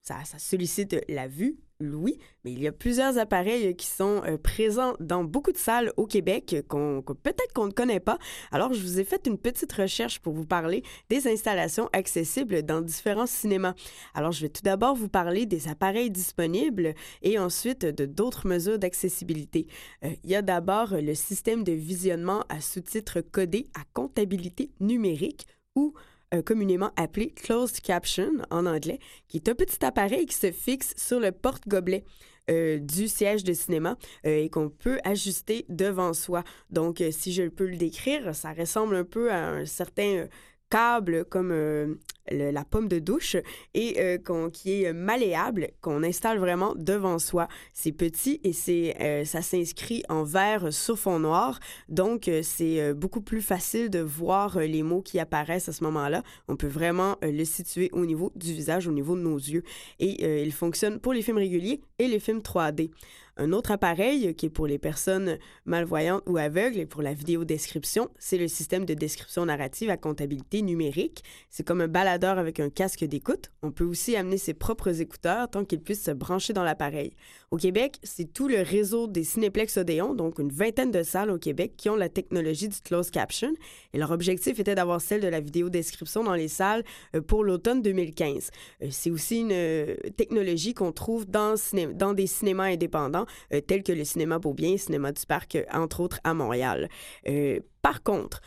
ça, 0.03 0.25
sollicite 0.39 0.97
la 1.09 1.29
vue, 1.29 1.59
oui, 1.81 2.19
mais 2.45 2.53
il 2.53 2.61
y 2.61 2.67
a 2.67 2.73
plusieurs 2.73 3.19
appareils 3.19 3.75
qui 3.77 3.87
sont 3.87 4.23
euh, 4.25 4.37
présents 4.37 4.95
dans 5.01 5.25
beaucoup 5.25 5.53
de 5.53 5.59
salles 5.59 5.93
au 5.97 6.07
Québec 6.07 6.57
qu'on, 6.69 7.03
peut-être 7.03 7.53
qu'on 7.55 7.67
ne 7.67 7.73
connaît 7.73 8.01
pas. 8.01 8.19
Alors, 8.51 8.73
je 8.73 8.83
vous 8.83 9.01
ai 9.01 9.05
fait 9.05 9.27
une 9.27 9.39
petite 9.39 9.73
recherche 9.73 10.21
pour 10.21 10.33
vous 10.33 10.47
parler 10.47 10.83
des 11.09 11.29
installations 11.29 11.89
accessibles 11.93 12.63
dans 12.63 12.81
différents 12.81 13.27
cinémas. 13.27 13.75
Alors, 14.15 14.33
je 14.33 14.43
vais 14.43 14.49
tout 14.49 14.63
d'abord 14.63 14.95
vous 14.95 15.09
parler 15.09 15.47
des 15.47 15.69
appareils 15.69 16.11
disponibles 16.11 16.95
et 17.23 17.39
ensuite 17.39 17.85
de 17.85 18.07
d'autres 18.07 18.47
mesures 18.47 18.79
d'accessibilité. 18.79 19.67
Euh, 20.05 20.11
il 20.25 20.31
y 20.31 20.37
a 20.37 20.43
d'abord 20.43 20.95
le 20.95 21.15
système 21.15 21.65
de 21.65 21.73
visionnement 21.73 22.45
à 22.49 22.61
sous-titres 22.61 23.21
codés 23.21 23.69
à 23.75 23.83
comptabilité 23.93 24.71
numérique 24.81 25.47
ou 25.75 25.95
euh, 25.97 26.12
communément 26.41 26.91
appelé 26.97 27.31
closed 27.31 27.81
caption 27.81 28.31
en 28.51 28.65
anglais, 28.65 28.99
qui 29.29 29.37
est 29.37 29.49
un 29.49 29.55
petit 29.55 29.85
appareil 29.85 30.27
qui 30.27 30.37
se 30.37 30.51
fixe 30.51 30.95
sur 30.97 31.21
le 31.21 31.33
porte-gobelet. 31.33 32.05
Euh, 32.51 32.81
du 32.81 33.07
siège 33.07 33.45
de 33.45 33.53
cinéma 33.53 33.97
euh, 34.27 34.37
et 34.37 34.51
qu'on 34.51 34.69
peut 34.69 34.99
ajuster 35.05 35.65
devant 35.69 36.13
soi. 36.13 36.43
Donc, 36.71 37.01
si 37.13 37.33
je 37.33 37.45
peux 37.45 37.67
le 37.67 37.77
décrire, 37.77 38.35
ça 38.35 38.53
ressemble 38.53 38.97
un 38.97 39.05
peu 39.05 39.31
à 39.31 39.51
un 39.51 39.65
certain 39.65 40.27
câble 40.73 41.25
comme 41.27 41.53
la 42.31 42.65
pomme 42.65 42.89
de 42.89 42.99
douche 42.99 43.37
et 43.75 44.01
euh, 44.01 44.51
qui 44.51 44.83
est 44.83 44.93
malléable, 44.93 45.69
qu'on 45.81 46.03
installe 46.03 46.39
vraiment 46.39 46.75
devant 46.77 47.19
soi. 47.19 47.49
C'est 47.73 47.93
petit 47.93 48.41
et 48.45 48.95
euh, 49.01 49.25
ça 49.25 49.43
s'inscrit 49.43 50.03
en 50.09 50.23
vert 50.23 50.73
sur 50.73 50.99
fond 50.99 51.19
noir, 51.19 51.59
donc 51.89 52.29
euh, 52.29 52.41
c'est 52.43 52.95
beaucoup 52.95 53.21
plus 53.21 53.43
facile 53.43 53.91
de 53.91 54.01
voir 54.01 54.59
les 54.59 54.83
mots 54.83 55.03
qui 55.03 55.19
apparaissent 55.19 55.69
à 55.69 55.73
ce 55.73 55.85
moment-là. 55.85 56.23
On 56.49 56.57
peut 56.57 56.67
vraiment 56.67 57.17
le 57.23 57.45
situer 57.45 57.91
au 57.93 58.07
niveau 58.07 58.33
du 58.37 58.53
visage, 58.53 58.87
au 58.87 58.93
niveau 58.93 59.17
de 59.17 59.23
nos 59.23 59.37
yeux. 59.37 59.63
Et 59.99 60.43
il 60.43 60.53
fonctionne 60.53 61.01
pour 61.01 61.13
les 61.13 61.23
films 61.23 61.39
réguliers 61.39 61.81
et 61.99 62.09
les 62.09 62.21
films 62.21 62.41
3D. 62.41 62.91
Un 63.39 63.53
autre 63.53 63.71
appareil 63.71 64.35
qui 64.35 64.47
est 64.47 64.51
pour 64.51 64.67
les 64.67 64.79
personnes 64.79 65.39
malvoyantes 65.65 66.23
ou 66.27 66.37
aveugles 66.37 66.79
et 66.79 66.87
pour 66.87 67.01
la 67.01 67.15
vidéo 67.15 67.45
description, 67.45 68.11
c'est 68.19 68.37
le 68.37 68.47
système 68.47 68.85
de 68.85 68.93
description 68.93 69.47
narrative 69.47 69.89
à 69.89 69.97
comptabilité 69.97 70.61
numérique. 70.61 71.25
C'est 71.49 71.67
comme 71.67 71.81
un 71.81 71.89
baladeur 71.89 72.39
avec 72.39 72.61
un 72.61 72.69
casque 72.69 73.05
d'écoute. 73.05 73.51
On 73.63 73.73
peut 73.73 73.85
aussi 73.85 74.17
amener 74.17 74.37
ses 74.37 74.53
propres 74.53 75.01
écouteurs 75.01 75.49
tant 75.49 75.65
qu'il 75.65 75.81
puisse 75.81 76.05
se 76.05 76.11
brancher 76.11 76.53
dans 76.53 76.63
l'appareil. 76.63 77.15
Au 77.53 77.59
Québec, 77.59 77.99
c'est 78.03 78.33
tout 78.33 78.49
le 78.49 78.63
réseau 78.63 79.07
des 79.07 79.25
Cinéplex 79.25 79.77
Odéon, 79.77 80.15
donc 80.15 80.39
une 80.39 80.51
vingtaine 80.51 80.91
de 80.91 81.03
salles 81.03 81.31
au 81.31 81.37
Québec 81.37 81.75
qui 81.77 81.91
ont 81.91 81.97
la 81.97 82.09
technologie 82.09 82.67
du 82.67 82.81
closed 82.81 83.11
caption. 83.11 83.53
Et 83.93 83.99
leur 83.99 84.11
objectif 84.11 84.59
était 84.59 84.75
d'avoir 84.75 85.03
celle 85.03 85.21
de 85.21 85.29
la 85.29 85.41
vidéo 85.41 85.69
description 85.69 86.25
dans 86.25 86.33
les 86.33 86.49
salles 86.49 86.83
euh, 87.15 87.21
pour 87.21 87.45
l'automne 87.45 87.83
2015. 87.83 88.51
Euh, 88.81 88.87
c'est 88.91 89.11
aussi 89.11 89.41
une 89.41 89.53
euh, 89.53 89.97
technologie 90.17 90.73
qu'on 90.73 90.93
trouve 90.93 91.27
dans, 91.27 91.55
des 92.15 92.27
cinémas 92.27 92.73
indépendants 92.73 93.27
tels 93.67 93.83
que 93.83 93.93
le 93.93 94.05
cinéma 94.05 94.39
Beaubien, 94.39 94.73
le 94.73 94.79
cinéma 94.79 95.13
du 95.13 95.27
Parc, 95.27 95.59
entre 95.75 96.01
autres 96.01 96.21
à 96.25 96.33
Montréal. 96.33 96.89
Par 97.83 98.03
contre, 98.03 98.41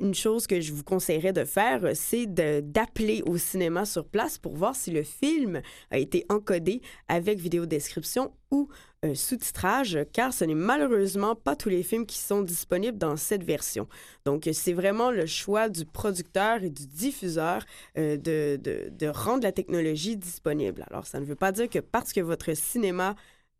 une 0.00 0.14
chose 0.14 0.46
que 0.46 0.60
je 0.60 0.72
vous 0.72 0.84
conseillerais 0.84 1.32
de 1.32 1.44
faire, 1.44 1.82
c'est 1.94 2.26
d'appeler 2.26 3.22
au 3.26 3.36
cinéma 3.36 3.84
sur 3.84 4.04
place 4.04 4.38
pour 4.38 4.56
voir 4.56 4.76
si 4.76 4.90
le 4.90 5.02
film 5.02 5.60
a 5.90 5.98
été 5.98 6.24
encodé 6.28 6.82
avec 7.08 7.38
vidéodescription 7.38 8.32
ou 8.50 8.68
sous-titrage, 9.14 9.98
car 10.12 10.32
ce 10.32 10.44
n'est 10.44 10.54
malheureusement 10.54 11.34
pas 11.34 11.56
tous 11.56 11.68
les 11.68 11.82
films 11.82 12.06
qui 12.06 12.18
sont 12.18 12.42
disponibles 12.42 12.98
dans 12.98 13.16
cette 13.16 13.42
version. 13.44 13.88
Donc, 14.24 14.48
c'est 14.52 14.72
vraiment 14.72 15.10
le 15.10 15.26
choix 15.26 15.68
du 15.68 15.84
producteur 15.84 16.62
et 16.62 16.70
du 16.70 16.86
diffuseur 16.86 17.64
de, 17.96 18.16
de, 18.56 18.90
de 18.90 19.06
rendre 19.08 19.42
la 19.42 19.52
technologie 19.52 20.16
disponible. 20.16 20.84
Alors, 20.90 21.06
ça 21.06 21.20
ne 21.20 21.24
veut 21.24 21.34
pas 21.34 21.52
dire 21.52 21.68
que 21.68 21.80
parce 21.80 22.12
que 22.12 22.20
votre 22.20 22.54
cinéma 22.56 23.16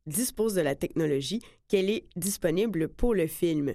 dispose 0.08 0.54
de 0.54 0.60
la 0.60 0.74
technologie, 0.74 1.40
qu'elle 1.68 1.90
est 1.90 2.06
disponible 2.16 2.88
pour 2.88 3.14
le 3.14 3.26
film. 3.26 3.74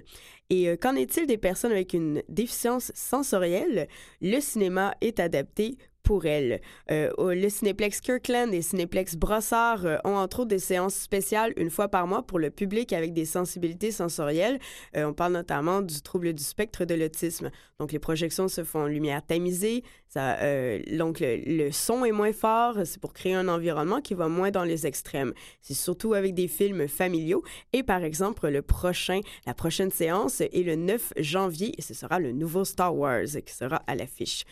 Et 0.50 0.68
euh, 0.68 0.76
qu'en 0.76 0.94
est-il 0.96 1.26
des 1.26 1.38
personnes 1.38 1.72
avec 1.72 1.94
une 1.94 2.22
déficience 2.28 2.92
sensorielle? 2.94 3.88
Le 4.20 4.40
cinéma 4.40 4.94
est 5.00 5.20
adapté 5.20 5.78
pour 6.04 6.26
elle. 6.26 6.60
Euh, 6.90 7.10
le 7.18 7.48
Cinéplex 7.48 8.00
Kirkland 8.00 8.52
et 8.54 8.62
Cinéplex 8.62 9.16
Brossard 9.16 9.86
euh, 9.86 9.96
ont 10.04 10.14
entre 10.14 10.40
autres 10.40 10.50
des 10.50 10.58
séances 10.60 10.94
spéciales 10.94 11.52
une 11.56 11.70
fois 11.70 11.88
par 11.88 12.06
mois 12.06 12.22
pour 12.22 12.38
le 12.38 12.50
public 12.50 12.92
avec 12.92 13.12
des 13.12 13.24
sensibilités 13.24 13.90
sensorielles. 13.90 14.60
Euh, 14.96 15.06
on 15.06 15.14
parle 15.14 15.32
notamment 15.32 15.80
du 15.80 16.02
trouble 16.02 16.32
du 16.34 16.44
spectre 16.44 16.84
de 16.84 16.94
l'autisme. 16.94 17.50
Donc 17.80 17.90
les 17.90 17.98
projections 17.98 18.48
se 18.48 18.62
font 18.62 18.82
en 18.82 18.86
lumière 18.86 19.24
tamisée. 19.26 19.82
Donc 20.14 21.18
le, 21.20 21.70
son 21.72 22.04
est 22.04 22.12
moins 22.12 22.32
fort. 22.32 22.76
C'est 22.84 23.00
pour 23.00 23.12
créer 23.12 23.34
un 23.34 23.48
environnement 23.48 24.00
qui 24.00 24.14
va 24.14 24.28
moins 24.28 24.52
dans 24.52 24.62
les 24.62 24.86
extrêmes. 24.86 25.32
C'est 25.60 25.74
surtout 25.74 26.14
avec 26.14 26.34
des 26.34 26.46
films 26.46 26.86
familiaux. 26.86 27.42
Et 27.72 27.82
par 27.82 28.04
exemple, 28.04 28.46
la 28.48 28.62
prochaine 28.62 29.90
séance 29.90 30.40
est 30.40 30.64
le 30.64 30.76
9 30.76 31.14
janvier 31.16 31.74
et 31.76 31.82
ce 31.82 31.94
sera 31.94 32.20
le 32.20 32.30
nouveau 32.30 32.64
Star 32.64 32.94
Wars 32.94 33.24
qui 33.44 33.54
sera 33.54 33.82
à 33.88 33.96
l'affiche. 33.96 34.44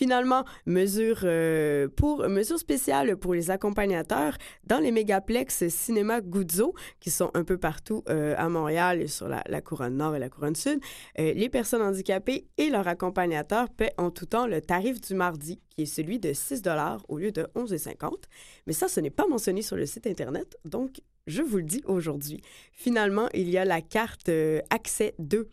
Finalement, 0.00 0.46
mesure, 0.64 1.20
euh, 1.24 1.86
pour, 1.94 2.26
mesure 2.26 2.58
spéciale 2.58 3.18
pour 3.18 3.34
les 3.34 3.50
accompagnateurs 3.50 4.38
dans 4.64 4.78
les 4.78 4.92
mégaplex 4.92 5.68
cinéma 5.68 6.22
Guzzo, 6.22 6.72
qui 7.00 7.10
sont 7.10 7.30
un 7.34 7.44
peu 7.44 7.58
partout 7.58 8.02
euh, 8.08 8.34
à 8.38 8.48
Montréal 8.48 9.02
et 9.02 9.08
sur 9.08 9.28
la, 9.28 9.60
couronne 9.60 9.98
nord 9.98 10.16
et 10.16 10.18
la 10.18 10.30
couronne 10.30 10.54
sud. 10.54 10.80
Euh, 11.18 11.34
les 11.34 11.50
personnes 11.50 11.82
handicapées 11.82 12.46
et 12.56 12.70
leurs 12.70 12.88
accompagnateurs 12.88 13.68
paient 13.68 13.92
en 13.98 14.10
tout 14.10 14.24
temps 14.24 14.46
le 14.46 14.62
tarif 14.62 15.02
du 15.02 15.14
mardi, 15.14 15.60
qui 15.68 15.82
est 15.82 15.84
celui 15.84 16.18
de 16.18 16.32
6 16.32 16.62
au 17.10 17.18
lieu 17.18 17.30
de 17.30 17.42
11,50. 17.54 18.12
Mais 18.66 18.72
ça, 18.72 18.88
ce 18.88 19.00
n'est 19.00 19.10
pas 19.10 19.26
mentionné 19.26 19.60
sur 19.60 19.76
le 19.76 19.84
site 19.84 20.06
Internet, 20.06 20.56
donc 20.64 21.02
je 21.26 21.42
vous 21.42 21.58
le 21.58 21.64
dis 21.64 21.82
aujourd'hui. 21.84 22.40
Finalement, 22.72 23.28
il 23.34 23.50
y 23.50 23.58
a 23.58 23.66
la 23.66 23.82
carte 23.82 24.30
Accès 24.70 25.14
2 25.18 25.46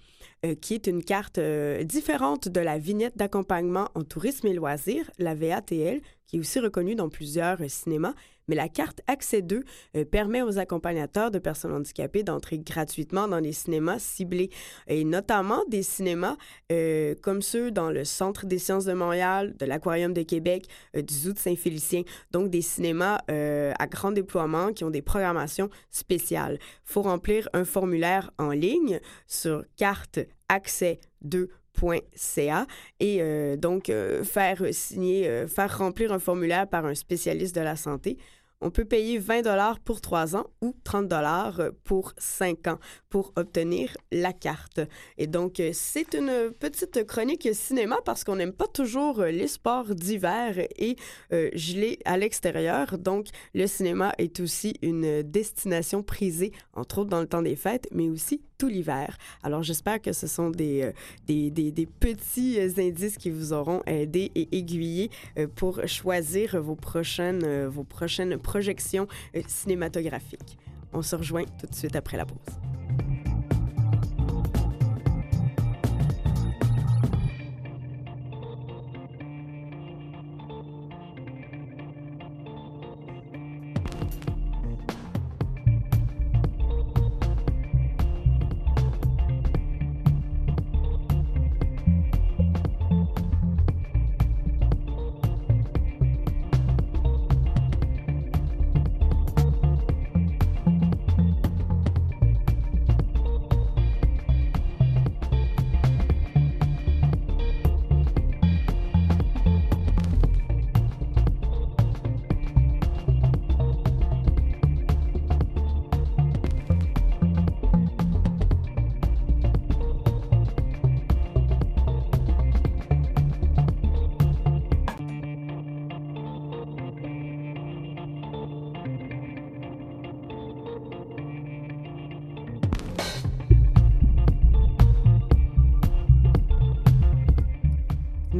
euh, 0.45 0.53
qui 0.53 0.75
est 0.75 0.85
une 0.85 1.03
carte 1.03 1.39
euh, 1.39 1.83
différente 1.83 2.47
de 2.47 2.59
la 2.59 2.77
vignette 2.77 3.17
d'accompagnement 3.17 3.89
en 3.95 4.03
tourisme 4.03 4.45
et 4.45 4.53
loisirs, 4.53 5.09
la 5.17 5.33
VATL, 5.33 6.01
qui 6.27 6.37
est 6.37 6.39
aussi 6.39 6.59
reconnue 6.59 6.93
dans 6.93 7.09
plusieurs 7.09 7.59
euh, 7.59 7.67
cinémas, 7.67 8.13
mais 8.47 8.55
la 8.55 8.69
carte 8.69 9.01
Accès 9.07 9.41
2 9.41 9.63
euh, 9.95 10.05
permet 10.05 10.41
aux 10.41 10.57
accompagnateurs 10.57 11.31
de 11.31 11.39
personnes 11.39 11.73
handicapées 11.73 12.23
d'entrer 12.23 12.59
gratuitement 12.59 13.27
dans 13.27 13.39
les 13.39 13.53
cinémas 13.53 13.99
ciblés, 13.99 14.49
et 14.87 15.03
notamment 15.03 15.63
des 15.67 15.83
cinémas 15.83 16.37
euh, 16.71 17.15
comme 17.21 17.41
ceux 17.41 17.71
dans 17.71 17.91
le 17.91 18.05
Centre 18.05 18.45
des 18.45 18.59
sciences 18.59 18.85
de 18.85 18.93
Montréal, 18.93 19.55
de 19.57 19.65
l'Aquarium 19.65 20.13
de 20.13 20.21
Québec, 20.21 20.67
euh, 20.95 21.01
du 21.01 21.13
Zoo 21.13 21.33
de 21.33 21.39
Saint-Félicien, 21.39 22.03
donc 22.31 22.49
des 22.49 22.61
cinémas 22.61 23.19
à 23.27 23.87
grand 23.87 24.11
déploiement 24.11 24.73
qui 24.73 24.83
ont 24.83 24.89
des 24.89 25.01
programmations 25.01 25.69
spéciales. 25.89 26.57
Il 26.61 26.91
faut 26.91 27.01
remplir 27.01 27.49
un 27.53 27.65
formulaire 27.65 28.31
en 28.37 28.51
ligne 28.51 28.99
sur 29.27 29.63
carte 29.75 30.19
accès 30.49 30.99
2 31.21 31.49
.ca 32.15 32.65
et 32.99 33.21
donc 33.57 33.91
faire 34.23 34.63
signer, 34.71 35.45
faire 35.47 35.77
remplir 35.77 36.11
un 36.11 36.19
formulaire 36.19 36.67
par 36.67 36.85
un 36.85 36.95
spécialiste 36.95 37.55
de 37.55 37.61
la 37.61 37.75
santé 37.75 38.17
on 38.61 38.69
peut 38.69 38.85
payer 38.85 39.17
20 39.17 39.43
dollars 39.43 39.79
pour 39.79 40.01
3 40.01 40.35
ans 40.35 40.47
ou 40.61 40.75
30 40.83 41.07
dollars 41.07 41.61
pour 41.83 42.13
5 42.17 42.67
ans 42.67 42.79
pour 43.09 43.31
obtenir 43.35 43.95
la 44.11 44.33
carte. 44.33 44.79
Et 45.17 45.27
donc, 45.27 45.61
c'est 45.73 46.13
une 46.13 46.51
petite 46.51 47.05
chronique 47.05 47.47
cinéma 47.53 47.97
parce 48.05 48.23
qu'on 48.23 48.35
n'aime 48.35 48.53
pas 48.53 48.67
toujours 48.67 49.21
les 49.23 49.47
sports 49.47 49.93
d'hiver 49.93 50.59
et 50.77 50.95
euh, 51.33 51.49
à 52.05 52.17
l'extérieur. 52.17 52.97
Donc, 52.97 53.27
le 53.53 53.67
cinéma 53.67 54.13
est 54.17 54.39
aussi 54.39 54.75
une 54.81 55.21
destination 55.21 56.03
prisée, 56.03 56.51
entre 56.73 56.99
autres 56.99 57.09
dans 57.09 57.21
le 57.21 57.27
temps 57.27 57.41
des 57.41 57.55
fêtes, 57.55 57.87
mais 57.91 58.09
aussi 58.09 58.41
tout 58.57 58.67
l'hiver. 58.67 59.17
Alors, 59.43 59.63
j'espère 59.63 60.01
que 60.01 60.13
ce 60.13 60.27
sont 60.27 60.49
des, 60.49 60.83
euh, 60.83 60.91
des, 61.27 61.87
petits 61.99 62.59
indices 62.77 63.17
qui 63.17 63.29
vous 63.29 63.53
auront 63.53 63.81
aidé 63.85 64.31
et 64.35 64.47
aiguillé 64.57 65.09
pour 65.55 65.81
choisir 65.87 66.61
vos 66.61 66.75
prochaines, 66.75 67.67
vos 67.67 67.83
prochaines 67.83 68.37
projection 68.37 69.07
euh, 69.35 69.41
cinématographique. 69.47 70.57
On 70.93 71.01
se 71.01 71.15
rejoint 71.15 71.43
tout 71.59 71.67
de 71.67 71.75
suite 71.75 71.95
après 71.95 72.17
la 72.17 72.25
pause. 72.25 73.26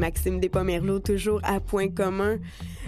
Maxime 0.08 0.40
Despomerleau, 0.40 1.00
toujours 1.00 1.42
à 1.44 1.60
Point 1.60 1.90
commun. 1.90 2.40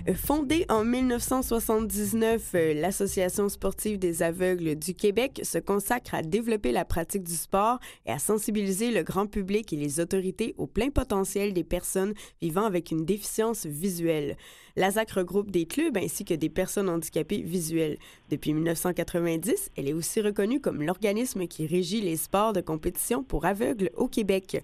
Euh, 0.07 0.13
fondée 0.13 0.65
en 0.69 0.85
1979, 0.85 2.51
euh, 2.55 2.73
l'Association 2.73 3.49
sportive 3.49 3.99
des 3.99 4.23
aveugles 4.23 4.75
du 4.75 4.93
Québec 4.93 5.41
se 5.43 5.57
consacre 5.57 6.15
à 6.15 6.21
développer 6.21 6.71
la 6.71 6.85
pratique 6.85 7.23
du 7.23 7.35
sport 7.35 7.79
et 8.05 8.11
à 8.13 8.19
sensibiliser 8.19 8.91
le 8.91 9.03
grand 9.03 9.27
public 9.27 9.73
et 9.73 9.75
les 9.75 9.99
autorités 9.99 10.55
au 10.57 10.65
plein 10.65 10.91
potentiel 10.91 11.51
des 11.51 11.65
personnes 11.65 12.13
vivant 12.41 12.63
avec 12.63 12.89
une 12.89 13.03
déficience 13.03 13.65
visuelle. 13.65 14.37
L'ASAC 14.77 15.11
regroupe 15.11 15.51
des 15.51 15.65
clubs 15.65 15.97
ainsi 15.97 16.23
que 16.23 16.33
des 16.33 16.47
personnes 16.47 16.87
handicapées 16.87 17.41
visuelles. 17.41 17.97
Depuis 18.29 18.53
1990, 18.53 19.71
elle 19.75 19.89
est 19.89 19.93
aussi 19.93 20.21
reconnue 20.21 20.61
comme 20.61 20.83
l'organisme 20.83 21.47
qui 21.47 21.67
régit 21.67 21.99
les 21.99 22.15
sports 22.15 22.53
de 22.53 22.61
compétition 22.61 23.25
pour 23.25 23.43
aveugles 23.43 23.91
au 23.97 24.07
Québec. 24.07 24.63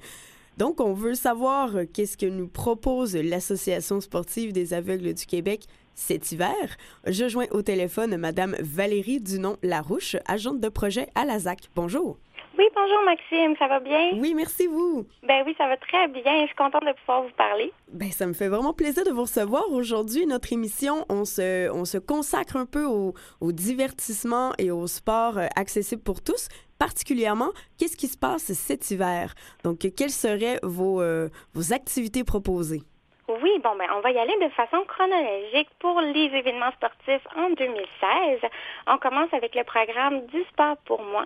Donc, 0.58 0.80
on 0.80 0.94
veut 0.94 1.15
savoir 1.15 1.76
euh, 1.76 1.84
qu'est-ce 1.91 2.18
que 2.18 2.26
nous 2.26 2.48
propose 2.48 3.15
l'Association 3.15 4.00
sportive 4.00 4.54
des 4.54 4.74
aveugles 4.74 5.13
du 5.13 5.26
Québec 5.26 5.65
cet 5.96 6.32
hiver. 6.32 6.78
Je 7.08 7.30
joins 7.30 7.48
au 7.52 7.62
téléphone 7.62 8.18
Madame 8.18 8.56
Valérie 8.60 9.22
Dunon-Larouche, 9.22 10.18
agente 10.28 10.60
de 10.60 10.70
projet 10.70 11.08
à 11.15 11.26
l'ASAC. 11.26 11.70
Bonjour. 11.74 12.18
Oui, 12.58 12.70
bonjour 12.74 13.02
Maxime, 13.04 13.56
ça 13.60 13.68
va 13.68 13.82
bien? 13.82 14.12
Oui, 14.13 14.34
merci 14.34 14.68
vous. 14.68 15.06
Ben 15.24 15.44
oui, 15.46 15.54
ça 15.58 15.68
va 15.68 15.76
très 15.76 16.08
bien. 16.08 16.41
Je 16.41 16.48
suis 16.48 16.56
contente 16.56 16.86
de 16.86 16.94
pouvoir 16.94 17.24
vous 17.24 17.34
parler. 17.36 17.74
Ben 17.91 18.10
ça 18.12 18.26
me 18.26 18.34
fait 18.34 18.48
vraiment 18.48 18.72
plaisir 18.72 19.04
de 19.04 19.12
vous 19.12 19.24
recevoir 19.24 19.70
aujourd'hui. 19.72 20.26
Notre 20.26 20.54
émission, 20.54 21.06
on 21.10 21.26
se, 21.26 21.70
on 21.72 21.84
se 21.84 21.98
consacre 21.98 22.56
un 22.56 22.65
peu 22.65 22.86
au, 22.86 23.13
au 23.41 23.52
divertissement 23.52 24.54
et 24.58 24.72
au 24.72 24.88
sport 24.88 25.38
euh, 25.38 25.48
accessible 25.58 26.02
pour 26.02 26.24
tous. 26.24 26.48
Particulièrement, 26.80 27.52
qu'est-ce 27.78 27.98
qui 27.98 28.08
se 28.08 28.18
passe 28.18 28.54
cet 28.54 28.89
hiver? 28.89 29.34
Donc, 29.65 29.80
quelles 29.98 30.10
seraient 30.10 30.60
vos, 30.63 31.02
euh, 31.02 31.28
vos 31.54 31.74
activités 31.74 32.24
proposées? 32.24 32.84
Oui, 33.28 33.60
bon, 33.63 33.76
ben, 33.76 33.88
on 33.98 34.02
va 34.02 34.12
y 34.12 34.18
aller 34.18 34.36
de 34.41 34.50
façon 34.50 34.78
chronologique 34.88 35.70
pour 35.80 36.00
les 36.00 36.30
événements 36.38 36.72
sportifs 36.72 37.26
en 37.36 37.50
2016. 37.50 38.39
On 38.88 38.98
commence 38.98 39.34
avec 39.34 39.56
le 39.56 39.63
programme 39.63 40.26
du 40.28 40.44
sport 40.44 40.78
pour 40.86 41.02
moi. 41.02 41.26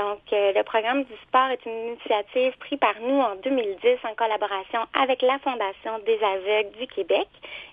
Donc, 0.00 0.20
euh, 0.32 0.52
le 0.54 0.62
programme 0.62 1.04
du 1.04 1.12
sport 1.28 1.50
est 1.50 1.66
une 1.66 1.88
initiative 1.88 2.56
prise 2.56 2.78
par 2.78 2.94
nous 3.02 3.20
en 3.20 3.34
2010 3.36 3.98
en 4.04 4.14
collaboration 4.14 4.80
avec 4.94 5.20
la 5.20 5.38
Fondation 5.40 5.98
des 6.06 6.18
aveugles 6.24 6.70
du 6.78 6.86
Québec 6.86 7.28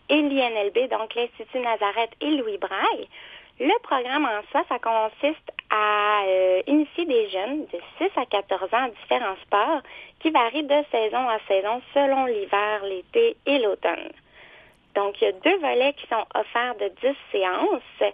et 0.10 0.22
l'INLB, 0.22 0.90
donc 0.90 1.16
l'Institut 1.16 1.60
Nazareth 1.60 2.12
et 2.20 2.32
Louis 2.32 2.58
Braille. 2.58 3.08
Le 3.62 3.82
programme 3.82 4.26
en 4.26 4.44
soi, 4.52 4.66
ça 4.68 4.78
consiste 4.78 5.52
à 5.70 6.24
euh, 6.26 6.64
initier 6.68 7.06
des 7.06 7.30
jeunes 7.30 7.66
de 7.72 7.80
6 7.98 8.10
à 8.18 8.26
14 8.26 8.74
ans 8.74 8.88
à 8.88 8.90
différents 8.90 9.38
sports 9.46 9.82
qui 10.20 10.30
varient 10.30 10.64
de 10.64 10.84
saison 10.92 11.30
à 11.30 11.40
saison 11.48 11.82
selon 11.94 12.26
l'hiver, 12.26 12.84
l'été 12.84 13.38
et 13.46 13.60
l'automne. 13.60 14.12
Donc, 14.96 15.22
il 15.22 15.26
y 15.26 15.28
a 15.28 15.32
deux 15.32 15.58
volets 15.60 15.94
qui 15.94 16.08
sont 16.08 16.26
offerts 16.36 16.76
de 16.76 16.92
10 17.02 17.16
séances, 17.32 18.14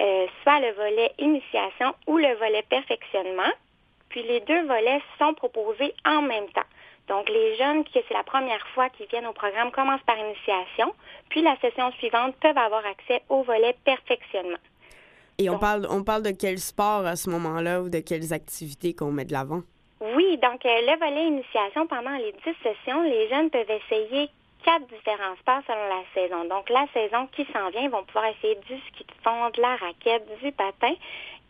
euh, 0.00 0.26
soit 0.42 0.60
le 0.60 0.72
volet 0.72 1.12
initiation 1.18 1.94
ou 2.06 2.18
le 2.18 2.34
volet 2.36 2.64
perfectionnement. 2.68 3.52
Puis 4.08 4.22
les 4.22 4.40
deux 4.40 4.66
volets 4.66 5.02
sont 5.18 5.34
proposés 5.34 5.94
en 6.04 6.22
même 6.22 6.48
temps. 6.54 6.68
Donc, 7.08 7.28
les 7.28 7.56
jeunes 7.56 7.84
qui 7.84 8.00
c'est 8.08 8.14
la 8.14 8.24
première 8.24 8.66
fois 8.74 8.88
qu'ils 8.90 9.06
viennent 9.06 9.26
au 9.26 9.32
programme 9.32 9.70
commencent 9.70 10.02
par 10.02 10.18
initiation, 10.18 10.92
puis 11.28 11.40
la 11.40 11.56
session 11.60 11.92
suivante 11.92 12.34
peuvent 12.40 12.58
avoir 12.58 12.84
accès 12.84 13.22
au 13.28 13.42
volet 13.42 13.76
perfectionnement. 13.84 14.58
Et 15.38 15.50
on 15.50 15.58
parle, 15.58 15.86
on 15.90 16.02
parle 16.02 16.22
de 16.22 16.30
quel 16.30 16.58
sport 16.58 17.04
à 17.06 17.14
ce 17.14 17.28
moment-là 17.30 17.82
ou 17.82 17.90
de 17.90 18.00
quelles 18.00 18.32
activités 18.32 18.94
qu'on 18.94 19.12
met 19.12 19.24
de 19.24 19.32
l'avant? 19.32 19.60
Oui, 20.00 20.38
donc 20.38 20.64
euh, 20.64 20.80
le 20.82 20.98
volet 20.98 21.26
initiation, 21.28 21.86
pendant 21.86 22.16
les 22.16 22.32
10 22.32 22.54
sessions, 22.62 23.02
les 23.02 23.28
jeunes 23.28 23.50
peuvent 23.50 23.70
essayer 23.70 24.30
quatre 24.66 24.86
différents 24.88 25.36
sports 25.36 25.62
selon 25.66 25.88
la 25.88 26.02
saison. 26.12 26.44
Donc, 26.44 26.68
la 26.68 26.86
saison 26.92 27.28
qui 27.28 27.46
s'en 27.52 27.70
vient, 27.70 27.82
ils 27.82 27.90
vont 27.90 28.04
pouvoir 28.04 28.26
essayer 28.26 28.56
du 28.56 28.76
ski 28.88 29.04
de 29.04 29.14
fond, 29.22 29.50
de 29.50 29.62
la 29.62 29.76
raquette, 29.76 30.26
du 30.42 30.50
patin 30.50 30.94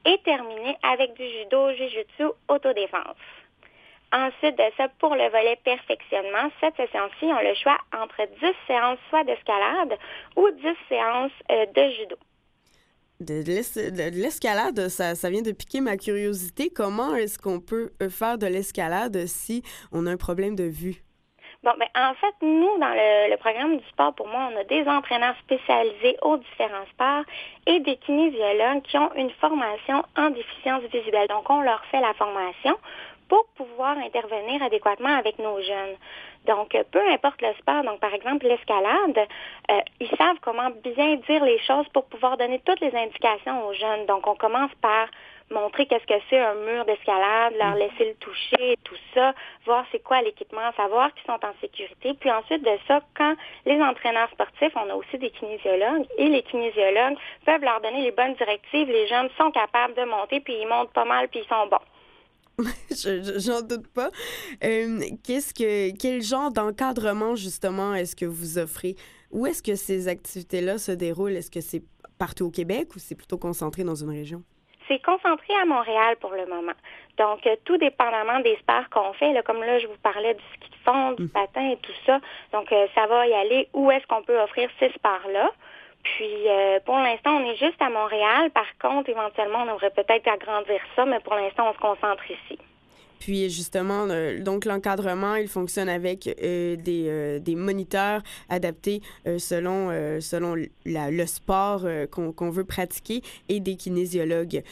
et 0.05 0.19
terminer 0.23 0.77
avec 0.83 1.15
du 1.15 1.27
judo, 1.27 1.73
jujutsu, 1.73 2.25
autodéfense. 2.49 3.17
Ensuite 4.13 4.57
de 4.57 4.65
ça, 4.77 4.89
pour 5.01 5.15
le 5.15 5.29
volet 5.31 5.59
perfectionnement, 5.65 6.51
cette 6.61 6.77
session-ci, 6.77 7.25
on 7.25 7.41
le 7.41 7.55
choix 7.55 7.79
entre 7.97 8.23
10 8.41 8.55
séances 8.67 8.99
soit 9.09 9.25
d'escalade 9.25 9.99
ou 10.37 10.49
10 10.51 10.63
séances 10.89 11.33
euh, 11.51 11.67
de 11.67 11.91
judo. 11.95 12.17
De 13.19 14.21
l'escalade, 14.21 14.89
ça, 14.89 15.31
vient 15.31 15.43
de 15.43 15.53
piquer 15.53 15.81
ma 15.81 15.97
curiosité. 15.97 16.69
Comment 16.69 17.15
est-ce 17.17 17.39
qu'on 17.39 17.61
peut 17.61 17.93
euh, 18.03 18.11
faire 18.11 18.37
de 18.37 18.47
l'escalade 18.47 19.27
si 19.27 19.63
on 19.91 20.07
a 20.07 20.11
un 20.13 20.19
problème 20.19 20.55
de 20.55 20.65
vue? 20.65 21.06
Bon, 21.63 21.73
ben, 21.79 21.89
en 21.97 22.15
fait, 22.15 22.35
nous, 22.43 22.79
dans 22.79 22.93
le, 22.95 23.37
programme 23.37 23.79
du 23.79 23.85
sport, 23.89 24.15
pour 24.15 24.29
moi, 24.29 24.51
on 24.53 24.61
a 24.61 24.65
des 24.65 24.87
entraîneurs 24.87 25.35
spécialisés 25.45 26.17
aux 26.23 26.37
différents 26.37 26.87
sports 26.93 27.25
et 27.67 27.81
des 27.81 27.97
kinésiologues 27.97 28.83
qui 28.83 28.99
ont 28.99 29.13
une 29.15 29.31
formation 29.41 30.05
en 30.17 30.31
déficience 30.31 30.83
visuelle. 30.85 31.29
Donc, 31.29 31.49
on 31.51 31.61
leur 31.63 31.85
fait 31.87 32.01
la 32.01 32.15
formation 32.15 32.77
pour 33.29 33.47
pouvoir 33.57 33.99
intervenir 33.99 34.63
adéquatement 34.63 35.17
avec 35.17 35.39
nos 35.39 35.61
jeunes. 35.61 35.97
Donc, 36.47 36.75
euh, 36.75 36.85
peu 36.91 37.01
importe 37.11 37.43
le 37.43 37.53
sport, 37.55 37.83
donc 37.83 37.99
par 37.99 38.15
exemple 38.15 38.47
l'escalade, 38.47 39.27
euh, 39.71 39.81
ils 40.01 40.17
savent 40.17 40.39
comment 40.43 40.71
bien 40.71 41.17
dire 41.17 41.45
les 41.45 41.59
choses 41.61 41.89
pour 41.89 42.05
pouvoir 42.05 42.37
donner 42.37 42.61
toutes 42.65 42.81
les 42.81 42.95
indications 42.95 43.67
aux 43.67 43.73
jeunes. 43.73 44.07
Donc, 44.07 44.27
on 44.29 44.37
commence 44.37 44.71
par 44.81 45.09
montrer 45.51 45.87
qu'est-ce 45.87 46.07
que 46.07 46.21
c'est 46.29 46.39
un 46.39 46.55
mur 46.55 46.85
d'escalade, 46.85 47.55
leur 47.59 47.75
mm. 47.75 47.79
laisser 47.79 48.05
le 48.09 48.15
toucher, 48.15 48.77
tout 48.85 48.97
ça, 49.15 49.35
voir 49.65 49.85
c'est 49.93 50.03
quoi 50.03 50.23
l'équipement, 50.23 50.73
savoir 50.77 51.13
qu'ils 51.15 51.27
sont 51.27 51.45
en 51.45 51.55
sécurité. 51.61 52.15
Puis 52.15 52.31
ensuite 52.31 52.63
de 52.65 52.79
ça, 52.89 53.01
quand 53.17 53.35
les 53.65 53.81
entraîneurs 53.81 54.31
sportifs, 54.31 54.73
on 54.77 54.91
a 54.91 54.95
aussi 54.95 55.19
des 55.19 55.31
kinésiologues, 55.31 56.07
et 56.19 56.29
les 56.29 56.43
kinésiologues 56.43 57.17
peuvent 57.45 57.63
leur 57.63 57.81
donner 57.81 58.03
les 58.03 58.13
bonnes 58.13 58.35
directives, 58.35 58.89
les 58.89 59.07
jeunes 59.07 59.29
sont 59.39 59.51
capables 59.51 59.95
de 59.95 60.05
monter, 60.05 60.41
puis 60.41 60.55
ils 60.61 60.67
montent 60.67 60.93
pas 60.93 61.05
mal, 61.05 61.29
puis 61.29 61.41
ils 61.41 61.49
sont 61.49 61.67
bons. 61.69 61.79
J'en 63.39 63.61
doute 63.61 63.87
pas. 63.89 64.11
Euh, 64.65 65.01
qu'est-ce 65.23 65.53
que, 65.53 65.95
quel 65.97 66.23
genre 66.23 66.51
d'encadrement, 66.51 67.37
justement, 67.37 67.95
est-ce 67.95 68.17
que 68.17 68.25
vous 68.25 68.59
offrez? 68.59 68.97
Où 69.31 69.47
est-ce 69.47 69.63
que 69.63 69.75
ces 69.75 70.09
activités-là 70.09 70.79
se 70.79 70.93
déroulent? 70.93 71.37
Est-ce 71.37 71.51
que 71.51 71.61
c'est 71.61 71.83
partout 72.19 72.47
au 72.47 72.51
Québec 72.51 72.97
ou 72.97 72.99
c'est 72.99 73.15
plutôt 73.15 73.37
concentré 73.37 73.85
dans 73.85 73.95
une 73.95 74.09
région? 74.11 74.43
C'est 74.89 75.03
concentré 75.03 75.55
à 75.61 75.65
Montréal 75.65 76.17
pour 76.21 76.33
le 76.33 76.47
moment. 76.47 76.73
Donc, 77.19 77.47
euh, 77.47 77.57
tout 77.65 77.77
dépendamment 77.79 78.41
des 78.41 78.57
sports 78.57 78.89
qu'on 78.91 79.13
fait, 79.15 79.33
là, 79.33 79.43
comme 79.43 79.63
là, 79.63 79.79
je 79.79 79.87
vous 79.87 79.97
parlais 80.03 80.35
du 80.35 80.43
ski 80.55 80.71
de 80.71 80.77
fond, 80.85 81.13
du 81.13 81.25
mm. 81.25 81.29
patin 81.31 81.71
et 81.71 81.77
tout 81.79 81.93
ça. 82.05 82.21
Donc, 82.53 82.71
euh, 82.73 82.87
ça 82.95 83.07
va 83.07 83.27
y 83.27 83.35
aller 83.35 83.69
où 83.73 83.91
est-ce 83.91 84.07
qu'on 84.07 84.23
peut 84.23 84.39
offrir 84.41 84.69
ces 84.79 84.91
sports-là? 84.91 85.51
Puis, 86.03 86.49
euh, 86.49 86.79
pour 86.85 86.97
l'instant, 86.97 87.37
on 87.37 87.51
est 87.51 87.57
juste 87.57 87.81
à 87.81 87.91
Montréal. 87.91 88.51
Par 88.51 88.79
contre, 88.81 89.11
éventuellement, 89.11 89.65
on 89.67 89.73
aurait 89.75 89.91
peut-être 89.91 90.29
agrandir 90.29 90.81
ça, 90.95 91.05
mais 91.05 91.21
pour 91.21 91.35
l'instant, 91.35 91.69
on 91.71 91.75
se 91.75 91.79
concentre 91.79 92.31
ici. 92.31 92.59
Puis 93.19 93.51
justement, 93.51 94.07
donc 94.41 94.65
l'encadrement, 94.65 95.35
il 95.37 95.49
fonctionne 95.49 95.89
avec 95.89 96.29
euh, 96.43 96.77
des, 96.77 97.41
des, 97.41 97.55
moniteurs 97.55 98.23
adaptés 98.49 99.01
euh, 99.27 99.39
selon, 99.39 99.91
selon 100.21 100.55
le 100.85 101.27
sport 101.27 101.87
qu'on 102.11 102.51
veut 102.51 102.65
pratiquer 102.65 103.23
et 103.49 103.61
des 103.61 103.77
kinésiologues. 103.77 104.63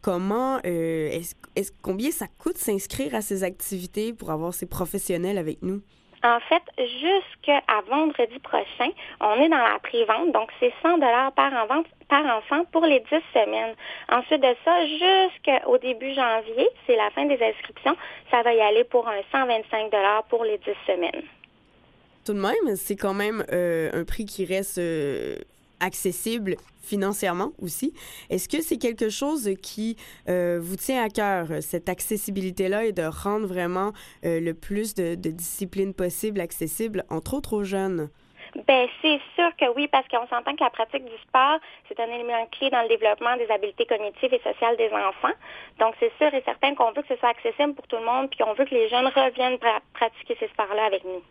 comment, 0.00 0.60
est-ce, 0.62 1.34
est 1.56 1.72
combien 1.82 2.10
ça 2.10 2.26
coûte 2.38 2.58
s'inscrire 2.58 3.14
à 3.14 3.20
ces 3.20 3.44
activités 3.44 4.12
pour 4.12 4.30
avoir 4.30 4.54
ces 4.54 4.66
professionnels 4.66 5.38
avec 5.38 5.62
nous? 5.62 5.82
En 6.24 6.40
fait, 6.40 6.62
jusqu'à 6.78 7.62
vendredi 7.88 8.38
prochain, 8.40 8.90
on 9.20 9.34
est 9.40 9.48
dans 9.48 9.56
la 9.56 9.78
pré-vente, 9.82 10.32
donc 10.32 10.50
c'est 10.58 10.72
100 10.82 10.98
dollars 10.98 11.32
par, 11.32 11.52
enfant 12.12 12.64
pour 12.72 12.84
les 12.84 13.00
10 13.00 13.06
semaines. 13.32 13.74
Ensuite 14.10 14.42
de 14.42 14.54
ça, 14.64 14.84
jusqu'au 14.86 15.78
début 15.78 16.12
janvier, 16.14 16.68
c'est 16.86 16.96
la 16.96 17.10
fin 17.10 17.26
des 17.26 17.40
inscriptions, 17.42 17.96
ça 18.30 18.42
va 18.42 18.52
y 18.52 18.60
aller 18.60 18.84
pour 18.84 19.08
un 19.08 19.20
125 19.30 19.90
dollars 19.90 20.24
pour 20.24 20.44
les 20.44 20.58
10 20.58 20.64
semaines. 20.86 21.22
Tout 22.24 22.34
de 22.34 22.40
même, 22.40 22.76
c'est 22.76 22.96
quand 22.96 23.14
même 23.14 23.44
euh, 23.52 23.90
un 23.94 24.04
prix 24.04 24.26
qui 24.26 24.44
reste 24.44 24.78
euh, 24.78 25.36
accessible 25.80 26.56
financièrement 26.80 27.52
aussi. 27.60 27.92
Est-ce 28.30 28.48
que 28.48 28.62
c'est 28.62 28.78
quelque 28.78 29.10
chose 29.10 29.50
qui 29.62 29.96
euh, 30.28 30.58
vous 30.62 30.76
tient 30.76 31.02
à 31.02 31.08
cœur, 31.08 31.48
cette 31.60 31.88
accessibilité-là, 31.88 32.86
et 32.86 32.92
de 32.92 33.02
rendre 33.02 33.46
vraiment 33.46 33.92
euh, 34.24 34.40
le 34.40 34.54
plus 34.54 34.94
de, 34.94 35.14
de 35.14 35.30
disciplines 35.30 35.94
possibles 35.94 36.40
accessibles, 36.40 37.04
entre 37.10 37.34
autres 37.34 37.54
aux 37.54 37.64
jeunes? 37.64 38.08
Ben 38.66 38.88
c'est 39.02 39.20
sûr 39.34 39.50
que 39.56 39.66
oui, 39.74 39.88
parce 39.88 40.06
qu'on 40.08 40.26
s'entend 40.26 40.54
que 40.54 40.64
la 40.64 40.70
pratique 40.70 41.04
du 41.04 41.16
sport, 41.26 41.58
c'est 41.88 41.98
un 42.00 42.06
élément 42.06 42.46
clé 42.52 42.70
dans 42.70 42.82
le 42.82 42.88
développement 42.88 43.36
des 43.36 43.50
habiletés 43.50 43.86
cognitives 43.86 44.32
et 44.32 44.40
sociales 44.40 44.76
des 44.76 44.90
enfants. 44.90 45.34
Donc 45.78 45.94
c'est 46.00 46.12
sûr 46.18 46.32
et 46.32 46.42
certain 46.42 46.74
qu'on 46.74 46.92
veut 46.92 47.02
que 47.02 47.08
ce 47.08 47.16
soit 47.16 47.30
accessible 47.30 47.74
pour 47.74 47.86
tout 47.86 47.96
le 47.96 48.04
monde, 48.04 48.30
puis 48.30 48.38
qu'on 48.38 48.54
veut 48.54 48.64
que 48.64 48.74
les 48.74 48.88
jeunes 48.88 49.06
reviennent 49.06 49.58
pratiquer 49.92 50.36
ces 50.40 50.48
sports-là 50.48 50.84
avec 50.84 51.04
nous. 51.04 51.22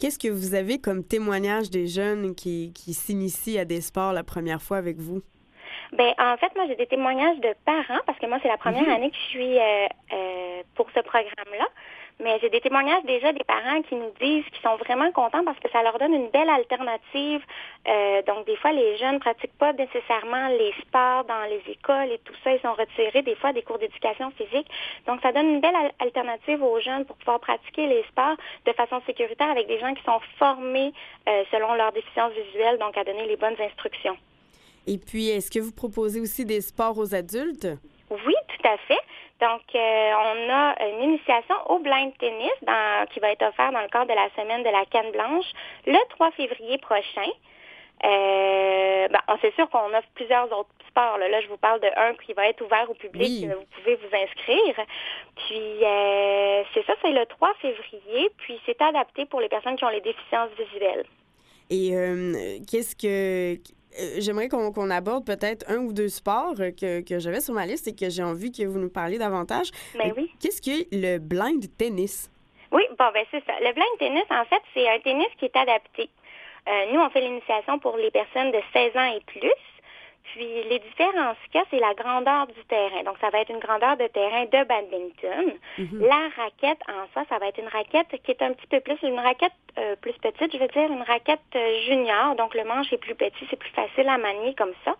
Qu'est-ce 0.00 0.18
que 0.18 0.28
vous 0.28 0.54
avez 0.54 0.80
comme 0.80 1.04
témoignage 1.04 1.70
des 1.70 1.86
jeunes 1.86 2.34
qui, 2.34 2.72
qui 2.74 2.94
s'initient 2.94 3.58
à 3.58 3.64
des 3.64 3.80
sports 3.80 4.12
la 4.12 4.24
première 4.24 4.60
fois 4.60 4.76
avec 4.76 4.98
vous? 4.98 5.22
Ben 5.92 6.12
en 6.18 6.36
fait, 6.36 6.54
moi 6.56 6.64
j'ai 6.68 6.74
des 6.74 6.86
témoignages 6.86 7.38
de 7.38 7.54
parents 7.64 8.00
parce 8.06 8.18
que 8.18 8.26
moi 8.26 8.38
c'est 8.42 8.48
la 8.48 8.56
première 8.56 8.82
mhm. 8.82 8.90
année 8.90 9.10
que 9.10 9.16
je 9.16 9.30
suis 9.30 9.58
euh, 9.58 9.86
euh, 10.12 10.62
pour 10.74 10.88
ce 10.94 11.00
programme-là. 11.00 11.66
Mais 12.18 12.38
j'ai 12.40 12.48
des 12.48 12.62
témoignages 12.62 13.04
déjà 13.04 13.30
des 13.32 13.44
parents 13.44 13.82
qui 13.82 13.94
nous 13.94 14.10
disent 14.20 14.44
qu'ils 14.46 14.62
sont 14.62 14.76
vraiment 14.76 15.12
contents 15.12 15.44
parce 15.44 15.58
que 15.58 15.68
ça 15.70 15.82
leur 15.82 15.98
donne 15.98 16.14
une 16.14 16.30
belle 16.30 16.48
alternative. 16.48 17.42
Euh, 17.86 18.22
donc, 18.22 18.46
des 18.46 18.56
fois, 18.56 18.72
les 18.72 18.96
jeunes 18.96 19.14
ne 19.14 19.18
pratiquent 19.18 19.58
pas 19.58 19.74
nécessairement 19.74 20.48
les 20.48 20.72
sports 20.80 21.24
dans 21.24 21.44
les 21.50 21.60
écoles 21.70 22.10
et 22.12 22.18
tout 22.24 22.32
ça. 22.42 22.52
Ils 22.52 22.60
sont 22.60 22.72
retirés 22.72 23.20
des 23.20 23.34
fois 23.36 23.52
des 23.52 23.62
cours 23.62 23.78
d'éducation 23.78 24.30
physique. 24.30 24.66
Donc, 25.06 25.20
ça 25.20 25.30
donne 25.32 25.46
une 25.46 25.60
belle 25.60 25.76
alternative 25.98 26.62
aux 26.62 26.80
jeunes 26.80 27.04
pour 27.04 27.16
pouvoir 27.16 27.38
pratiquer 27.38 27.86
les 27.86 28.02
sports 28.04 28.36
de 28.64 28.72
façon 28.72 29.02
sécuritaire 29.06 29.50
avec 29.50 29.66
des 29.66 29.78
gens 29.78 29.92
qui 29.92 30.02
sont 30.04 30.20
formés 30.38 30.94
euh, 31.28 31.44
selon 31.50 31.74
leur 31.74 31.92
déficience 31.92 32.32
visuelle, 32.32 32.78
donc 32.78 32.96
à 32.96 33.04
donner 33.04 33.26
les 33.26 33.36
bonnes 33.36 33.60
instructions. 33.60 34.16
Et 34.86 34.96
puis, 34.96 35.28
est-ce 35.28 35.50
que 35.50 35.58
vous 35.58 35.72
proposez 35.72 36.20
aussi 36.20 36.46
des 36.46 36.62
sports 36.62 36.96
aux 36.96 37.14
adultes? 37.14 37.68
Oui, 38.10 38.34
tout 38.48 38.68
à 38.68 38.76
fait. 38.88 39.00
Donc, 39.40 39.62
euh, 39.74 40.12
on 40.14 40.50
a 40.50 40.88
une 40.88 41.02
initiation 41.02 41.56
au 41.68 41.78
blind 41.78 42.16
tennis 42.18 42.50
qui 43.12 43.20
va 43.20 43.32
être 43.32 43.42
offerte 43.42 43.72
dans 43.72 43.82
le 43.82 43.88
cadre 43.88 44.06
de 44.06 44.14
la 44.14 44.30
semaine 44.30 44.62
de 44.62 44.70
la 44.70 44.84
canne 44.86 45.10
blanche 45.12 45.46
le 45.86 45.98
3 46.10 46.30
février 46.32 46.78
prochain. 46.78 47.30
Euh, 48.04 49.08
ben, 49.08 49.20
c'est 49.42 49.54
sûr 49.54 49.68
qu'on 49.68 49.88
offre 49.88 50.08
plusieurs 50.14 50.46
autres 50.58 50.70
sports. 50.88 51.18
Là. 51.18 51.40
je 51.40 51.48
vous 51.48 51.56
parle 51.58 51.80
de 51.80 51.88
un 51.96 52.14
qui 52.14 52.32
va 52.32 52.48
être 52.48 52.62
ouvert 52.62 52.88
au 52.88 52.94
public. 52.94 53.46
Vous 53.46 53.66
pouvez 53.76 53.96
vous 53.96 54.16
inscrire. 54.16 54.86
Puis, 55.46 55.84
euh, 55.84 56.62
c'est 56.72 56.84
ça, 56.86 56.94
c'est 57.02 57.12
le 57.12 57.26
3 57.26 57.52
février. 57.60 58.30
Puis, 58.38 58.58
c'est 58.64 58.80
adapté 58.80 59.26
pour 59.26 59.40
les 59.40 59.48
personnes 59.48 59.76
qui 59.76 59.84
ont 59.84 59.90
les 59.90 60.00
déficiences 60.00 60.50
visuelles. 60.58 61.04
Et 61.68 61.90
qu'est-ce 62.70 62.94
que 62.94 63.56
j'aimerais 64.18 64.48
qu'on 64.48 64.90
aborde 64.90 65.24
peut-être 65.24 65.70
un 65.70 65.78
ou 65.78 65.92
deux 65.92 66.08
sports 66.08 66.54
que, 66.54 67.00
que 67.02 67.18
j'avais 67.18 67.40
sur 67.40 67.54
ma 67.54 67.66
liste 67.66 67.88
et 67.88 67.94
que 67.94 68.10
j'ai 68.10 68.22
envie 68.22 68.52
que 68.52 68.64
vous 68.64 68.78
nous 68.78 68.90
parliez 68.90 69.18
davantage. 69.18 69.70
Ben 69.96 70.12
oui. 70.16 70.30
Qu'est-ce 70.40 70.62
que 70.62 70.86
le 70.92 71.18
blind 71.18 71.64
tennis? 71.76 72.30
Oui, 72.72 72.82
bon, 72.98 73.06
ben 73.14 73.24
c'est 73.30 73.44
ça. 73.44 73.52
Le 73.60 73.72
blind 73.72 73.98
tennis, 73.98 74.24
en 74.30 74.44
fait, 74.44 74.62
c'est 74.74 74.88
un 74.88 74.98
tennis 75.00 75.28
qui 75.38 75.46
est 75.46 75.56
adapté. 75.56 76.08
Euh, 76.68 76.92
nous, 76.92 77.00
on 77.00 77.08
fait 77.10 77.20
l'initiation 77.20 77.78
pour 77.78 77.96
les 77.96 78.10
personnes 78.10 78.50
de 78.50 78.60
16 78.72 78.96
ans 78.96 79.14
et 79.14 79.20
plus. 79.26 79.52
Puis 80.32 80.46
les 80.68 80.78
différences 80.80 81.36
qu'il 81.50 81.60
y 81.60 81.62
a, 81.62 81.66
c'est 81.70 81.78
la 81.78 81.94
grandeur 81.94 82.46
du 82.48 82.64
terrain. 82.64 83.02
Donc, 83.04 83.16
ça 83.20 83.30
va 83.30 83.40
être 83.40 83.50
une 83.50 83.60
grandeur 83.60 83.96
de 83.96 84.06
terrain 84.08 84.44
de 84.44 84.64
badminton. 84.64 85.54
Mhm. 85.78 86.06
La 86.06 86.28
raquette 86.36 86.80
en 86.88 87.06
soi, 87.12 87.24
ça 87.28 87.38
va 87.38 87.48
être 87.48 87.58
une 87.58 87.68
raquette 87.68 88.08
qui 88.22 88.30
est 88.32 88.42
un 88.42 88.52
petit 88.52 88.66
peu 88.66 88.80
plus, 88.80 88.96
une 89.02 89.20
raquette 89.20 89.52
euh, 89.78 89.94
plus 89.96 90.12
petite, 90.14 90.52
je 90.52 90.58
veux 90.58 90.68
dire 90.68 90.90
une 90.90 91.02
raquette 91.02 91.40
euh, 91.54 91.80
junior. 91.86 92.34
Donc, 92.34 92.54
le 92.54 92.64
manche 92.64 92.92
est 92.92 92.98
plus 92.98 93.14
petit, 93.14 93.46
c'est 93.48 93.58
plus 93.58 93.70
facile 93.70 94.08
à 94.08 94.18
manier 94.18 94.54
comme 94.54 94.74
ça. 94.84 94.96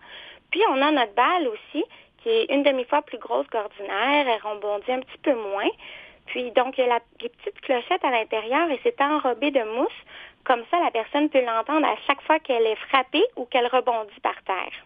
Puis, 0.50 0.62
on 0.70 0.80
a 0.80 0.90
notre 0.92 1.14
balle 1.14 1.48
aussi, 1.48 1.84
qui 2.22 2.30
est 2.30 2.44
une 2.52 2.62
demi-fois 2.62 3.02
plus 3.02 3.18
grosse 3.18 3.46
qu'ordinaire. 3.48 4.26
Elle 4.28 4.40
rebondit 4.42 4.92
un 4.92 5.00
petit 5.00 5.18
peu 5.22 5.34
moins. 5.34 5.70
Puis, 6.26 6.50
donc, 6.52 6.78
il 6.78 6.82
y 6.82 6.84
a 6.84 6.88
la, 6.88 7.00
les 7.20 7.28
petites 7.28 7.60
clochettes 7.62 8.04
à 8.04 8.10
l'intérieur 8.10 8.70
et 8.70 8.78
c'est 8.82 9.00
enrobé 9.00 9.50
de 9.50 9.62
mousse. 9.62 10.00
Comme 10.44 10.62
ça, 10.70 10.78
la 10.78 10.92
personne 10.92 11.28
peut 11.28 11.44
l'entendre 11.44 11.86
à 11.86 11.96
chaque 12.06 12.22
fois 12.22 12.38
qu'elle 12.38 12.66
est 12.66 12.76
frappée 12.88 13.24
ou 13.34 13.46
qu'elle 13.46 13.66
rebondit 13.66 14.20
par 14.22 14.40
terre. 14.44 14.85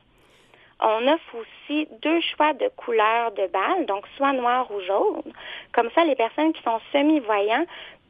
On 0.83 1.07
offre 1.09 1.37
aussi 1.37 1.89
deux 2.03 2.21
choix 2.21 2.53
de 2.55 2.69
couleurs 2.77 3.33
de 3.33 3.47
balles, 3.49 3.87
donc 3.87 4.05
soit 4.17 4.33
noir 4.33 4.71
ou 4.71 4.81
jaune. 4.81 5.33
Comme 5.73 5.91
ça, 5.95 6.05
les 6.05 6.17
personnes 6.17 6.53
qui 6.53 6.63
sont 6.63 6.81
semi-voyants 6.93 7.67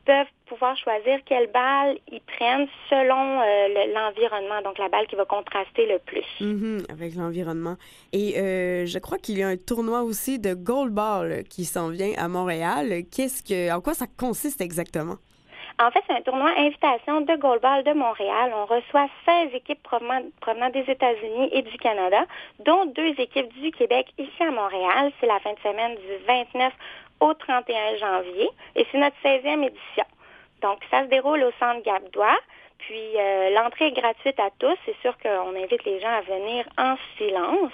peuvent 0.06 0.26
pouvoir 0.46 0.76
choisir 0.76 1.18
quelle 1.24 1.50
balle 1.52 1.98
ils 2.10 2.20
prennent 2.20 2.66
selon 2.88 3.40
euh, 3.40 3.92
l'environnement, 3.94 4.62
donc 4.62 4.78
la 4.78 4.88
balle 4.88 5.06
qui 5.06 5.16
va 5.16 5.24
contraster 5.24 5.86
le 5.86 5.98
plus. 5.98 6.24
Mm-hmm, 6.40 6.90
avec 6.90 7.14
l'environnement. 7.14 7.76
Et 8.12 8.38
euh, 8.38 8.86
je 8.86 8.98
crois 8.98 9.18
qu'il 9.18 9.38
y 9.38 9.42
a 9.42 9.48
un 9.48 9.56
tournoi 9.56 10.02
aussi 10.02 10.38
de 10.38 10.54
goalball 10.54 11.44
qui 11.48 11.64
s'en 11.64 11.90
vient 11.90 12.12
à 12.16 12.28
Montréal. 12.28 13.04
Qu'est-ce 13.10 13.42
que, 13.42 13.72
en 13.72 13.80
quoi 13.80 13.94
ça 13.94 14.06
consiste 14.18 14.60
exactement? 14.60 15.16
En 15.82 15.90
fait, 15.90 16.04
c'est 16.06 16.12
un 16.12 16.20
tournoi 16.20 16.50
invitation 16.58 17.22
de 17.22 17.34
goalball 17.36 17.82
de 17.84 17.94
Montréal. 17.94 18.52
On 18.54 18.66
reçoit 18.66 19.08
16 19.24 19.54
équipes 19.54 19.82
provenant, 19.82 20.68
des 20.68 20.84
États-Unis 20.86 21.48
et 21.52 21.62
du 21.62 21.78
Canada, 21.78 22.26
dont 22.58 22.84
deux 22.84 23.18
équipes 23.18 23.50
du 23.54 23.70
Québec 23.70 24.12
ici 24.18 24.42
à 24.42 24.50
Montréal. 24.50 25.10
C'est 25.18 25.26
la 25.26 25.40
fin 25.40 25.54
de 25.54 25.58
semaine 25.60 25.94
du 25.94 26.26
29 26.26 26.70
au 27.20 27.32
31 27.32 27.96
janvier 27.96 28.50
et 28.76 28.86
c'est 28.92 28.98
notre 28.98 29.16
16e 29.24 29.64
édition. 29.64 30.04
Donc, 30.60 30.80
ça 30.90 31.04
se 31.04 31.08
déroule 31.08 31.42
au 31.44 31.52
centre 31.58 31.82
Gabdois. 31.82 32.36
Puis 32.80 33.16
euh, 33.16 33.50
l'entrée 33.50 33.88
est 33.88 33.92
gratuite 33.92 34.38
à 34.38 34.50
tous. 34.58 34.76
C'est 34.84 34.96
sûr 35.02 35.16
qu'on 35.18 35.54
invite 35.54 35.84
les 35.84 36.00
gens 36.00 36.08
à 36.08 36.20
venir 36.22 36.68
en 36.78 36.96
silence. 37.16 37.72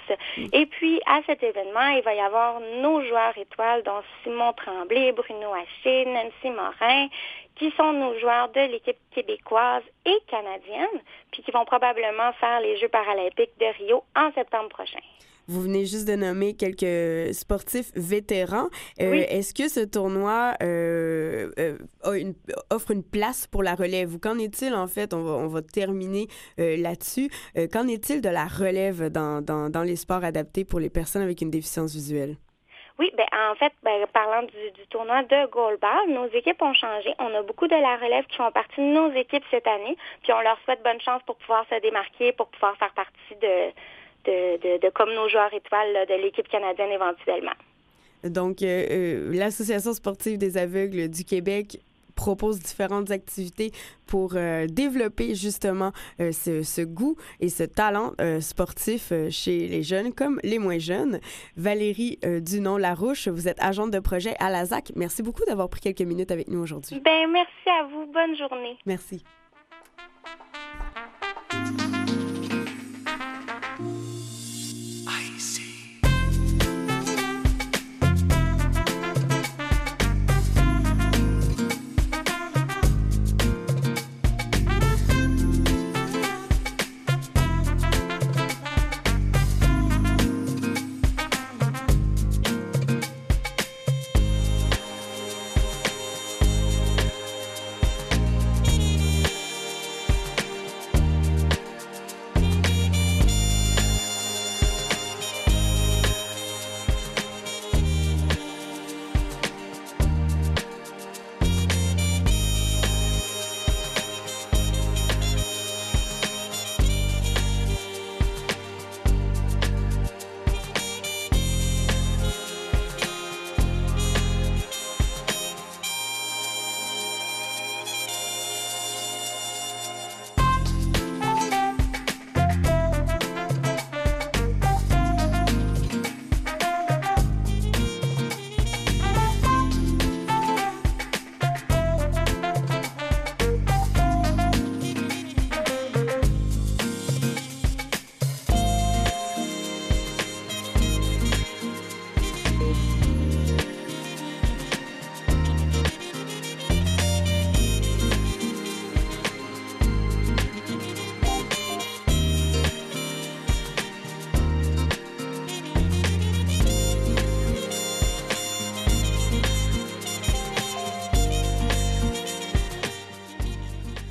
Et 0.53 0.65
puis 0.65 1.01
à 1.05 1.21
cet 1.25 1.43
événement, 1.43 1.87
il 1.95 2.01
va 2.03 2.13
y 2.13 2.19
avoir 2.19 2.59
nos 2.81 3.01
joueurs 3.03 3.37
étoiles, 3.37 3.83
dont 3.83 4.01
Simon 4.23 4.53
Tremblay, 4.53 5.11
Bruno 5.11 5.53
Haché, 5.53 6.05
Nancy 6.05 6.49
Morin, 6.49 7.07
qui 7.55 7.71
sont 7.71 7.93
nos 7.93 8.17
joueurs 8.19 8.49
de 8.49 8.61
l'équipe 8.71 8.97
québécoise 9.11 9.83
et 10.05 10.17
canadienne, 10.27 11.01
puis 11.31 11.41
qui 11.41 11.51
vont 11.51 11.65
probablement 11.65 12.31
faire 12.33 12.59
les 12.61 12.77
Jeux 12.77 12.89
paralympiques 12.89 13.57
de 13.59 13.65
Rio 13.77 14.03
en 14.15 14.31
septembre 14.33 14.69
prochain. 14.69 14.99
Vous 15.47 15.61
venez 15.61 15.85
juste 15.85 16.05
de 16.05 16.15
nommer 16.15 16.55
quelques 16.55 17.33
sportifs 17.33 17.91
vétérans. 17.95 18.67
Euh, 18.99 19.23
est-ce 19.29 19.53
que 19.53 19.69
ce 19.69 19.79
tournoi 19.79 20.55
euh, 20.61 21.49
euh, 21.57 21.77
offre 22.69 22.91
une 22.91 23.03
place 23.03 23.47
pour 23.47 23.63
la 23.63 23.73
relève? 23.73 24.13
Ou 24.13 24.19
qu'en 24.19 24.37
est-il 24.39 24.73
en 24.73 24.87
fait? 24.87 25.13
On 25.13 25.47
va, 25.47 25.61
terminer 25.61 26.27
là-dessus. 26.57 27.29
qu'en 27.71 27.87
est-il 27.87 28.21
de 28.21 28.29
la 28.29 28.45
relève 28.45 29.09
dans, 29.09 29.41
dans, 29.41 29.83
les 29.83 29.95
sports 29.95 30.23
adaptés 30.23 30.65
pour 30.65 30.79
les 30.79 30.89
personnes 30.89 31.21
avec 31.21 31.41
une 31.41 31.49
déficience 31.49 31.93
visuelle? 31.93 32.35
Oui, 32.99 33.11
ben 33.15 33.25
en 33.51 33.55
fait, 33.55 33.73
ben, 33.83 34.05
parlant 34.11 34.43
du, 34.43 34.87
tournoi 34.89 35.23
de 35.23 35.47
goalball, 35.49 36.09
nos 36.09 36.27
équipes 36.27 36.61
ont 36.61 36.73
changé. 36.73 37.13
On 37.19 37.33
a 37.35 37.43
beaucoup 37.43 37.67
de 37.67 37.75
la 37.75 37.95
relève 37.97 38.25
qui 38.25 38.37
font 38.37 38.51
partie 38.51 38.81
de 38.81 38.87
nos 38.87 39.11
équipes 39.13 39.43
cette 39.51 39.67
année, 39.67 39.95
puis 40.23 40.33
on 40.33 40.41
leur 40.41 40.57
souhaite 40.65 40.83
bonne 40.83 40.99
chance 41.01 41.21
pour 41.25 41.35
pouvoir 41.37 41.65
se 41.69 41.79
démarquer, 41.79 42.31
pour 42.33 42.47
pouvoir 42.47 42.75
faire 42.77 42.93
partie 42.93 43.35
de, 43.41 43.71
de, 44.27 44.89
comme 44.91 45.13
nos 45.13 45.29
joueurs 45.29 45.53
étoiles 45.53 46.05
de 46.07 46.21
l'équipe 46.21 46.47
canadienne 46.47 46.91
éventuellement. 46.91 47.55
Donc, 48.23 48.61
euh, 48.61 48.85
euh, 48.89 49.33
l'Association 49.33 49.93
sportive 49.93 50.37
des 50.37 50.57
aveugles 50.57 51.09
du 51.09 51.23
Québec 51.23 51.79
propose 52.15 52.59
différentes 52.59 53.11
activités 53.11 53.69
pour 54.07 54.31
euh, 54.35 54.65
développer 54.65 55.35
justement 55.35 55.91
ce, 56.17 56.63
ce, 56.63 56.81
goût 56.81 57.15
et 57.39 57.49
ce 57.49 57.61
talent 57.61 58.13
sportif 58.41 59.13
chez 59.29 59.67
les 59.67 59.83
jeunes 59.83 60.11
comme 60.11 60.39
les 60.43 60.57
moins 60.57 60.79
jeunes. 60.79 61.19
Valérie 61.57 62.17
Dunon-Larouche, 62.23 63.27
vous 63.27 63.47
êtes 63.47 63.61
agente 63.61 63.91
de 63.91 63.99
projet 63.99 64.33
à 64.39 64.49
la 64.49 64.65
ZAC. 64.65 64.93
Merci 64.95 65.21
beaucoup 65.21 65.45
d'avoir 65.45 65.69
pris 65.69 65.81
quelques 65.81 66.01
minutes 66.01 66.31
avec 66.31 66.47
nous 66.47 66.59
aujourd'hui. 66.59 66.99
Ben 67.05 67.29
merci 67.31 67.69
à 67.69 67.83
vous. 67.83 68.11
Bonne 68.11 68.35
journée. 68.35 68.77
Merci. 68.87 69.23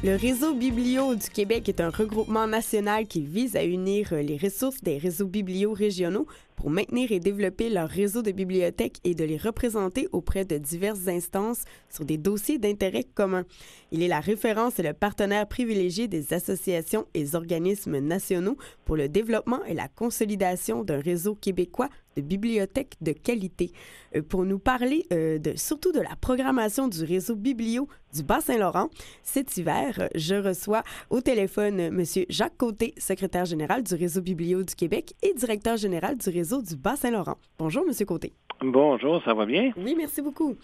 Le 0.06 0.14
réseau 0.14 0.54
Biblio 0.54 1.16
du 1.16 1.28
Québec 1.28 1.68
est 1.68 1.80
un 1.80 1.90
regroupement 1.90 2.46
national 2.46 3.08
qui 3.08 3.22
vise 3.22 3.56
à 3.56 3.64
unir 3.64 4.14
les 4.14 4.36
ressources 4.36 4.80
des 4.80 4.98
réseaux 4.98 5.26
biblio 5.26 5.72
régionaux 5.72 6.28
pour 6.56 6.70
maintenir 6.70 7.12
et 7.12 7.20
développer 7.20 7.68
leur 7.68 7.88
réseau 7.88 8.22
de 8.22 8.32
bibliothèques 8.32 8.98
et 9.04 9.14
de 9.14 9.24
les 9.24 9.36
représenter 9.36 10.08
auprès 10.12 10.44
de 10.44 10.58
diverses 10.58 11.06
instances 11.06 11.62
sur 11.90 12.04
des 12.04 12.18
dossiers 12.18 12.58
d'intérêt 12.58 13.04
commun. 13.04 13.44
Il 13.92 14.02
est 14.02 14.08
la 14.08 14.20
référence 14.20 14.78
et 14.78 14.82
le 14.82 14.92
partenaire 14.92 15.46
privilégié 15.46 16.08
des 16.08 16.32
associations 16.32 17.06
et 17.14 17.34
organismes 17.34 17.98
nationaux 17.98 18.56
pour 18.84 18.96
le 18.96 19.08
développement 19.08 19.64
et 19.64 19.74
la 19.74 19.88
consolidation 19.88 20.82
d'un 20.82 21.00
réseau 21.00 21.34
québécois 21.34 21.88
de 22.16 22.22
bibliothèques 22.22 22.96
de 23.00 23.12
qualité. 23.12 23.72
Euh, 24.14 24.22
pour 24.22 24.44
nous 24.44 24.58
parler 24.58 25.06
euh, 25.12 25.38
surtout 25.56 25.92
de 25.92 26.00
la 26.00 26.16
programmation 26.16 26.88
du 26.88 27.04
réseau 27.04 27.36
Biblio 27.36 27.88
du 28.14 28.22
Bas-Saint-Laurent, 28.22 28.88
cet 29.22 29.56
hiver, 29.58 30.08
je 30.14 30.34
reçois 30.36 30.82
au 31.10 31.20
téléphone 31.20 31.78
M. 31.78 32.02
Jacques 32.30 32.56
Côté, 32.56 32.94
secrétaire 32.96 33.44
général 33.44 33.82
du 33.82 33.94
réseau 33.94 34.22
Biblio 34.22 34.62
du 34.62 34.74
Québec 34.74 35.14
et 35.22 35.34
directeur 35.34 35.76
général 35.76 36.16
du 36.16 36.30
réseau 36.30 36.45
du 36.54 36.76
Bas-Saint-Laurent. 36.76 37.36
Bonjour, 37.58 37.84
M. 37.86 38.06
Côté. 38.06 38.32
Bonjour, 38.60 39.22
ça 39.24 39.34
va 39.34 39.44
bien? 39.44 39.72
Oui, 39.76 39.94
merci 39.96 40.22
beaucoup. 40.22 40.54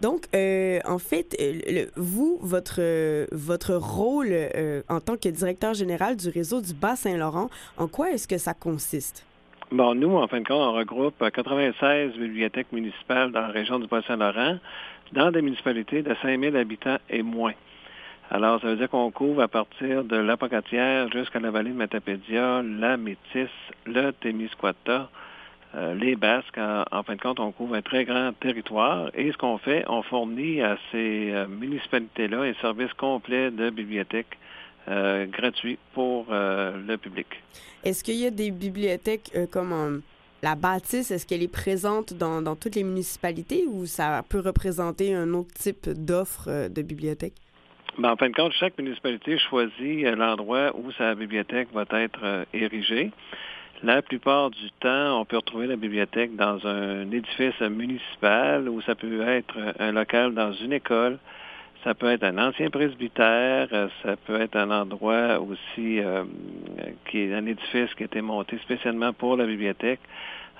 Donc, 0.00 0.26
euh, 0.34 0.78
en 0.84 0.98
fait, 0.98 1.36
vous, 1.96 2.38
votre, 2.40 3.26
votre 3.34 3.74
rôle 3.74 4.32
en 4.88 5.00
tant 5.00 5.16
que 5.16 5.28
directeur 5.28 5.74
général 5.74 6.16
du 6.16 6.28
réseau 6.28 6.60
du 6.60 6.72
Bas-Saint-Laurent, 6.72 7.48
en 7.76 7.88
quoi 7.88 8.12
est-ce 8.12 8.28
que 8.28 8.38
ça 8.38 8.54
consiste? 8.54 9.26
Bon, 9.70 9.94
nous, 9.94 10.16
en 10.16 10.26
fin 10.28 10.40
de 10.40 10.46
compte, 10.46 10.56
on 10.56 10.72
regroupe 10.72 11.22
96 11.30 12.12
bibliothèques 12.16 12.72
municipales 12.72 13.32
dans 13.32 13.40
la 13.40 13.48
région 13.48 13.78
du 13.78 13.86
Bas-Saint-Laurent, 13.86 14.58
dans 15.12 15.30
des 15.30 15.42
municipalités 15.42 16.02
de 16.02 16.14
5000 16.22 16.56
habitants 16.56 16.96
et 17.10 17.22
moins. 17.22 17.52
Alors, 18.30 18.60
ça 18.60 18.66
veut 18.68 18.76
dire 18.76 18.90
qu'on 18.90 19.10
couvre 19.10 19.40
à 19.40 19.48
partir 19.48 20.04
de 20.04 20.16
l'Apocatière 20.16 21.10
jusqu'à 21.10 21.40
la 21.40 21.50
vallée 21.50 21.70
de 21.70 21.76
Matapédia, 21.76 22.62
la 22.62 22.98
Métis, 22.98 23.48
le 23.86 24.10
Témiscouata, 24.10 25.08
euh, 25.74 25.94
les 25.94 26.14
Basques. 26.14 26.58
En, 26.58 27.02
fin 27.02 27.16
de 27.16 27.20
compte, 27.22 27.40
on 27.40 27.52
couvre 27.52 27.74
un 27.76 27.82
très 27.82 28.04
grand 28.04 28.32
territoire. 28.38 29.10
Et 29.14 29.32
ce 29.32 29.38
qu'on 29.38 29.56
fait, 29.56 29.82
on 29.88 30.02
fournit 30.02 30.60
à 30.60 30.76
ces 30.92 31.30
euh, 31.32 31.46
municipalités-là 31.46 32.42
un 32.42 32.54
service 32.60 32.92
complet 32.94 33.50
de 33.50 33.70
bibliothèque 33.70 34.38
euh, 34.88 35.24
gratuit 35.26 35.78
pour 35.94 36.26
le 36.30 36.96
public. 36.96 37.26
Est-ce 37.82 38.04
qu'il 38.04 38.16
y 38.16 38.26
a 38.26 38.30
des 38.30 38.50
bibliothèques 38.50 39.32
comme 39.50 40.02
la 40.42 40.54
bâtisse, 40.54 41.10
est-ce 41.10 41.26
qu'elle 41.26 41.42
est 41.42 41.48
présente 41.48 42.12
dans, 42.12 42.56
toutes 42.56 42.76
les 42.76 42.84
municipalités 42.84 43.64
ou 43.66 43.86
ça 43.86 44.22
peut 44.28 44.40
représenter 44.40 45.14
un 45.14 45.32
autre 45.34 45.52
type 45.54 45.88
d'offre 45.88 46.68
de 46.68 46.82
bibliothèque? 46.82 47.34
Ben, 47.98 48.10
en 48.12 48.16
fin 48.16 48.28
de 48.28 48.34
compte, 48.34 48.52
chaque 48.52 48.78
municipalité 48.78 49.38
choisit 49.38 50.06
euh, 50.06 50.14
l'endroit 50.14 50.70
où 50.76 50.90
sa 50.92 51.14
bibliothèque 51.14 51.68
va 51.72 51.84
être 51.92 52.46
érigée. 52.54 53.10
La 53.82 54.02
plupart 54.02 54.50
du 54.50 54.70
temps, 54.80 55.20
on 55.20 55.24
peut 55.24 55.36
retrouver 55.36 55.68
la 55.68 55.76
bibliothèque 55.76 56.34
dans 56.34 56.66
un 56.66 57.08
édifice 57.12 57.60
municipal 57.60 58.68
ou 58.68 58.80
ça 58.82 58.96
peut 58.96 59.22
être 59.22 59.56
un 59.78 59.92
local 59.92 60.34
dans 60.34 60.52
une 60.52 60.72
école. 60.72 61.18
Ça 61.84 61.94
peut 61.94 62.10
être 62.10 62.24
un 62.24 62.38
ancien 62.38 62.70
presbytère, 62.70 63.68
euh, 63.72 63.88
ça 64.02 64.16
peut 64.16 64.40
être 64.40 64.56
un 64.56 64.72
endroit 64.72 65.38
aussi 65.38 66.00
euh, 66.00 66.24
qui 67.08 67.20
est 67.20 67.34
un 67.34 67.46
édifice 67.46 67.94
qui 67.94 68.02
a 68.02 68.06
été 68.06 68.20
monté 68.20 68.58
spécialement 68.58 69.12
pour 69.12 69.36
la 69.36 69.46
bibliothèque. 69.46 70.00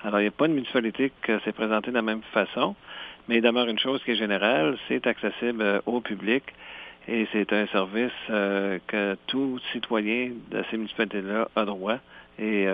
Alors, 0.05 0.21
il 0.21 0.23
n'y 0.23 0.29
a 0.29 0.31
pas 0.31 0.47
de 0.47 0.53
municipalité 0.53 1.11
qui 1.25 1.33
s'est 1.43 1.51
présentée 1.51 1.91
de 1.91 1.95
la 1.95 2.01
même 2.01 2.21
façon, 2.31 2.73
mais 3.27 3.37
il 3.37 3.41
demeure 3.41 3.67
une 3.67 3.79
chose 3.79 4.01
qui 4.05 4.11
est 4.11 4.15
générale, 4.15 4.77
c'est 4.87 5.05
accessible 5.07 5.61
euh, 5.61 5.81
au 5.85 5.99
public 5.99 6.43
et 7.11 7.27
c'est 7.31 7.51
un 7.53 7.67
service 7.67 8.11
que 8.27 9.17
tout 9.27 9.59
citoyen 9.71 10.31
de 10.51 10.63
ces 10.69 10.77
municipalités-là 10.77 11.47
a 11.55 11.65
droit. 11.65 11.97
Et 12.37 12.67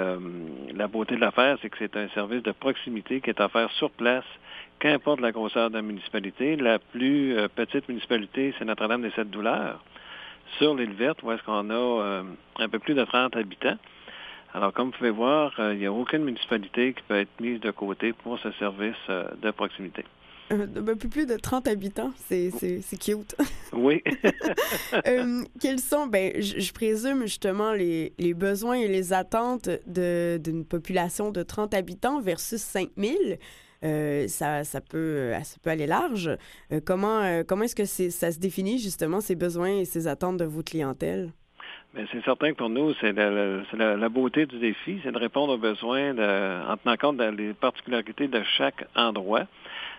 la 0.76 0.88
beauté 0.88 1.16
de 1.16 1.22
l'affaire, 1.22 1.58
c'est 1.62 1.70
que 1.70 1.78
c'est 1.80 1.96
un 1.98 2.08
service 2.10 2.44
de 2.44 2.52
proximité 2.52 3.22
qui 3.22 3.30
est 3.30 3.40
offert 3.40 3.72
sur 3.72 3.90
place 3.92 4.26
qu'importe 4.80 5.22
la 5.22 5.32
grosseur 5.32 5.70
de 5.70 5.76
la 5.76 5.82
municipalité. 5.82 6.56
La 6.56 6.80
plus 6.80 7.38
euh, 7.38 7.48
petite 7.48 7.88
municipalité, 7.88 8.54
c'est 8.58 8.66
Notre-Dame 8.66 9.02
des 9.02 9.12
Sept 9.12 9.30
Douleurs, 9.30 9.84
sur 10.58 10.76
l'île 10.76 10.94
verte, 10.94 11.24
où 11.24 11.32
est-ce 11.32 11.44
qu'on 11.44 11.70
a 11.70 11.74
euh, 11.74 12.24
un 12.58 12.70
peu 12.70 12.80
plus 12.80 12.94
de 12.94 13.04
30 13.04 13.36
habitants. 13.36 13.78
Alors, 14.54 14.74
comme 14.74 14.88
vous 14.88 14.98
pouvez 14.98 15.10
voir, 15.10 15.54
euh, 15.60 15.74
il 15.74 15.80
n'y 15.80 15.86
a 15.86 15.92
aucune 15.92 16.24
municipalité 16.24 16.94
qui 16.94 17.04
peut 17.04 17.20
être 17.20 17.40
mise 17.40 17.60
de 17.60 17.72
côté 17.72 18.14
pour 18.14 18.40
ce 18.40 18.52
service 18.54 18.96
de 19.10 19.52
proximité. 19.52 20.06
Un 20.50 20.96
peu 20.96 21.10
plus 21.10 21.26
de 21.26 21.36
30 21.36 21.68
habitants, 21.68 22.12
c'est 22.28 22.52
cute. 23.00 23.36
Oui. 23.74 24.04
quels 25.62 25.80
sont, 25.80 26.08
ben, 26.08 26.42
je, 26.42 26.72
présume 26.72 27.24
justement 27.24 27.74
les, 27.74 28.14
les, 28.20 28.34
besoins 28.34 28.78
et 28.78 28.88
les 28.88 29.14
attentes 29.14 29.70
d'une 29.88 30.66
population 30.66 31.32
de 31.32 31.44
30 31.44 31.74
habitants 31.74 32.22
versus 32.22 32.62
5000. 32.62 33.38
Euh, 33.84 34.28
ça, 34.28 34.64
ça, 34.64 34.82
peut, 34.82 34.98
euh, 34.98 35.40
ça 35.42 35.58
peut 35.62 35.70
aller 35.70 35.86
large. 35.86 36.30
Euh, 36.72 36.80
comment 36.84 37.44
comment 37.48 37.64
est-ce 37.64 37.76
que 37.76 37.86
ça 37.86 38.32
se 38.32 38.40
définit 38.40 38.80
justement 38.80 39.22
ces 39.22 39.36
besoins 39.36 39.80
et 39.80 39.86
ces 39.86 40.08
attentes 40.08 40.38
de 40.38 40.46
votre 40.46 40.72
clientèle? 40.72 41.30
Ben, 41.94 42.06
c'est 42.12 42.24
certain 42.24 42.52
que 42.52 42.58
pour 42.58 42.70
nous, 42.70 42.94
c'est 43.00 43.14
la, 43.14 44.10
beauté 44.10 44.46
du 44.46 44.60
défi, 44.60 45.00
c'est 45.04 45.12
de 45.12 45.18
répondre 45.18 45.54
aux 45.54 45.58
besoins 45.58 46.12
en 46.12 46.78
tenant 46.78 46.98
compte 46.98 47.18
des 47.18 47.54
particularités 47.54 48.28
de 48.28 48.42
chaque 48.58 48.86
endroit. 48.96 49.46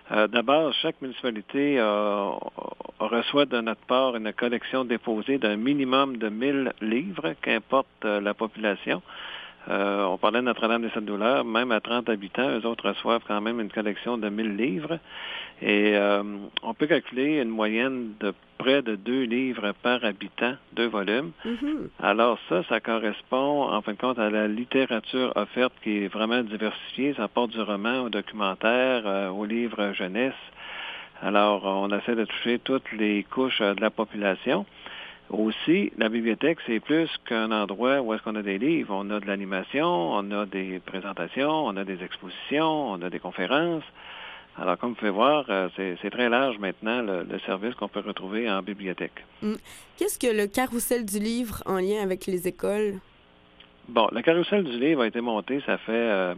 D'abord, 0.09 0.73
chaque 0.81 1.01
municipalité 1.01 1.81
reçoit 2.99 3.45
de 3.45 3.59
notre 3.59 3.85
part 3.87 4.15
une 4.15 4.31
collection 4.31 4.85
déposée 4.85 5.37
d'un 5.37 5.57
minimum 5.57 6.17
de 6.17 6.29
1000 6.29 6.73
livres, 6.81 7.33
qu'importe 7.41 8.05
la 8.05 8.33
population. 8.33 9.01
Euh, 9.69 10.05
on 10.05 10.17
parlait 10.17 10.39
de 10.39 10.45
Notre-Dame 10.45 10.81
des 10.81 10.89
Sept 10.91 11.03
Douleurs, 11.03 11.43
même 11.43 11.71
à 11.71 11.81
30 11.81 12.07
habitants, 12.09 12.49
eux 12.49 12.65
autres 12.65 12.87
reçoivent 12.89 13.23
quand 13.27 13.41
même 13.41 13.59
une 13.59 13.69
collection 13.69 14.17
de 14.17 14.29
1000 14.29 14.55
livres. 14.55 14.99
Et 15.61 15.95
euh, 15.95 16.23
on 16.61 16.73
peut 16.75 16.85
calculer 16.85 17.41
une 17.41 17.49
moyenne 17.49 18.13
de 18.19 18.33
près 18.59 18.81
de 18.83 18.95
deux 18.95 19.23
livres 19.23 19.73
par 19.81 20.03
habitant, 20.03 20.53
deux 20.73 20.87
volumes. 20.87 21.31
Mm-hmm. 21.45 21.89
Alors 21.99 22.37
ça, 22.47 22.63
ça 22.69 22.79
correspond 22.79 23.63
en 23.63 23.81
fin 23.81 23.93
de 23.93 23.97
compte 23.97 24.19
à 24.19 24.29
la 24.29 24.47
littérature 24.47 25.33
offerte 25.35 25.73
qui 25.83 26.03
est 26.03 26.07
vraiment 26.07 26.43
diversifiée. 26.43 27.15
Ça 27.15 27.27
porte 27.27 27.51
du 27.51 27.61
roman 27.61 28.01
au 28.01 28.09
documentaire, 28.09 29.03
euh, 29.05 29.29
au 29.29 29.45
livre 29.45 29.93
jeunesse. 29.93 30.33
Alors 31.23 31.65
on 31.65 31.89
essaie 31.97 32.15
de 32.15 32.25
toucher 32.25 32.59
toutes 32.59 32.91
les 32.91 33.23
couches 33.23 33.61
de 33.61 33.81
la 33.81 33.89
population. 33.89 34.65
Aussi, 35.29 35.91
la 35.97 36.07
bibliothèque, 36.07 36.59
c'est 36.65 36.79
plus 36.79 37.09
qu'un 37.25 37.51
endroit 37.51 37.99
où 37.99 38.13
est-ce 38.13 38.23
qu'on 38.23 38.35
a 38.35 38.41
des 38.41 38.57
livres. 38.57 38.95
On 38.97 39.09
a 39.09 39.19
de 39.19 39.25
l'animation, 39.25 40.13
on 40.13 40.31
a 40.31 40.45
des 40.45 40.79
présentations, 40.85 41.65
on 41.65 41.75
a 41.75 41.83
des 41.83 42.01
expositions, 42.01 42.91
on 42.91 43.01
a 43.01 43.09
des 43.09 43.19
conférences. 43.19 43.83
Alors, 44.59 44.77
comme 44.77 44.89
vous 44.89 44.95
pouvez 44.95 45.11
voir, 45.11 45.45
euh, 45.49 45.69
c'est 45.75 46.09
très 46.09 46.29
large 46.29 46.57
maintenant 46.57 47.01
le, 47.01 47.39
service 47.45 47.75
qu'on 47.75 47.87
peut 47.87 47.99
retrouver 47.99 48.49
en 48.49 48.61
bibliothèque. 48.61 49.23
Mm. 49.41 49.53
Qu'est-ce 49.97 50.17
que 50.17 50.35
le 50.35 50.47
carrousel 50.47 51.05
du 51.05 51.19
livre 51.19 51.61
en 51.65 51.77
lien 51.77 52.01
avec 52.01 52.25
les 52.25 52.47
écoles? 52.47 52.99
Bon, 53.87 54.09
le 54.11 54.21
carrousel 54.21 54.65
du 54.65 54.77
livre 54.77 55.03
a 55.03 55.07
été 55.07 55.21
monté, 55.21 55.61
ça 55.65 55.77
fait, 55.77 55.93
euh, 55.93 56.35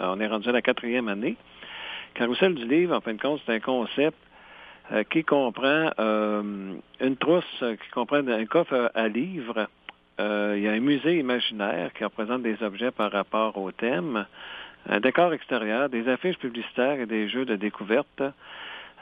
on 0.00 0.18
est 0.20 0.26
rendu 0.26 0.48
à 0.48 0.52
la 0.52 0.62
quatrième 0.62 1.08
année. 1.08 1.36
Carrousel 2.14 2.54
du 2.54 2.66
livre, 2.66 2.96
en 2.96 3.02
fin 3.02 3.12
de 3.12 3.20
compte, 3.20 3.42
c'est 3.44 3.52
un 3.52 3.60
concept 3.60 4.16
euh, 4.92 5.04
qui 5.04 5.22
comprend 5.22 5.90
euh, 5.98 6.74
une 7.00 7.16
trousse 7.18 7.44
qui 7.60 7.90
comprend 7.92 8.26
un 8.26 8.46
coffre 8.46 8.90
à 8.94 9.06
livres. 9.06 9.68
Il 10.18 10.62
y 10.62 10.66
a 10.66 10.72
un 10.72 10.80
musée 10.80 11.18
imaginaire 11.18 11.92
qui 11.92 12.02
représente 12.02 12.42
des 12.42 12.60
objets 12.62 12.90
par 12.90 13.12
rapport 13.12 13.56
au 13.56 13.70
thème, 13.70 14.26
un 14.88 15.00
décor 15.00 15.32
extérieur, 15.32 15.88
des 15.88 16.08
affiches 16.08 16.38
publicitaires 16.38 17.00
et 17.00 17.06
des 17.06 17.28
jeux 17.28 17.44
de 17.44 17.56
découverte. 17.56 18.22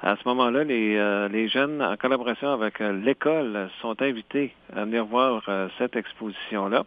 À 0.03 0.17
ce 0.17 0.29
moment-là, 0.29 0.65
les, 0.65 1.29
les 1.31 1.49
jeunes, 1.49 1.81
en 1.81 1.97
collaboration 1.97 2.53
avec 2.53 2.81
l'école, 2.81 3.71
sont 3.81 4.01
invités 4.03 4.53
à 4.75 4.85
venir 4.85 5.07
voir 5.07 5.43
cette 5.79 5.97
exposition-là. 5.97 6.85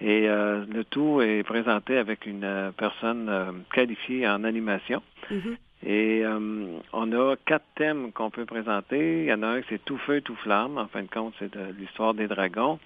Et 0.00 0.26
le 0.26 0.82
tout 0.82 1.22
est 1.22 1.44
présenté 1.44 1.96
avec 1.96 2.26
une 2.26 2.72
personne 2.76 3.62
qualifiée 3.72 4.26
en 4.26 4.42
animation. 4.42 5.00
Mm-hmm. 5.30 5.56
Et 5.86 6.24
euh, 6.24 6.78
on 6.92 7.12
a 7.12 7.36
quatre 7.44 7.66
thèmes 7.76 8.10
qu'on 8.12 8.30
peut 8.30 8.46
présenter. 8.46 9.22
Il 9.22 9.26
y 9.26 9.32
en 9.32 9.42
a 9.42 9.48
un 9.48 9.60
qui 9.60 9.66
c'est 9.70 9.84
Tout 9.84 9.98
feu, 9.98 10.22
tout 10.22 10.36
flamme. 10.36 10.78
En 10.78 10.86
fin 10.86 11.02
de 11.02 11.08
compte, 11.08 11.34
c'est 11.38 11.52
de 11.52 11.74
l'histoire 11.78 12.14
des 12.14 12.26
dragons. 12.26 12.78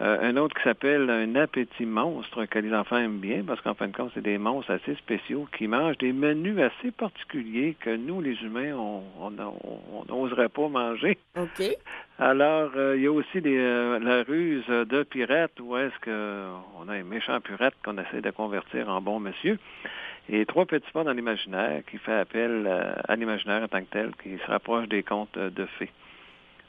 Euh, 0.00 0.18
un 0.22 0.36
autre 0.38 0.56
qui 0.56 0.62
s'appelle 0.62 1.10
Un 1.10 1.34
appétit 1.34 1.84
monstre 1.84 2.46
que 2.46 2.58
les 2.58 2.72
enfants 2.72 2.96
aiment 2.96 3.18
bien 3.18 3.42
parce 3.46 3.60
qu'en 3.60 3.74
fin 3.74 3.88
de 3.88 3.94
compte, 3.94 4.10
c'est 4.14 4.22
des 4.22 4.38
monstres 4.38 4.72
assez 4.72 4.94
spéciaux 4.94 5.46
qui 5.56 5.66
mangent 5.66 5.98
des 5.98 6.12
menus 6.12 6.58
assez 6.58 6.90
particuliers 6.90 7.76
que 7.78 7.94
nous, 7.94 8.22
les 8.22 8.34
humains, 8.42 8.74
on 8.74 9.30
n'oserait 10.08 10.48
pas 10.48 10.68
manger. 10.68 11.18
OK. 11.36 11.62
Alors, 12.18 12.70
euh, 12.76 12.96
il 12.96 13.02
y 13.02 13.06
a 13.06 13.12
aussi 13.12 13.40
la 13.40 14.22
ruse 14.22 14.66
de 14.66 15.02
pirate 15.02 15.52
où 15.60 15.76
est-ce 15.76 15.98
qu'on 16.04 16.88
a 16.88 16.92
un 16.92 17.02
méchant 17.02 17.40
pirate 17.40 17.74
qu'on 17.84 17.98
essaie 17.98 18.22
de 18.22 18.30
convertir 18.30 18.88
en 18.88 19.00
bon 19.00 19.20
monsieur. 19.20 19.58
Et 20.30 20.46
trois 20.46 20.64
petits 20.64 20.90
pas 20.92 21.02
dans 21.02 21.12
l'imaginaire 21.12 21.82
qui 21.90 21.98
fait 21.98 22.14
appel 22.14 22.66
à 23.08 23.16
l'imaginaire 23.16 23.62
en 23.62 23.68
tant 23.68 23.80
que 23.80 23.90
tel, 23.90 24.12
qui 24.22 24.38
se 24.38 24.46
rapproche 24.46 24.86
des 24.88 25.02
contes 25.02 25.36
de 25.36 25.66
fées. 25.78 25.90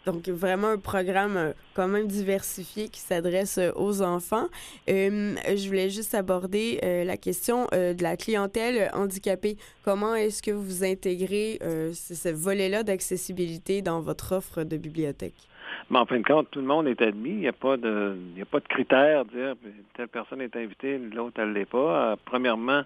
Donc, 0.05 0.27
vraiment 0.29 0.69
un 0.69 0.77
programme 0.79 1.37
euh, 1.37 1.51
quand 1.75 1.87
même 1.87 2.07
diversifié 2.07 2.89
qui 2.89 2.99
s'adresse 2.99 3.59
euh, 3.59 3.71
aux 3.75 4.01
enfants. 4.01 4.47
Euh, 4.89 5.35
je 5.47 5.67
voulais 5.67 5.89
juste 5.89 6.15
aborder 6.15 6.79
la 7.05 7.17
question 7.17 7.65
de 7.71 8.01
la 8.01 8.17
clientèle 8.17 8.89
handicapée. 8.93 9.57
Comment 9.83 10.15
est-ce 10.15 10.41
que 10.41 10.51
vous 10.51 10.83
intégrez 10.83 11.59
ce 11.61 12.29
volet-là 12.29 12.83
d'accessibilité 12.83 13.81
dans 13.81 14.01
votre 14.01 14.33
offre 14.35 14.63
de 14.63 14.77
bibliothèque? 14.77 15.35
Mais 15.89 15.99
en 15.99 16.05
fin 16.05 16.19
de 16.19 16.23
compte, 16.23 16.49
tout 16.51 16.59
le 16.59 16.65
monde 16.65 16.87
est 16.87 17.01
admis. 17.01 17.29
Il 17.29 17.39
n'y 17.39 17.47
a 17.47 17.53
pas 17.53 17.77
de, 17.77 18.15
il 18.35 18.41
a 18.41 18.45
pas 18.45 18.59
de 18.59 18.67
critères 18.67 19.25
dire 19.25 19.55
telle 19.95 20.07
personne 20.07 20.41
est 20.41 20.55
invitée, 20.55 20.97
l'autre 20.97 21.39
elle 21.41 21.53
l'est 21.53 21.65
pas. 21.65 22.15
premièrement, 22.25 22.83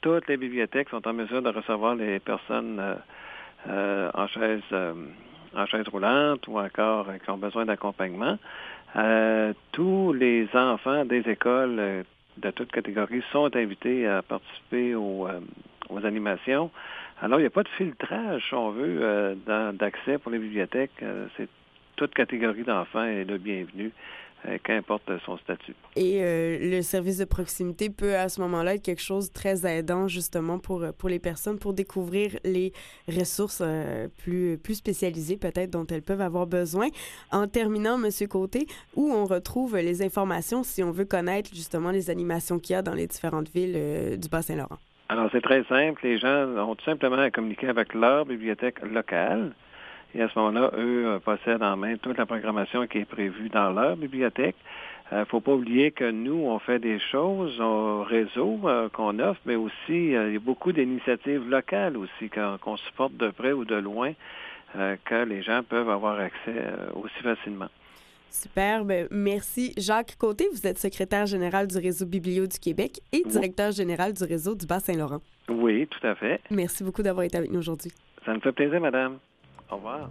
toutes 0.00 0.28
les 0.28 0.36
bibliothèques 0.36 0.88
sont 0.90 1.06
en 1.06 1.12
mesure 1.12 1.42
de 1.42 1.50
recevoir 1.50 1.94
les 1.94 2.20
personnes 2.20 2.80
en 3.68 4.26
chaise 4.28 4.62
en 5.54 5.66
chaise 5.66 5.88
roulante 5.88 6.46
ou 6.48 6.58
encore 6.58 7.06
qui 7.22 7.30
ont 7.30 7.38
besoin 7.38 7.64
d'accompagnement. 7.64 8.38
Euh, 8.96 9.52
tous 9.72 10.12
les 10.12 10.48
enfants 10.54 11.04
des 11.04 11.20
écoles 11.20 11.76
euh, 11.78 12.02
de 12.36 12.50
toutes 12.50 12.70
catégories 12.70 13.22
sont 13.32 13.54
invités 13.56 14.06
à 14.06 14.22
participer 14.22 14.94
aux, 14.94 15.26
euh, 15.26 15.40
aux 15.88 16.04
animations. 16.04 16.70
Alors, 17.22 17.38
il 17.38 17.42
n'y 17.42 17.46
a 17.46 17.50
pas 17.50 17.62
de 17.62 17.68
filtrage, 17.68 18.42
si 18.48 18.54
on 18.54 18.70
veut, 18.70 19.36
d'accès 19.46 20.18
pour 20.18 20.32
les 20.32 20.40
bibliothèques. 20.40 21.04
C'est 21.36 21.48
toute 21.94 22.14
catégorie 22.14 22.64
d'enfants 22.64 23.04
est 23.04 23.22
le 23.22 23.38
bienvenu. 23.38 23.92
Euh, 24.48 24.58
qu'importe 24.64 25.08
son 25.24 25.36
statut. 25.36 25.72
Et 25.94 26.20
euh, 26.20 26.58
le 26.58 26.82
service 26.82 27.18
de 27.18 27.24
proximité 27.24 27.90
peut 27.90 28.16
à 28.16 28.28
ce 28.28 28.40
moment-là 28.40 28.74
être 28.74 28.82
quelque 28.82 29.02
chose 29.02 29.28
de 29.28 29.32
très 29.32 29.64
aidant 29.64 30.08
justement 30.08 30.58
pour, 30.58 30.84
pour 30.98 31.08
les 31.08 31.20
personnes 31.20 31.60
pour 31.60 31.74
découvrir 31.74 32.32
les 32.44 32.72
ressources 33.06 33.62
euh, 33.64 34.08
plus, 34.18 34.58
plus 34.58 34.74
spécialisées 34.74 35.36
peut-être 35.36 35.70
dont 35.70 35.86
elles 35.86 36.02
peuvent 36.02 36.20
avoir 36.20 36.48
besoin. 36.48 36.88
En 37.30 37.46
terminant, 37.46 37.98
Monsieur 37.98 38.26
Côté, 38.26 38.66
où 38.96 39.12
on 39.12 39.26
retrouve 39.26 39.76
les 39.76 40.02
informations 40.02 40.64
si 40.64 40.82
on 40.82 40.90
veut 40.90 41.04
connaître 41.04 41.50
justement 41.54 41.92
les 41.92 42.10
animations 42.10 42.58
qu'il 42.58 42.74
y 42.74 42.76
a 42.76 42.82
dans 42.82 42.94
les 42.94 43.06
différentes 43.06 43.48
villes 43.48 44.18
du 44.18 44.28
Bas-Saint-Laurent? 44.28 44.78
Alors, 45.08 45.28
c'est 45.30 45.42
très 45.42 45.62
simple. 45.64 46.00
Les 46.02 46.18
gens 46.18 46.48
ont 46.68 46.74
tout 46.74 46.84
simplement 46.84 47.18
à 47.18 47.30
communiquer 47.30 47.68
avec 47.68 47.94
leur 47.94 48.26
bibliothèque 48.26 48.82
locale. 48.82 49.52
Et 50.14 50.22
à 50.22 50.28
ce 50.28 50.38
moment-là, 50.38 50.70
eux 50.76 51.06
euh, 51.06 51.18
possèdent 51.18 51.62
en 51.62 51.76
main 51.76 51.96
toute 51.96 52.18
la 52.18 52.26
programmation 52.26 52.86
qui 52.86 52.98
est 52.98 53.04
prévue 53.04 53.48
dans 53.48 53.70
leur 53.70 53.96
bibliothèque. 53.96 54.56
Il 55.10 55.16
euh, 55.16 55.20
ne 55.20 55.24
faut 55.24 55.40
pas 55.40 55.52
oublier 55.52 55.90
que 55.90 56.10
nous, 56.10 56.44
on 56.44 56.58
fait 56.58 56.78
des 56.78 56.98
choses 56.98 57.60
au 57.60 58.02
réseau 58.02 58.60
euh, 58.64 58.88
qu'on 58.90 59.18
offre, 59.18 59.40
mais 59.46 59.56
aussi 59.56 59.72
il 59.88 60.32
y 60.32 60.36
a 60.36 60.38
beaucoup 60.38 60.72
d'initiatives 60.72 61.48
locales 61.48 61.96
aussi 61.96 62.30
qu'on 62.30 62.76
supporte 62.76 63.16
de 63.16 63.30
près 63.30 63.52
ou 63.52 63.64
de 63.64 63.76
loin 63.76 64.12
que 65.04 65.24
les 65.24 65.42
gens 65.42 65.62
peuvent 65.62 65.90
avoir 65.90 66.18
accès 66.18 66.54
aussi 66.94 67.22
facilement. 67.22 67.68
Super. 68.30 68.86
Ben, 68.86 69.06
merci. 69.10 69.74
Jacques 69.76 70.16
Côté, 70.18 70.46
vous 70.50 70.66
êtes 70.66 70.78
secrétaire 70.78 71.26
général 71.26 71.66
du 71.66 71.76
Réseau 71.76 72.06
Biblio 72.06 72.46
du 72.46 72.58
Québec 72.58 73.00
et 73.12 73.22
directeur 73.26 73.72
général 73.72 74.14
du 74.14 74.24
Réseau 74.24 74.54
du 74.54 74.64
Bas-Saint-Laurent. 74.64 75.20
Oui, 75.50 75.86
tout 75.88 76.06
à 76.06 76.14
fait. 76.14 76.40
Merci 76.50 76.84
beaucoup 76.84 77.02
d'avoir 77.02 77.24
été 77.24 77.36
avec 77.36 77.50
nous 77.50 77.58
aujourd'hui. 77.58 77.92
Ça 78.24 78.32
me 78.32 78.40
fait 78.40 78.52
plaisir, 78.52 78.80
madame. 78.80 79.18
Au 79.72 79.76
revoir. 79.76 80.10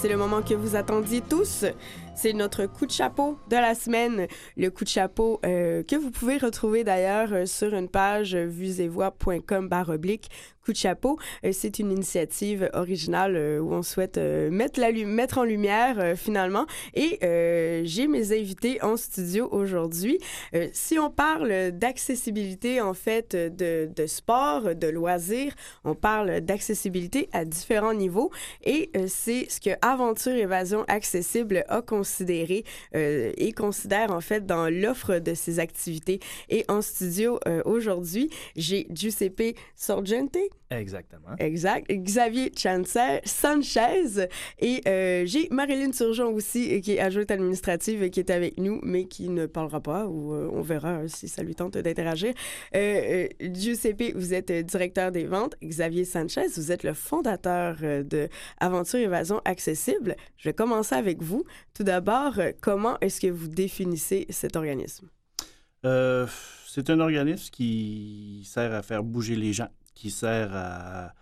C'est 0.00 0.08
le 0.08 0.16
moment 0.16 0.42
que 0.42 0.54
vous 0.54 0.76
attendiez 0.76 1.20
tous. 1.20 1.64
C'est 2.14 2.32
notre 2.32 2.66
coup 2.66 2.86
de 2.86 2.92
chapeau 2.92 3.36
de 3.50 3.56
la 3.56 3.74
semaine. 3.74 4.28
Le 4.56 4.70
coup 4.70 4.84
de 4.84 4.88
chapeau 4.88 5.40
euh, 5.44 5.82
que 5.82 5.96
vous 5.96 6.12
pouvez 6.12 6.38
retrouver 6.38 6.84
d'ailleurs 6.84 7.32
euh, 7.32 7.46
sur 7.46 7.74
une 7.74 7.88
page 7.88 8.36
vuesetvoix.com 8.36 9.68
oblique 9.88 10.30
coup 10.68 10.72
de 10.72 10.76
chapeau. 10.76 11.18
Euh, 11.44 11.52
c'est 11.52 11.78
une 11.78 11.90
initiative 11.90 12.68
originale 12.74 13.60
où 13.62 13.72
on 13.72 13.82
souhaite 13.82 14.18
mettre, 14.18 14.78
la 14.78 14.92
mettre 14.92 15.38
en 15.38 15.44
lumière 15.44 16.14
finalement. 16.16 16.66
Et 16.94 17.18
j'ai 17.84 18.06
mes 18.06 18.32
invités 18.38 18.82
en 18.82 18.96
studio 18.96 19.48
aujourd'hui. 19.50 20.18
si 20.72 20.98
on 20.98 21.10
parle 21.10 21.70
d'accessibilité 21.72 22.80
en 22.80 22.92
fait 22.92 23.34
de, 23.34 23.88
de, 23.94 24.06
sport, 24.06 24.74
de 24.74 24.88
loisirs, 24.88 25.54
on 25.84 25.94
parle 25.94 26.40
d'accessibilité 26.40 27.28
à 27.32 27.44
différents 27.44 27.94
niveaux. 27.94 28.30
Et 28.64 28.90
c'est 29.06 29.46
ce 29.48 29.60
que 29.60 29.70
Aventure 29.80 30.34
Évasion 30.34 30.84
Accessible 30.88 31.64
a 31.68 31.80
considéré 31.80 32.64
euh, 32.94 33.32
et 33.36 33.52
considère 33.52 34.12
en 34.12 34.20
fait 34.20 34.46
dans 34.46 34.68
l'offre 34.68 35.18
de 35.18 35.34
ces 35.34 35.58
activités. 35.60 36.20
Et 36.48 36.64
en 36.68 36.82
studio 36.82 37.38
euh, 37.46 37.62
aujourd'hui, 37.64 38.30
j'ai 38.56 38.86
Giuseppe 38.90 39.56
Sorgente. 39.76 40.36
Exactement. 40.70 41.36
Exact. 41.38 41.90
Xavier 41.90 42.52
Sanchez 43.24 44.28
et 44.58 44.82
euh, 44.86 45.24
j'ai 45.26 45.48
Marilyn 45.50 45.92
Surgeon 45.92 46.32
aussi 46.32 46.80
qui 46.80 46.92
est 46.92 47.00
adjointe 47.00 47.30
administrative 47.30 48.10
qui 48.10 48.20
est 48.20 48.30
avec 48.30 48.58
nous 48.58 48.80
mais 48.82 49.06
qui 49.06 49.28
ne 49.28 49.46
parlera 49.46 49.80
pas 49.80 50.06
ou 50.06 50.34
on 50.34 50.60
verra 50.60 51.08
si 51.08 51.28
ça 51.28 51.42
lui 51.42 51.54
tente 51.54 51.78
d'interagir. 51.78 52.34
Giuseppe, 52.72 54.12
vous 54.14 54.34
êtes 54.34 54.52
directeur 54.52 55.10
des 55.10 55.24
ventes. 55.24 55.54
Xavier 55.62 56.04
Sanchez, 56.04 56.48
vous 56.56 56.72
êtes 56.72 56.82
le 56.82 56.92
fondateur 56.92 57.76
de 57.80 58.28
Aventure 58.60 59.00
Évasion 59.00 59.40
Accessible. 59.44 60.16
Je 60.36 60.48
vais 60.48 60.54
commencer 60.54 60.94
avec 60.94 61.22
vous. 61.22 61.44
Tout 61.74 61.84
d'abord, 61.84 62.38
euh, 62.38 62.52
comment 62.60 62.98
est-ce 63.00 63.20
que 63.20 63.28
vous 63.28 63.48
définissez 63.48 64.26
cet 64.30 64.56
organisme? 64.56 65.08
Euh, 65.84 66.26
c'est 66.66 66.90
un 66.90 67.00
organisme 67.00 67.50
qui 67.50 68.42
sert 68.44 68.72
à 68.74 68.82
faire 68.82 69.02
bouger 69.02 69.36
les 69.36 69.52
gens, 69.52 69.68
qui 69.98 70.10
sert 70.10 70.50
à, 70.54 71.12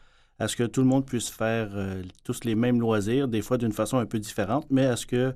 ce 0.49 0.57
que 0.57 0.65
tout 0.65 0.81
le 0.81 0.87
monde 0.87 1.07
puisse 1.07 1.31
faire 1.31 1.71
euh, 1.75 2.03
tous 2.25 2.45
les 2.45 2.55
mêmes 2.55 2.81
loisirs, 2.81 3.29
des 3.29 3.43
fois 3.43 3.59
d'une 3.59 3.73
façon 3.73 3.99
un 3.99 4.07
peu 4.07 4.19
différente, 4.19 4.67
mais 4.71 4.87
à 4.87 4.97
ce 4.97 5.07
que 5.07 5.35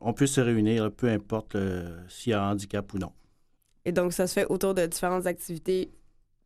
on 0.00 0.12
puisse 0.12 0.32
se 0.32 0.40
réunir, 0.40 0.90
peu 0.90 1.08
importe 1.08 1.56
s'il 2.08 2.32
y 2.32 2.34
a 2.34 2.42
un 2.42 2.52
handicap 2.52 2.92
ou 2.92 2.98
non. 2.98 3.12
Et 3.84 3.92
donc, 3.92 4.12
ça 4.12 4.26
se 4.26 4.32
fait 4.34 4.46
autour 4.46 4.74
de 4.74 4.84
différentes 4.84 5.26
activités 5.26 5.92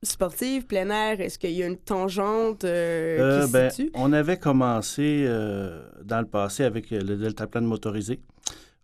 sportive, 0.02 0.66
plein 0.66 0.88
air, 0.90 1.20
est-ce 1.20 1.38
qu'il 1.38 1.52
y 1.52 1.62
a 1.62 1.66
une 1.66 1.76
tangente 1.76 2.64
euh, 2.64 3.16
qui 3.16 3.22
euh, 3.22 3.46
se 3.46 3.52
ben, 3.52 3.70
situe? 3.70 3.90
On 3.94 4.12
avait 4.12 4.38
commencé 4.38 5.24
euh, 5.26 5.82
dans 6.04 6.20
le 6.20 6.26
passé 6.26 6.64
avec 6.64 6.90
le 6.90 7.16
deltaplane 7.16 7.64
motorisé 7.64 8.20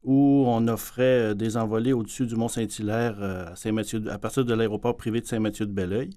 où 0.02 0.44
on 0.46 0.68
offrait 0.68 1.34
des 1.34 1.56
envolées 1.56 1.92
au-dessus 1.92 2.26
du 2.26 2.36
Mont-Saint-Hilaire 2.36 3.20
à, 3.20 3.56
Saint 3.56 3.74
à 4.08 4.18
partir 4.18 4.44
de 4.44 4.54
l'aéroport 4.54 4.96
privé 4.96 5.20
de 5.20 5.26
Saint-Mathieu-de-Belleuil. 5.26 6.10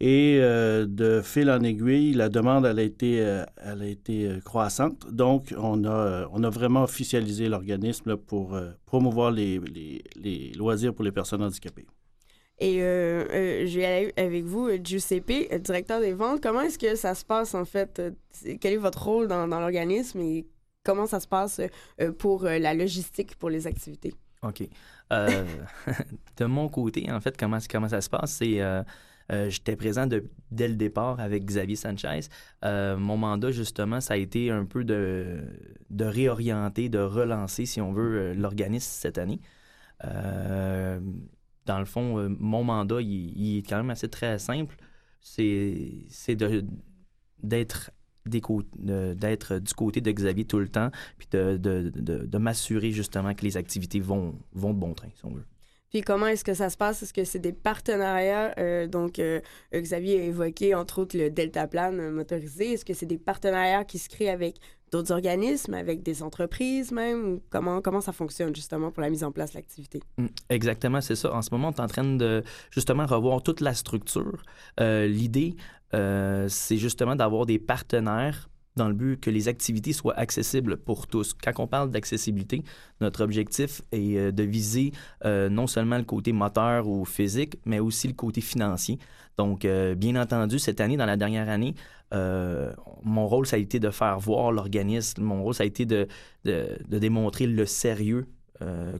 Et 0.00 0.38
de 0.40 1.20
fil 1.22 1.50
en 1.50 1.62
aiguille, 1.62 2.14
la 2.14 2.30
demande 2.30 2.64
elle 2.64 2.78
a 2.78 2.82
été, 2.82 3.16
elle 3.16 3.82
a 3.82 3.86
été 3.86 4.38
croissante. 4.44 5.06
Donc, 5.12 5.54
on 5.58 5.84
a, 5.84 6.26
on 6.32 6.42
a 6.42 6.48
vraiment 6.48 6.84
officialisé 6.84 7.50
l'organisme 7.50 8.16
pour 8.16 8.58
promouvoir 8.86 9.30
les, 9.30 9.58
les, 9.58 10.02
les, 10.16 10.52
loisirs 10.52 10.94
pour 10.94 11.04
les 11.04 11.12
personnes 11.12 11.42
handicapées. 11.42 11.86
Et 12.60 12.82
euh, 12.82 13.24
euh, 13.30 13.66
je 13.66 13.78
vais 13.78 13.86
aller 13.86 14.12
avec 14.18 14.44
vous, 14.44 14.68
euh, 14.68 14.78
Giuseppe, 14.84 15.48
euh, 15.50 15.58
directeur 15.58 15.98
des 15.98 16.12
ventes. 16.12 16.42
Comment 16.42 16.60
est-ce 16.60 16.78
que 16.78 16.94
ça 16.94 17.14
se 17.14 17.24
passe, 17.24 17.54
en 17.54 17.64
fait? 17.64 17.98
Euh, 17.98 18.10
Quel 18.60 18.74
est 18.74 18.76
votre 18.76 19.02
rôle 19.02 19.28
dans, 19.28 19.48
dans 19.48 19.60
l'organisme 19.60 20.20
et 20.20 20.46
comment 20.84 21.06
ça 21.06 21.20
se 21.20 21.26
passe 21.26 21.60
euh, 22.00 22.12
pour 22.12 22.44
euh, 22.44 22.58
la 22.58 22.74
logistique 22.74 23.36
pour 23.36 23.48
les 23.48 23.66
activités? 23.66 24.12
OK. 24.42 24.62
Euh, 25.10 25.44
de 26.36 26.44
mon 26.44 26.68
côté, 26.68 27.10
en 27.10 27.20
fait, 27.20 27.34
comment, 27.38 27.58
comment 27.68 27.88
ça 27.88 28.02
se 28.02 28.10
passe, 28.10 28.32
c'est... 28.32 28.60
euh, 29.30 29.50
J'étais 29.50 29.76
présent 29.76 30.06
dès 30.06 30.68
le 30.68 30.74
départ 30.74 31.20
avec 31.20 31.44
Xavier 31.44 31.76
Sanchez. 31.76 32.20
Euh, 32.64 32.96
mon 32.96 33.16
mandat, 33.16 33.50
justement, 33.50 34.00
ça 34.00 34.14
a 34.14 34.16
été 34.16 34.50
un 34.50 34.64
peu 34.64 34.84
de, 34.84 35.40
de 35.90 36.04
réorienter, 36.04 36.88
de 36.88 36.98
relancer, 36.98 37.66
si 37.66 37.80
on 37.80 37.92
veut, 37.92 38.18
euh, 38.18 38.34
l'organisme 38.34 38.90
cette 38.90 39.18
année. 39.18 39.40
Dans 41.66 41.78
le 41.78 41.84
fond, 41.84 42.28
mon 42.38 42.64
mandat, 42.64 43.00
il, 43.02 43.58
est 43.58 43.62
quand 43.62 43.76
même 43.76 43.90
assez 43.90 44.08
très 44.08 44.38
simple. 44.38 44.76
C'est 45.20 46.06
d'être 47.42 47.92
d'être 48.26 49.58
du 49.58 49.74
côté 49.74 50.00
de 50.00 50.10
Xavier 50.10 50.44
tout 50.44 50.58
le 50.58 50.68
temps, 50.68 50.90
puis 51.18 51.28
de, 51.30 51.56
de, 51.56 51.90
de, 51.94 52.26
de 52.26 52.38
m'assurer 52.38 52.90
justement 52.90 53.34
que 53.34 53.44
les 53.44 53.56
activités 53.56 54.00
vont, 54.00 54.38
vont 54.52 54.74
de 54.74 54.78
bon 54.78 54.94
train, 54.94 55.08
si 55.14 55.24
on 55.24 55.30
veut. 55.30 55.46
Puis 55.90 56.02
comment 56.02 56.26
est-ce 56.26 56.44
que 56.44 56.54
ça 56.54 56.70
se 56.70 56.76
passe? 56.76 57.02
Est-ce 57.02 57.12
que 57.12 57.24
c'est 57.24 57.38
des 57.40 57.52
partenariats? 57.52 58.54
euh, 58.58 58.86
donc, 58.86 59.18
euh, 59.18 59.40
Xavier 59.74 60.20
a 60.20 60.24
évoqué, 60.24 60.74
entre 60.74 61.00
autres, 61.00 61.18
le 61.18 61.30
Deltaplan 61.30 61.92
euh, 61.98 62.10
motorisé. 62.12 62.72
Est-ce 62.72 62.84
que 62.84 62.94
c'est 62.94 63.06
des 63.06 63.18
partenariats 63.18 63.84
qui 63.84 63.98
se 63.98 64.08
créent 64.08 64.30
avec 64.30 64.56
d'autres 64.92 65.12
organismes, 65.12 65.74
avec 65.74 66.02
des 66.02 66.22
entreprises 66.22 66.92
même? 66.92 67.40
Comment, 67.50 67.80
comment 67.80 68.00
ça 68.00 68.12
fonctionne, 68.12 68.54
justement, 68.54 68.92
pour 68.92 69.02
la 69.02 69.10
mise 69.10 69.24
en 69.24 69.32
place 69.32 69.50
de 69.52 69.58
l'activité? 69.58 70.00
Mm, 70.16 70.26
Exactement, 70.48 71.00
c'est 71.00 71.16
ça. 71.16 71.34
En 71.34 71.42
ce 71.42 71.50
moment, 71.50 71.68
on 71.68 71.72
est 71.72 71.80
en 71.80 71.88
train 71.88 72.04
de 72.04 72.44
justement 72.70 73.06
revoir 73.06 73.42
toute 73.42 73.60
la 73.60 73.74
structure. 73.74 74.44
Euh, 74.78 75.06
L'idée, 75.08 75.56
c'est 75.92 76.76
justement 76.76 77.16
d'avoir 77.16 77.46
des 77.46 77.58
partenaires 77.58 78.48
dans 78.76 78.88
le 78.88 78.94
but 78.94 79.20
que 79.20 79.30
les 79.30 79.48
activités 79.48 79.92
soient 79.92 80.18
accessibles 80.18 80.76
pour 80.76 81.06
tous. 81.06 81.34
Quand 81.34 81.52
on 81.58 81.66
parle 81.66 81.90
d'accessibilité, 81.90 82.62
notre 83.00 83.22
objectif 83.22 83.82
est 83.92 84.16
euh, 84.16 84.32
de 84.32 84.42
viser 84.42 84.92
euh, 85.24 85.48
non 85.48 85.66
seulement 85.66 85.98
le 85.98 86.04
côté 86.04 86.32
moteur 86.32 86.86
ou 86.86 87.04
physique, 87.04 87.58
mais 87.64 87.80
aussi 87.80 88.08
le 88.08 88.14
côté 88.14 88.40
financier. 88.40 88.98
Donc, 89.36 89.64
euh, 89.64 89.94
bien 89.94 90.16
entendu, 90.16 90.58
cette 90.58 90.80
année, 90.80 90.96
dans 90.96 91.06
la 91.06 91.16
dernière 91.16 91.48
année, 91.48 91.74
mon 92.12 93.28
rôle, 93.28 93.46
ça 93.46 93.54
a 93.54 93.58
été 93.60 93.78
de 93.78 93.90
faire 93.90 94.18
voir 94.18 94.50
l'organisme. 94.50 95.22
Mon 95.22 95.44
rôle, 95.44 95.54
ça 95.54 95.62
a 95.62 95.66
été 95.66 95.86
de, 95.86 96.08
de, 96.44 96.98
démontrer 96.98 97.46
le 97.46 97.64
sérieux 97.66 98.26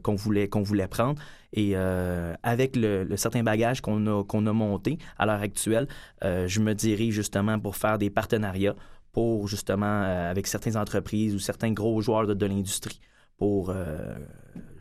qu'on 0.01 0.15
voulait, 0.15 0.49
voulait 0.53 0.87
prendre. 0.87 1.21
Et 1.51 1.75
avec 1.75 2.77
le, 2.77 3.05
certain 3.17 3.43
bagage 3.43 3.81
qu'on 3.81 4.07
a, 4.07 4.23
qu'on 4.23 4.47
a 4.47 4.53
monté 4.53 4.97
à 5.19 5.25
l'heure 5.25 5.41
actuelle, 5.41 5.89
je 6.21 6.59
me 6.61 6.73
dirige 6.73 7.15
justement 7.15 7.59
pour 7.59 7.75
faire 7.75 7.97
des 7.97 8.09
partenariats 8.09 8.75
pour 9.11 9.47
justement 9.47 10.03
euh, 10.03 10.31
avec 10.31 10.47
certaines 10.47 10.77
entreprises 10.77 11.35
ou 11.35 11.39
certains 11.39 11.71
gros 11.71 12.01
joueurs 12.01 12.27
de, 12.27 12.33
de 12.33 12.45
l'industrie 12.45 12.99
pour 13.37 13.69
euh, 13.69 14.15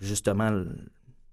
justement 0.00 0.64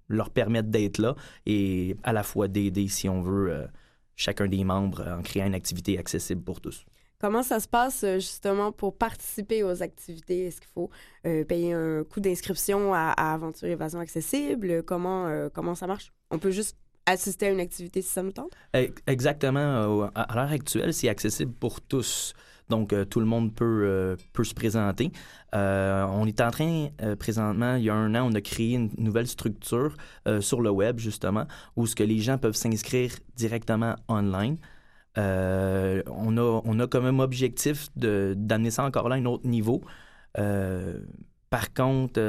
leur 0.08 0.30
permettre 0.30 0.70
d'être 0.70 1.00
là 1.00 1.16
et 1.46 1.96
à 2.04 2.14
la 2.14 2.24
fois 2.24 2.48
d'aider, 2.48 2.88
si 2.88 3.10
on 3.10 3.22
veut, 3.22 3.52
euh, 3.52 3.68
chacun 4.16 4.48
des 4.48 4.64
membres 4.64 5.06
en 5.08 5.22
créant 5.22 5.48
une 5.48 5.56
activité 5.56 6.00
accessible 6.00 6.42
pour 6.42 6.62
tous. 6.62 6.86
Comment 7.20 7.42
ça 7.42 7.60
se 7.60 7.68
passe, 7.68 8.06
justement, 8.16 8.72
pour 8.72 8.96
participer 8.96 9.64
aux 9.64 9.82
activités? 9.82 10.46
Est-ce 10.46 10.62
qu'il 10.62 10.70
faut 10.70 10.92
euh, 11.26 11.44
payer 11.44 11.74
un 11.74 12.04
coût 12.04 12.20
d'inscription 12.20 12.94
à, 12.94 13.12
à 13.18 13.34
Aventure 13.34 13.68
Évasion 13.68 14.00
Accessible? 14.00 14.84
Comment, 14.84 15.26
euh, 15.26 15.50
comment 15.52 15.74
ça 15.74 15.88
marche? 15.88 16.14
On 16.30 16.38
peut 16.38 16.52
juste 16.52 16.78
assister 17.08 17.48
à 17.48 17.50
une 17.50 17.60
activité 17.60 18.04
si 18.04 18.10
ça 18.10 18.22
nous 18.22 18.34
tente? 18.34 18.52
Exactement. 19.08 20.12
À 20.14 20.22
à 20.22 20.36
l'heure 20.36 20.52
actuelle, 20.52 20.94
c'est 20.94 21.10
accessible 21.10 21.54
pour 21.54 21.82
tous. 21.82 22.34
Donc, 22.70 22.94
euh, 22.94 23.06
tout 23.06 23.20
le 23.20 23.26
monde 23.26 23.54
peut, 23.54 23.84
euh, 23.86 24.16
se 24.44 24.54
présenter. 24.54 25.12
Euh, 25.56 26.06
on 26.12 26.26
est 26.26 26.42
en 26.42 26.52
train, 26.52 26.90
présentement, 27.20 27.76
il 27.76 27.86
y 27.86 27.90
a 27.90 27.96
un 27.96 28.14
an, 28.16 28.30
on 28.30 28.36
a 28.36 28.42
créé 28.42 28.76
une 28.76 28.92
nouvelle 28.98 29.28
structure 29.28 29.96
sur 30.42 30.62
le 30.62 30.70
web, 30.70 31.00
justement, 31.00 31.46
où 31.76 31.88
ce 31.88 31.96
que 31.96 32.04
les 32.04 32.20
gens 32.20 32.38
peuvent 32.38 32.56
s'inscrire 32.56 33.12
directement 33.36 33.96
online. 34.08 34.58
On, 35.16 36.38
a, 36.38 36.62
on 36.66 36.88
comme 36.88 37.06
même 37.06 37.20
objectif 37.20 37.90
d'amener 37.96 38.72
ça 38.72 38.84
encore 38.84 39.10
là 39.10 39.16
à 39.16 39.18
un 39.18 39.26
autre 39.26 39.48
niveau. 39.48 39.82
Par 40.36 41.74
contre, 41.74 42.20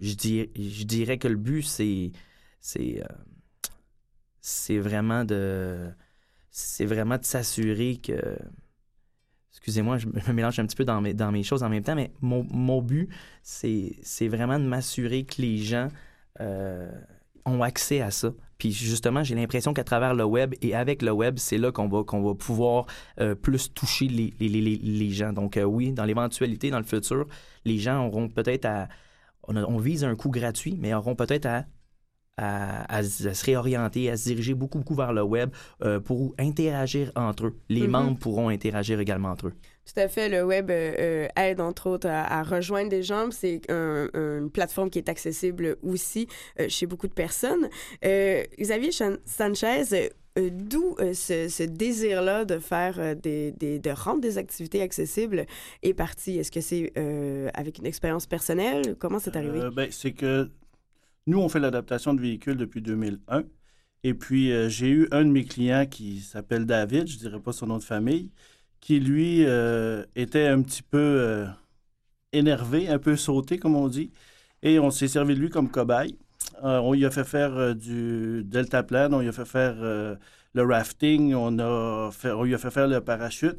je, 0.00 0.14
dirais, 0.14 1.18
que 1.18 1.28
le 1.28 1.36
but, 1.36 1.62
c'est 1.62 2.12
vraiment 4.78 5.24
de 5.24 5.92
s'assurer 7.22 8.00
que 8.02 8.38
excusez-moi 9.52 9.98
je 9.98 10.06
me 10.06 10.32
mélange 10.32 10.58
un 10.58 10.66
petit 10.66 10.76
peu 10.76 10.84
dans 10.84 11.00
mes, 11.00 11.42
choses 11.42 11.62
en 11.62 11.68
même 11.68 11.82
temps 11.82 11.94
mais 11.94 12.10
mon, 12.20 12.82
but 12.82 13.08
c'est 13.42 14.28
vraiment 14.28 14.58
de 14.58 14.64
m'assurer 14.64 15.24
que 15.24 15.40
les 15.40 15.58
gens 15.58 15.88
euh, 16.40 16.90
ont 17.44 17.62
accès 17.62 18.00
à 18.00 18.10
ça. 18.10 18.32
Puis 18.58 18.72
justement 18.72 19.22
j'ai 19.22 19.34
l'impression 19.34 19.72
qu'à 19.72 19.84
travers 19.84 20.14
le 20.14 20.24
web 20.24 20.54
et 20.62 20.74
avec 20.74 21.02
le 21.02 21.12
web 21.12 21.38
c'est 21.38 21.58
là 21.58 21.72
qu'on 21.72 21.88
va 21.88 22.02
qu'on 22.02 22.22
va 22.22 22.34
pouvoir 22.34 22.86
euh, 23.20 23.34
plus 23.34 23.72
toucher 23.72 24.06
les, 24.08 25.10
gens. 25.10 25.32
Donc 25.32 25.56
euh, 25.56 25.62
oui 25.62 25.92
dans 25.92 26.04
l'éventualité 26.04 26.70
dans 26.70 26.78
le 26.78 26.84
futur 26.84 27.26
les 27.64 27.78
gens 27.78 28.06
auront 28.06 28.28
peut-être 28.28 28.64
à 28.64 28.88
on, 29.46 29.56
on 29.56 29.78
vise 29.78 30.04
un 30.04 30.14
coût 30.14 30.30
gratuit 30.30 30.76
mais 30.78 30.92
auront 30.92 31.14
peut-être 31.14 31.46
à 31.46 31.64
à, 32.38 32.84
à 32.84 33.00
s- 33.02 33.26
à 33.26 33.34
se 33.34 33.44
réorienter, 33.44 34.08
à 34.10 34.16
se 34.16 34.24
diriger 34.28 34.54
beaucoup, 34.54 34.78
beaucoup 34.78 34.94
vers 34.94 35.12
le 35.12 35.22
web 35.22 35.50
euh, 35.82 36.00
pour 36.00 36.34
interagir 36.38 37.12
entre 37.16 37.46
eux. 37.46 37.56
Les 37.68 37.82
Mhm. 37.82 37.90
membres 37.90 38.18
pourront 38.18 38.48
interagir 38.48 39.00
également 39.00 39.30
entre 39.30 39.48
eux. 39.48 39.52
Tout 39.84 40.00
à 40.00 40.08
fait. 40.08 40.28
Le 40.28 40.42
web 40.44 40.70
euh, 40.70 40.94
euh, 40.98 41.28
aide, 41.36 41.60
entre 41.60 41.88
autres, 41.88 42.08
à, 42.08 42.38
à 42.40 42.42
rejoindre 42.42 42.90
des 42.90 43.02
gens. 43.02 43.30
C'est 43.30 43.62
un- 43.70 44.08
une 44.14 44.50
plateforme 44.50 44.90
qui 44.90 44.98
est 44.98 45.08
accessible 45.08 45.76
aussi 45.82 46.28
euh, 46.60 46.66
chez 46.68 46.86
beaucoup 46.86 47.08
de 47.08 47.14
personnes. 47.14 47.68
Euh, 48.04 48.42
Xavier 48.60 48.90
Sanchez, 49.24 50.10
euh, 50.38 50.50
d'où 50.52 50.94
euh, 51.00 51.14
ce, 51.14 51.48
ce 51.48 51.62
désir-là 51.64 52.44
de 52.44 52.58
faire 52.58 52.96
euh, 53.00 53.14
des, 53.14 53.50
des- 53.52 53.78
de 53.78 53.90
rendre 53.90 54.20
des 54.20 54.36
activités 54.38 54.82
accessibles 54.82 55.46
est 55.82 55.94
parti? 55.94 56.38
Est-ce 56.38 56.52
que 56.52 56.60
c'est 56.60 56.92
euh, 56.98 57.48
avec 57.54 57.78
une 57.78 57.86
expérience 57.86 58.26
personnelle? 58.26 58.94
Comment 58.98 59.18
c'est 59.18 59.36
arrivé? 59.36 59.60
Euh, 59.62 59.70
ben, 59.70 59.88
c'est 59.90 60.12
que 60.12 60.50
nous, 61.28 61.38
on 61.40 61.48
fait 61.48 61.60
l'adaptation 61.60 62.14
de 62.14 62.20
véhicules 62.22 62.56
depuis 62.56 62.80
2001. 62.82 63.44
Et 64.04 64.14
puis, 64.14 64.52
euh, 64.52 64.68
j'ai 64.68 64.88
eu 64.88 65.08
un 65.12 65.24
de 65.24 65.30
mes 65.30 65.44
clients 65.44 65.86
qui 65.86 66.20
s'appelle 66.20 66.64
David, 66.66 67.06
je 67.08 67.16
ne 67.16 67.20
dirais 67.20 67.40
pas 67.40 67.52
son 67.52 67.66
nom 67.66 67.78
de 67.78 67.82
famille, 67.82 68.30
qui, 68.80 68.98
lui, 69.00 69.44
euh, 69.46 70.04
était 70.16 70.46
un 70.46 70.62
petit 70.62 70.82
peu 70.82 70.98
euh, 70.98 71.46
énervé, 72.32 72.88
un 72.88 72.98
peu 72.98 73.16
sauté, 73.16 73.58
comme 73.58 73.76
on 73.76 73.88
dit. 73.88 74.10
Et 74.62 74.78
on 74.78 74.90
s'est 74.90 75.08
servi 75.08 75.34
de 75.34 75.40
lui 75.40 75.50
comme 75.50 75.70
cobaye. 75.70 76.16
On 76.62 76.92
lui 76.94 77.04
a 77.06 77.10
fait 77.10 77.24
faire 77.24 77.76
du 77.76 78.42
deltaplane, 78.44 79.14
on 79.14 79.20
lui 79.20 79.28
a 79.28 79.32
fait 79.32 79.44
faire 79.44 79.76
le 80.54 80.62
rafting, 80.64 81.34
on, 81.34 81.58
a 81.58 82.10
on 82.24 82.44
lui 82.44 82.54
a 82.54 82.58
fait 82.58 82.70
faire 82.70 82.88
le 82.88 83.00
parachute. 83.00 83.58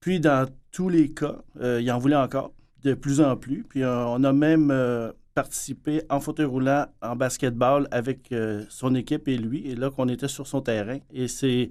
Puis, 0.00 0.20
dans 0.20 0.48
tous 0.72 0.88
les 0.88 1.10
cas, 1.12 1.36
il 1.60 1.90
en 1.90 1.98
voulait 1.98 2.16
encore, 2.16 2.52
de 2.82 2.94
plus 2.94 3.20
en 3.20 3.36
plus. 3.36 3.64
Puis, 3.64 3.84
on 3.84 4.24
a 4.24 4.32
même 4.32 4.70
participé 5.34 6.02
en 6.10 6.20
fauteuil 6.20 6.46
roulant 6.46 6.86
en 7.02 7.16
basketball 7.16 7.88
avec 7.90 8.32
euh, 8.32 8.64
son 8.68 8.94
équipe 8.94 9.28
et 9.28 9.36
lui. 9.38 9.66
Et 9.68 9.76
là, 9.76 9.90
qu'on 9.90 10.08
était 10.08 10.28
sur 10.28 10.46
son 10.46 10.60
terrain. 10.60 10.98
Et 11.12 11.28
c'est 11.28 11.70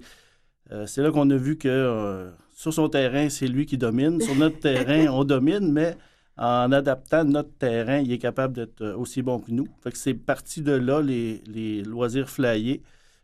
euh, 0.72 0.86
c'est 0.86 1.02
là 1.02 1.10
qu'on 1.10 1.28
a 1.30 1.36
vu 1.36 1.58
que 1.58 1.68
euh, 1.68 2.30
sur 2.54 2.72
son 2.72 2.88
terrain, 2.88 3.28
c'est 3.28 3.48
lui 3.48 3.66
qui 3.66 3.78
domine. 3.78 4.20
Sur 4.20 4.34
notre 4.36 4.58
terrain, 4.60 5.08
on 5.08 5.24
domine, 5.24 5.72
mais 5.72 5.96
en 6.36 6.72
adaptant 6.72 7.24
notre 7.24 7.52
terrain, 7.58 7.98
il 7.98 8.12
est 8.12 8.18
capable 8.18 8.54
d'être 8.54 8.84
aussi 8.96 9.22
bon 9.22 9.40
que 9.40 9.50
nous. 9.50 9.68
Fait 9.82 9.90
que 9.90 9.98
c'est 9.98 10.14
parti 10.14 10.62
de 10.62 10.72
là, 10.72 11.02
les, 11.02 11.42
les 11.46 11.82
loisirs 11.82 12.30
flyés, 12.30 12.82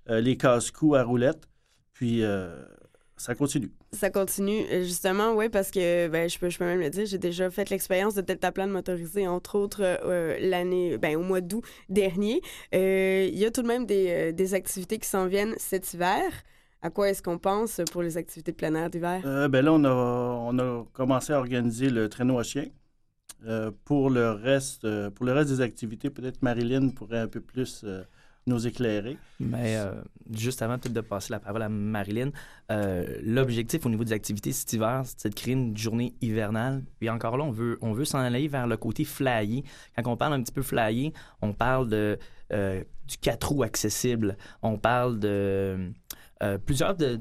les 0.08 0.36
casse-coups 0.36 0.96
à 0.96 1.02
roulette. 1.02 1.48
Puis 1.94 2.22
ça 3.16 3.34
continue. 3.34 3.70
Ça 3.92 4.10
continue, 4.10 4.64
euh, 4.70 4.82
justement, 4.82 5.34
oui, 5.34 5.48
parce 5.48 5.70
que 5.70 6.08
ben, 6.08 6.28
je, 6.28 6.38
peux, 6.38 6.50
je 6.50 6.58
peux 6.58 6.64
même 6.64 6.80
le 6.80 6.90
dire, 6.90 7.06
j'ai 7.06 7.18
déjà 7.18 7.50
fait 7.50 7.70
l'expérience 7.70 8.14
de 8.14 8.20
deltaplane 8.20 8.70
motorisé, 8.70 9.26
entre 9.26 9.58
autres, 9.58 9.80
euh, 9.82 10.36
l'année, 10.40 10.98
ben, 10.98 11.16
au 11.16 11.22
mois 11.22 11.40
d'août 11.40 11.64
dernier. 11.88 12.42
Euh, 12.74 13.28
Il 13.30 13.38
y 13.38 13.44
a 13.46 13.50
tout 13.50 13.62
de 13.62 13.68
même 13.68 13.86
des, 13.86 14.06
euh, 14.10 14.32
des 14.32 14.54
activités 14.54 14.98
qui 14.98 15.08
s'en 15.08 15.26
viennent 15.26 15.54
cet 15.56 15.94
hiver. 15.94 16.22
À 16.82 16.90
quoi 16.90 17.08
est-ce 17.08 17.22
qu'on 17.22 17.38
pense 17.38 17.80
pour 17.90 18.02
les 18.02 18.16
activités 18.16 18.52
de 18.52 18.56
plein 18.56 18.74
air 18.74 18.90
d'hiver? 18.90 19.22
Euh, 19.24 19.48
ben 19.48 19.64
là, 19.64 19.72
on 19.72 19.84
a, 19.84 19.90
on 19.90 20.58
a 20.58 20.84
commencé 20.92 21.32
à 21.32 21.38
organiser 21.38 21.88
le 21.88 22.08
traîneau 22.08 22.38
à 22.38 22.42
chien. 22.42 22.66
Euh, 23.46 23.70
pour, 23.84 24.10
le 24.10 24.30
reste, 24.30 24.84
euh, 24.84 25.10
pour 25.10 25.26
le 25.26 25.32
reste 25.32 25.50
des 25.50 25.60
activités, 25.60 26.10
peut-être 26.10 26.42
Marilyn 26.42 26.88
pourrait 26.90 27.18
un 27.18 27.28
peu 27.28 27.40
plus 27.40 27.82
euh, 27.84 28.02
nous 28.46 28.66
éclairer. 28.66 29.18
Mais 29.40 29.76
euh, 29.76 29.92
juste 30.32 30.62
avant 30.62 30.76
de 30.78 31.00
passer 31.00 31.32
la 31.32 31.40
parole 31.40 31.62
à 31.62 31.68
Marilyn, 31.68 32.30
euh, 32.70 33.18
l'objectif 33.22 33.84
au 33.86 33.88
niveau 33.88 34.04
des 34.04 34.12
activités 34.12 34.52
cet 34.52 34.72
hiver, 34.72 35.02
c'est 35.04 35.30
de 35.30 35.34
créer 35.34 35.54
une 35.54 35.76
journée 35.76 36.14
hivernale. 36.20 36.84
Puis 36.98 37.10
encore 37.10 37.36
là, 37.36 37.44
on 37.44 37.50
veut, 37.50 37.78
on 37.80 37.92
veut 37.92 38.04
s'en 38.04 38.18
aller 38.18 38.48
vers 38.48 38.66
le 38.66 38.76
côté 38.76 39.04
flyé. 39.04 39.64
Quand 39.96 40.12
on 40.12 40.16
parle 40.16 40.34
un 40.34 40.42
petit 40.42 40.52
peu 40.52 40.62
flyé, 40.62 41.12
on 41.42 41.52
parle 41.52 41.88
euh, 41.92 42.84
du 43.06 43.16
4 43.20 43.48
roues 43.48 43.62
accessible. 43.62 44.36
On 44.62 44.78
parle 44.78 45.18
de 45.18 45.92
plusieurs 46.66 46.94
de, 46.94 47.18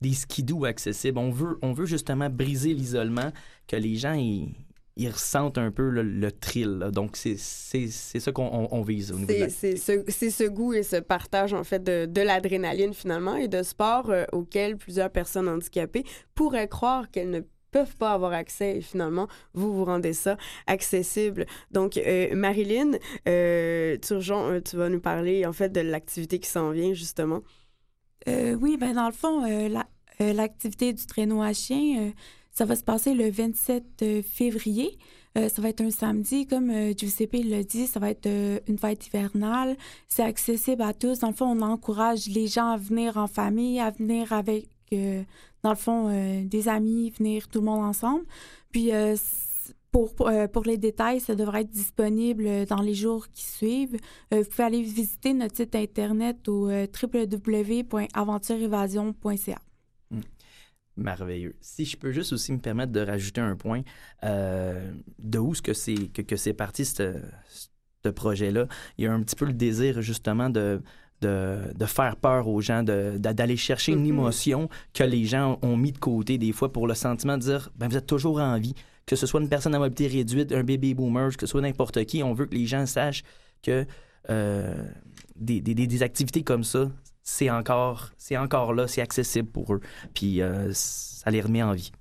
des 0.00 0.14
skidoo 0.14 0.64
accessibles. 0.64 1.18
On 1.18 1.30
veut, 1.30 1.58
on 1.62 1.72
veut 1.72 1.86
justement 1.86 2.30
briser 2.30 2.72
l'isolement, 2.72 3.30
que 3.66 3.76
les 3.76 3.96
gens 3.96 4.14
ils, 4.14 4.54
ils 4.98 5.08
ressentent 5.10 5.56
un 5.58 5.70
peu 5.70 5.88
le, 5.88 6.02
le 6.02 6.30
thrill. 6.30 6.78
là. 6.78 6.90
Donc, 6.90 7.16
c'est 7.16 7.36
c'est- 7.38 7.88
c'est 7.88 8.20
ça 8.20 8.32
qu'on 8.32 8.46
on- 8.52 8.68
on 8.70 8.82
vise 8.82 9.12
au 9.12 9.16
niveau 9.16 9.32
de 9.32 9.38
la... 9.38 9.48
C'est 9.48 9.76
c'est 9.76 10.04
ce, 10.04 10.10
c'est 10.10 10.30
ce 10.30 10.44
goût 10.44 10.74
et 10.74 10.82
ce 10.82 10.96
partage, 10.96 11.54
en 11.54 11.64
fait, 11.64 11.82
de, 11.82 12.04
de 12.06 12.20
l'adrénaline, 12.20 12.92
finalement, 12.92 13.36
et 13.36 13.48
de 13.48 13.62
sport 13.62 14.10
euh, 14.10 14.24
auquel 14.32 14.76
plusieurs 14.76 15.10
personnes 15.10 15.48
handicapées 15.48 16.04
pourraient 16.34 16.68
croire 16.68 17.10
qu'elles 17.10 17.30
ne 17.30 17.40
peuvent 17.70 17.96
pas 17.96 18.12
avoir 18.12 18.32
accès 18.32 18.78
et 18.78 18.80
finalement 18.80 19.28
vous 19.52 19.70
vous 19.74 19.84
rendez 19.84 20.14
ça 20.14 20.38
accessible 20.66 21.44
donc 21.70 21.98
euh, 21.98 22.34
Marilyn 22.34 22.92
euh, 23.28 23.98
Turgeon 23.98 24.52
euh, 24.52 24.60
tu 24.62 24.76
vas 24.78 24.88
nous 24.88 25.00
parler 25.00 25.44
en 25.44 25.52
fait 25.52 25.68
de 25.68 25.82
l'activité 25.82 26.38
qui 26.38 26.48
s'en 26.48 26.70
vient 26.70 26.94
justement 26.94 27.42
Euh, 28.26 28.54
oui, 28.60 28.76
ben 28.78 28.94
dans 28.94 29.06
le 29.06 29.12
fond, 29.12 29.44
euh, 29.44 29.68
la- 29.68 29.86
euh, 30.22 30.32
l'activité 30.32 30.92
du 30.94 31.04
traîneau 31.06 31.40
à 31.42 31.52
chien, 31.52 32.06
euh, 32.08 32.10
ça 32.58 32.64
va 32.64 32.74
se 32.74 32.82
passer 32.82 33.14
le 33.14 33.30
27 33.30 33.84
euh, 34.02 34.20
février. 34.20 34.98
Euh, 35.38 35.48
ça 35.48 35.62
va 35.62 35.68
être 35.68 35.80
un 35.80 35.92
samedi, 35.92 36.48
comme 36.48 36.70
euh, 36.70 36.92
JCP 36.92 37.44
l'a 37.44 37.62
dit, 37.62 37.86
ça 37.86 38.00
va 38.00 38.10
être 38.10 38.26
euh, 38.26 38.58
une 38.66 38.78
fête 38.78 39.06
hivernale. 39.06 39.76
C'est 40.08 40.24
accessible 40.24 40.82
à 40.82 40.92
tous. 40.92 41.20
Dans 41.20 41.28
le 41.28 41.34
fond, 41.34 41.46
on 41.46 41.62
encourage 41.62 42.26
les 42.26 42.48
gens 42.48 42.72
à 42.72 42.76
venir 42.76 43.16
en 43.16 43.28
famille, 43.28 43.78
à 43.78 43.90
venir 43.90 44.32
avec, 44.32 44.66
euh, 44.92 45.22
dans 45.62 45.70
le 45.70 45.76
fond, 45.76 46.08
euh, 46.08 46.42
des 46.42 46.66
amis, 46.66 47.10
venir 47.10 47.46
tout 47.46 47.60
le 47.60 47.66
monde 47.66 47.84
ensemble. 47.84 48.24
Puis, 48.72 48.90
pour, 49.92 50.16
pour, 50.16 50.64
les 50.64 50.78
détails, 50.78 51.20
ça 51.20 51.36
devrait 51.36 51.60
être 51.60 51.70
disponible 51.70 52.66
dans 52.66 52.82
les 52.82 52.94
jours 52.94 53.28
qui 53.28 53.44
suivent. 53.44 53.96
Vous 54.30 54.44
pouvez 54.44 54.64
aller 54.64 54.82
visiter 54.82 55.32
notre 55.32 55.56
site 55.56 55.76
internet 55.76 56.48
au 56.48 56.68
www.aventureévasion.ca. 56.68 59.58
Merveilleux. 60.98 61.54
Si 61.60 61.84
je 61.84 61.96
peux 61.96 62.10
juste 62.12 62.32
aussi 62.32 62.52
me 62.52 62.58
permettre 62.58 62.92
de 62.92 63.00
rajouter 63.00 63.40
un 63.40 63.54
point, 63.56 63.82
euh, 64.24 64.92
de 65.18 65.38
où 65.38 65.52
est-ce 65.52 65.62
que 65.62 65.72
c'est 65.72 65.94
que, 66.12 66.22
que 66.22 66.36
c'est 66.36 66.52
parti 66.54 66.84
ce 66.84 67.14
ce 68.04 68.08
projet-là, 68.10 68.66
il 68.96 69.04
y 69.04 69.06
a 69.08 69.12
un 69.12 69.22
petit 69.22 69.34
peu 69.34 69.44
le 69.44 69.52
désir 69.52 70.00
justement 70.02 70.50
de, 70.50 70.80
de, 71.20 71.58
de 71.74 71.84
faire 71.86 72.14
peur 72.16 72.46
aux 72.46 72.60
gens, 72.60 72.82
d'aller 72.84 73.56
chercher 73.56 73.92
une 73.92 74.00
Mhm. 74.02 74.06
émotion 74.08 74.68
que 74.94 75.02
les 75.02 75.24
gens 75.24 75.58
ont 75.62 75.76
mis 75.76 75.90
de 75.92 75.98
côté 75.98 76.38
des 76.38 76.52
fois 76.52 76.72
pour 76.72 76.86
le 76.86 76.94
sentiment 76.94 77.36
de 77.36 77.42
dire, 77.42 77.70
ben 77.76 77.88
vous 77.88 77.96
êtes 77.96 78.06
toujours 78.06 78.38
en 78.40 78.56
vie, 78.58 78.74
que 79.04 79.16
ce 79.16 79.26
soit 79.26 79.40
une 79.40 79.48
personne 79.48 79.74
à 79.74 79.78
mobilité 79.80 80.06
réduite, 80.06 80.52
un 80.52 80.62
bébé 80.62 80.94
boomer, 80.94 81.30
que 81.36 81.40
ce 81.40 81.46
soit 81.48 81.60
n'importe 81.60 82.04
qui, 82.04 82.22
on 82.22 82.34
veut 82.34 82.46
que 82.46 82.54
les 82.54 82.66
gens 82.66 82.86
sachent 82.86 83.24
que 83.64 83.84
euh, 84.30 84.84
des- 85.36 85.60
des 85.60 86.02
activités 86.04 86.42
comme 86.44 86.62
ça, 86.64 86.88
c'est 87.30 87.50
encore, 87.50 88.10
c'est 88.16 88.38
encore 88.38 88.72
là, 88.72 88.88
c'est 88.88 89.02
accessible 89.02 89.50
pour 89.50 89.74
eux. 89.74 89.80
Puis 90.14 90.40
euh, 90.40 90.70
ça 90.72 91.30
les 91.30 91.42
remet 91.42 91.62
en 91.62 91.74
vie. 91.74 91.92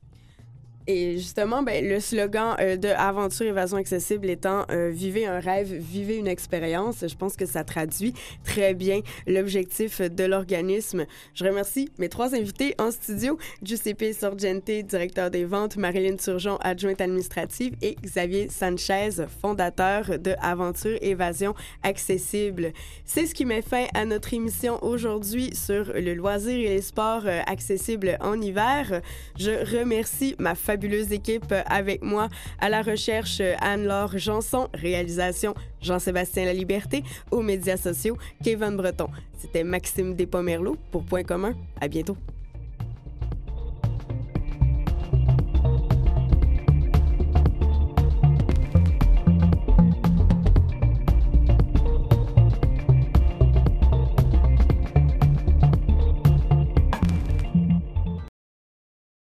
Et 0.90 1.18
justement, 1.18 1.64
ben, 1.64 1.86
le 1.86 2.00
slogan 2.00 2.56
euh, 2.60 2.78
de 2.78 2.88
Aventure 2.88 3.46
Évasion 3.46 3.76
Accessible 3.76 4.30
étant 4.30 4.66
euh, 4.72 4.90
Vivez 4.90 5.26
un 5.26 5.40
rêve, 5.40 5.74
vivez 5.74 6.16
une 6.16 6.28
expérience, 6.28 7.04
je 7.06 7.16
pense 7.16 7.36
que 7.36 7.46
ça 7.46 7.66
traduit 7.66 8.14
très 8.46 8.74
bien 8.74 9.02
l'objectif 9.28 10.00
de 10.00 10.24
l'organisme. 10.24 11.06
Je 11.34 11.44
remercie 11.44 11.90
mes 11.98 12.08
trois 12.08 12.36
invités 12.36 12.74
en 12.80 12.92
studio, 12.92 13.38
Giuseppe 13.62 14.14
Sorgente, 14.18 14.64
directeur 14.64 15.30
des 15.30 15.44
ventes, 15.44 15.76
Marilyn 15.76 16.16
Turgeon, 16.16 16.58
adjointe 16.62 17.02
administrative, 17.02 17.76
et 17.82 17.96
Xavier 18.02 18.48
Sanchez, 18.50 19.26
fondateur 19.42 20.18
de 20.18 20.36
Aventure 20.42 20.98
Évasion 21.02 21.54
Accessible. 21.84 22.72
C'est 23.04 23.26
ce 23.26 23.36
qui 23.36 23.44
met 23.44 23.62
fin 23.62 23.88
à 23.94 24.06
notre 24.06 24.34
émission 24.34 24.82
aujourd'hui 24.82 25.54
sur 25.54 25.92
le 25.94 26.14
loisir 26.14 26.54
et 26.54 26.76
les 26.76 26.82
sports 26.82 27.24
euh, 27.26 27.42
accessibles 27.46 28.18
en 28.22 28.40
hiver. 28.40 29.02
Je 29.38 29.52
remercie 29.78 30.36
ma 30.40 30.56
fabuleuse 30.78 31.12
équipe 31.12 31.56
avec 31.66 32.04
moi 32.04 32.30
à 32.60 32.70
la 32.70 32.84
recherche 32.84 33.42
Anne-Laure 33.62 34.16
Janson, 34.20 34.68
réalisation 34.76 35.56
Jean-Sébastien 35.82 36.46
Laliberté, 36.46 37.04
aux 37.32 37.42
médias 37.42 37.78
sociaux 37.78 38.16
Kevin 38.44 38.78
Breton. 38.78 39.08
C'était 39.40 39.64
Maxime 39.64 40.14
Despomerleau 40.14 40.76
pour 40.92 41.04
Point 41.04 41.24
commun. 41.24 41.56
À 41.82 41.88
bientôt. 41.88 42.16